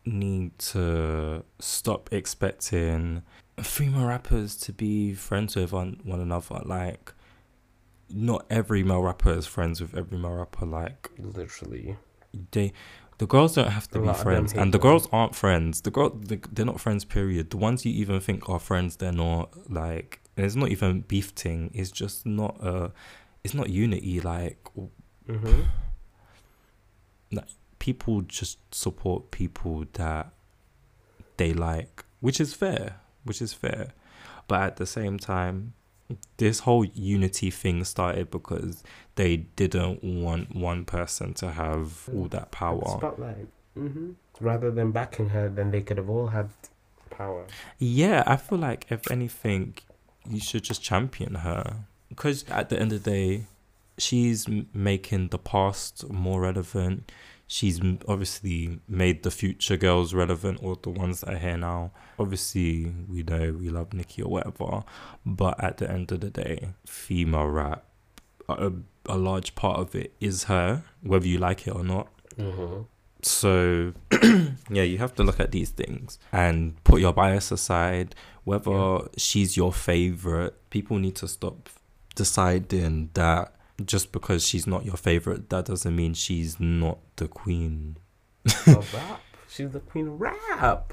need 0.04 0.58
to 0.58 1.44
stop 1.58 2.10
expecting 2.12 3.22
female 3.62 4.06
rappers 4.06 4.56
to 4.56 4.72
be 4.72 5.14
friends 5.14 5.56
with 5.56 5.72
one, 5.72 6.00
one 6.04 6.20
another. 6.20 6.60
Like, 6.64 7.12
not 8.08 8.44
every 8.50 8.82
male 8.82 9.02
rapper 9.02 9.32
is 9.32 9.46
friends 9.46 9.80
with 9.80 9.94
every 9.96 10.18
male 10.18 10.32
rapper. 10.32 10.66
Like, 10.66 11.10
Literally. 11.18 11.96
they, 12.52 12.72
the 13.18 13.26
girls 13.26 13.54
don't 13.54 13.68
have 13.70 13.88
to 13.90 13.98
A 13.98 14.00
be 14.02 14.06
lot 14.08 14.12
of 14.18 14.24
them 14.24 14.32
friends, 14.32 14.52
and 14.54 14.72
the 14.72 14.78
them. 14.78 14.82
girls 14.88 15.08
aren't 15.12 15.34
friends. 15.34 15.80
The 15.82 15.90
girl, 15.90 16.10
the, 16.10 16.40
they're 16.52 16.66
not 16.66 16.80
friends. 16.80 17.04
Period. 17.04 17.50
The 17.50 17.56
ones 17.56 17.84
you 17.84 17.92
even 17.92 18.20
think 18.20 18.48
are 18.48 18.58
friends, 18.58 18.96
they're 18.96 19.12
not. 19.12 19.70
Like, 19.70 20.20
and 20.36 20.46
it's 20.46 20.56
not 20.56 20.70
even 20.70 21.02
beef 21.02 21.28
thing. 21.30 21.70
It's 21.74 21.90
just 21.90 22.24
not 22.26 22.56
a. 22.62 22.92
It's 23.44 23.54
not 23.54 23.70
unity. 23.70 24.20
Like, 24.20 24.58
Mm-hmm. 25.28 25.60
people 27.78 28.20
just 28.22 28.58
support 28.74 29.30
people 29.30 29.84
that 29.94 30.32
they 31.36 31.52
like, 31.52 32.04
which 32.20 32.40
is 32.40 32.52
fair, 32.52 32.96
which 33.24 33.42
is 33.42 33.52
fair. 33.52 33.92
But 34.48 34.62
at 34.62 34.76
the 34.76 34.86
same 34.86 35.18
time, 35.18 35.74
this 36.38 36.60
whole 36.60 36.84
unity 36.84 37.50
thing 37.50 37.84
started 37.84 38.30
because 38.30 38.82
they 39.14 39.36
didn't 39.36 40.02
want 40.02 40.54
one 40.54 40.84
person 40.84 41.34
to 41.34 41.50
have 41.52 42.08
all 42.12 42.26
that 42.28 42.50
power. 42.50 42.82
Spotlight. 42.98 43.46
Mm-hmm. 43.78 44.10
Rather 44.40 44.70
than 44.70 44.90
backing 44.90 45.28
her, 45.30 45.48
then 45.48 45.70
they 45.70 45.82
could 45.82 45.98
have 45.98 46.10
all 46.10 46.28
had 46.28 46.50
power. 47.10 47.46
Yeah, 47.78 48.24
I 48.26 48.36
feel 48.36 48.58
like 48.58 48.86
if 48.90 49.10
anything, 49.10 49.74
you 50.28 50.40
should 50.40 50.64
just 50.64 50.82
champion 50.82 51.36
her 51.36 51.84
because 52.08 52.44
at 52.48 52.68
the 52.68 52.78
end 52.78 52.92
of 52.92 53.04
the 53.04 53.10
day, 53.10 53.46
she's 53.98 54.46
making 54.74 55.28
the 55.28 55.38
past 55.38 56.10
more 56.10 56.40
relevant. 56.40 57.10
She's 57.52 57.80
obviously 58.06 58.78
made 58.86 59.24
the 59.24 59.30
future 59.32 59.76
girls 59.76 60.14
relevant, 60.14 60.60
or 60.62 60.76
the 60.80 60.90
ones 60.90 61.20
that 61.22 61.34
are 61.34 61.38
here 61.38 61.56
now. 61.56 61.90
Obviously, 62.16 62.92
we 63.08 63.24
know 63.24 63.52
we 63.58 63.70
love 63.70 63.92
Nicki 63.92 64.22
or 64.22 64.30
whatever, 64.30 64.84
but 65.26 65.62
at 65.62 65.78
the 65.78 65.90
end 65.90 66.12
of 66.12 66.20
the 66.20 66.30
day, 66.30 66.68
female 66.86 67.48
rap, 67.48 67.82
a, 68.48 68.70
a 69.06 69.18
large 69.18 69.56
part 69.56 69.80
of 69.80 69.96
it 69.96 70.14
is 70.20 70.44
her, 70.44 70.84
whether 71.02 71.26
you 71.26 71.38
like 71.38 71.66
it 71.66 71.74
or 71.74 71.82
not. 71.82 72.06
Mm-hmm. 72.38 72.82
So, 73.22 73.94
yeah, 74.70 74.84
you 74.84 74.98
have 74.98 75.16
to 75.16 75.24
look 75.24 75.40
at 75.40 75.50
these 75.50 75.70
things 75.70 76.20
and 76.30 76.82
put 76.84 77.00
your 77.00 77.12
bias 77.12 77.50
aside. 77.50 78.14
Whether 78.44 78.70
Yeah. 78.70 78.98
she's 79.16 79.56
your 79.56 79.72
favorite, 79.72 80.54
people 80.70 80.98
need 80.98 81.16
to 81.16 81.26
stop 81.26 81.68
deciding 82.14 83.10
that 83.14 83.54
just 83.84 84.12
because 84.12 84.46
she's 84.46 84.66
not 84.66 84.84
your 84.84 84.96
favorite, 84.96 85.50
that 85.50 85.66
doesn't 85.66 85.94
mean 85.94 86.14
she's 86.14 86.58
not 86.60 86.98
the 87.16 87.28
queen. 87.28 87.96
of 88.66 88.94
rap. 88.94 89.20
She's 89.48 89.70
the 89.70 89.80
queen 89.80 90.06
of 90.08 90.20
rap. 90.20 90.92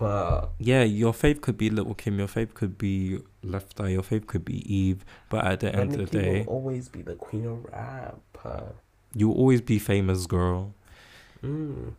Yeah, 0.57 0.83
your 0.83 1.13
fave 1.13 1.41
could 1.41 1.57
be 1.57 1.69
Little 1.69 1.93
Kim, 1.93 2.17
your 2.17 2.27
fave 2.27 2.53
could 2.53 2.77
be 2.77 3.19
Left 3.43 3.79
Eye, 3.79 3.89
your 3.89 4.01
fave 4.01 4.25
could 4.25 4.43
be 4.43 4.73
Eve, 4.73 5.05
but 5.29 5.45
at 5.45 5.59
the 5.59 5.67
but 5.71 5.79
end 5.79 5.93
of 6.01 6.09
the 6.09 6.19
day, 6.19 6.39
will 6.41 6.53
always 6.53 6.89
be 6.89 7.01
the 7.03 7.15
queen 7.15 7.45
of 7.45 7.65
rap. 7.65 8.19
You'll 9.13 9.35
always 9.35 9.61
be 9.61 9.79
famous, 9.79 10.25
girl. 10.25 10.73
mm. 11.43 11.93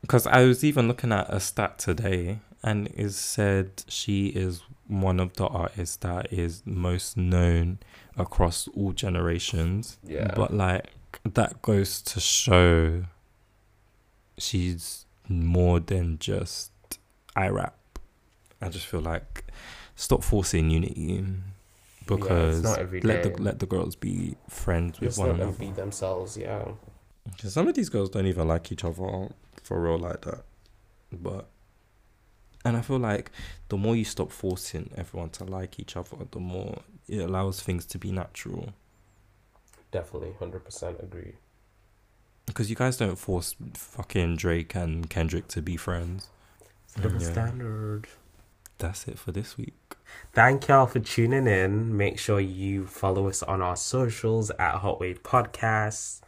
Because 0.00 0.26
I 0.26 0.44
was 0.44 0.62
even 0.62 0.86
looking 0.86 1.12
at 1.12 1.32
a 1.32 1.40
stat 1.40 1.78
today, 1.78 2.38
and 2.62 2.88
it 2.94 3.10
said 3.12 3.84
she 3.88 4.26
is 4.28 4.62
one 4.86 5.18
of 5.18 5.32
the 5.34 5.46
artists 5.46 5.96
that 5.96 6.32
is 6.32 6.62
most 6.66 7.16
known 7.16 7.78
across 8.16 8.68
all 8.68 8.92
generations. 8.92 9.98
Yeah. 10.04 10.32
But 10.34 10.52
like 10.54 10.90
that 11.24 11.62
goes 11.62 12.02
to 12.02 12.20
show 12.20 13.04
she's 14.38 15.06
more 15.28 15.80
than 15.80 16.18
just 16.18 16.70
I 17.36 17.48
rap. 17.48 17.76
I 18.60 18.68
just 18.68 18.86
feel 18.86 19.00
like 19.00 19.44
stop 19.96 20.22
forcing 20.24 20.70
unity 20.70 21.24
because 22.06 22.62
not 22.62 22.78
let 23.04 23.22
the 23.22 23.42
let 23.42 23.58
the 23.58 23.66
girls 23.66 23.96
be 23.96 24.36
friends 24.48 25.00
with 25.00 25.10
Just 25.10 25.18
one 25.18 25.30
another. 25.30 25.52
be 25.52 25.70
themselves. 25.70 26.36
Yeah. 26.36 26.64
'Cause 27.38 27.54
Some 27.54 27.68
of 27.68 27.74
these 27.74 27.88
girls 27.88 28.10
don't 28.10 28.26
even 28.26 28.46
like 28.48 28.70
each 28.70 28.84
other 28.84 29.28
for 29.62 29.80
real 29.80 29.98
like 29.98 30.20
that. 30.22 30.44
But 31.12 31.48
and 32.66 32.76
I 32.76 32.82
feel 32.82 32.98
like 32.98 33.30
the 33.68 33.76
more 33.76 33.96
you 33.96 34.04
stop 34.04 34.30
forcing 34.30 34.90
everyone 34.96 35.30
to 35.30 35.44
like 35.44 35.78
each 35.80 35.96
other, 35.96 36.16
the 36.30 36.40
more 36.40 36.82
it 37.08 37.18
allows 37.18 37.60
things 37.60 37.84
to 37.86 37.98
be 37.98 38.10
natural. 38.10 38.72
Definitely, 39.90 40.34
hundred 40.38 40.64
percent 40.64 40.98
agree. 41.00 41.34
Because 42.46 42.68
you 42.68 42.76
guys 42.76 42.96
don't 42.96 43.16
force 43.16 43.54
fucking 43.74 44.36
Drake 44.36 44.74
and 44.74 45.08
Kendrick 45.08 45.48
to 45.48 45.62
be 45.62 45.76
friends. 45.76 46.28
Double 47.00 47.20
Yeah. 47.20 47.32
standard. 47.32 48.08
That's 48.78 49.06
it 49.08 49.18
for 49.18 49.32
this 49.32 49.56
week. 49.56 49.74
Thank 50.32 50.68
y'all 50.68 50.86
for 50.86 51.00
tuning 51.00 51.46
in. 51.46 51.96
Make 51.96 52.18
sure 52.18 52.40
you 52.40 52.86
follow 52.86 53.28
us 53.28 53.42
on 53.42 53.62
our 53.62 53.76
socials 53.76 54.50
at 54.58 54.76
Hot 54.76 55.00
Wave 55.00 55.22
Podcasts. 55.22 56.20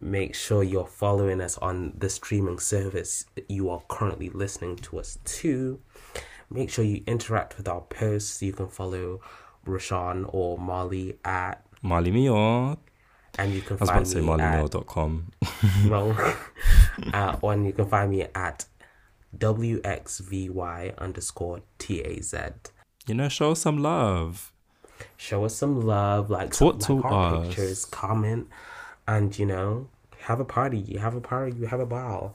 Make 0.00 0.34
sure 0.34 0.62
you're 0.62 0.86
following 0.86 1.40
us 1.40 1.56
on 1.58 1.94
the 1.96 2.10
streaming 2.10 2.58
service 2.58 3.24
you 3.48 3.70
are 3.70 3.82
currently 3.88 4.28
listening 4.28 4.76
to 4.76 4.98
us 4.98 5.18
to. 5.24 5.80
Make 6.50 6.68
sure 6.70 6.84
you 6.84 7.02
interact 7.06 7.56
with 7.56 7.68
our 7.68 7.80
posts. 7.82 8.42
You 8.42 8.52
can 8.52 8.68
follow 8.68 9.20
Rashawn 9.66 10.26
or 10.32 10.58
Molly 10.58 11.16
at, 11.24 11.64
Mali 11.82 12.10
Mio. 12.10 12.78
and 13.38 13.52
you 13.54 13.60
can 13.62 13.76
I 13.76 13.80
was 13.80 13.88
about 13.88 13.94
find 13.94 14.06
to 14.06 14.10
say 14.10 14.20
me 14.20 14.32
at, 14.32 14.38
malimio.com. 14.38 15.32
well, 15.88 16.10
uh, 17.14 17.36
and 17.48 17.66
you 17.66 17.72
can 17.72 17.86
find 17.88 18.10
me 18.10 18.26
at 18.34 18.66
WXVY 19.36 20.96
underscore 20.98 21.60
TAZ. 21.78 22.34
You 23.06 23.14
know, 23.14 23.28
show 23.28 23.52
us 23.52 23.60
some 23.60 23.78
love. 23.82 24.52
show 25.16 25.44
us 25.44 25.54
some 25.56 25.80
love, 25.84 26.30
like, 26.30 26.52
Talk 26.52 26.78
to 26.80 26.94
like 26.94 27.12
us. 27.12 27.46
pictures, 27.46 27.84
comment, 27.84 28.48
and 29.08 29.36
you 29.38 29.46
know, 29.46 29.88
have 30.20 30.38
a 30.38 30.44
party. 30.44 30.78
You 30.78 30.98
have 30.98 31.14
a 31.14 31.20
party, 31.20 31.56
you 31.58 31.66
have 31.66 31.80
a 31.80 31.86
ball. 31.86 32.34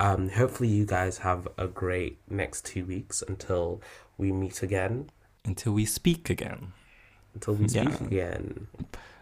Um, 0.00 0.28
hopefully, 0.30 0.68
you 0.68 0.84
guys 0.86 1.18
have 1.18 1.46
a 1.56 1.66
great 1.66 2.18
next 2.28 2.64
two 2.64 2.84
weeks 2.84 3.22
until 3.22 3.80
we 4.16 4.32
meet 4.32 4.62
again, 4.62 5.10
Until 5.48 5.72
we 5.72 5.86
speak 5.86 6.28
again. 6.28 6.72
until 7.34 7.54
we 7.54 7.68
speak 7.68 7.88
Yeah. 7.88 8.04
again, 8.06 8.66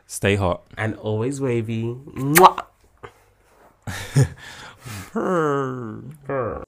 Stay 0.07 0.35
hot. 0.37 0.67
and 0.77 0.95
always 0.97 1.41
wavy. 1.41 1.85
Mwah! 1.85 2.65
Purr. 5.13 6.03
Brr. 6.27 6.65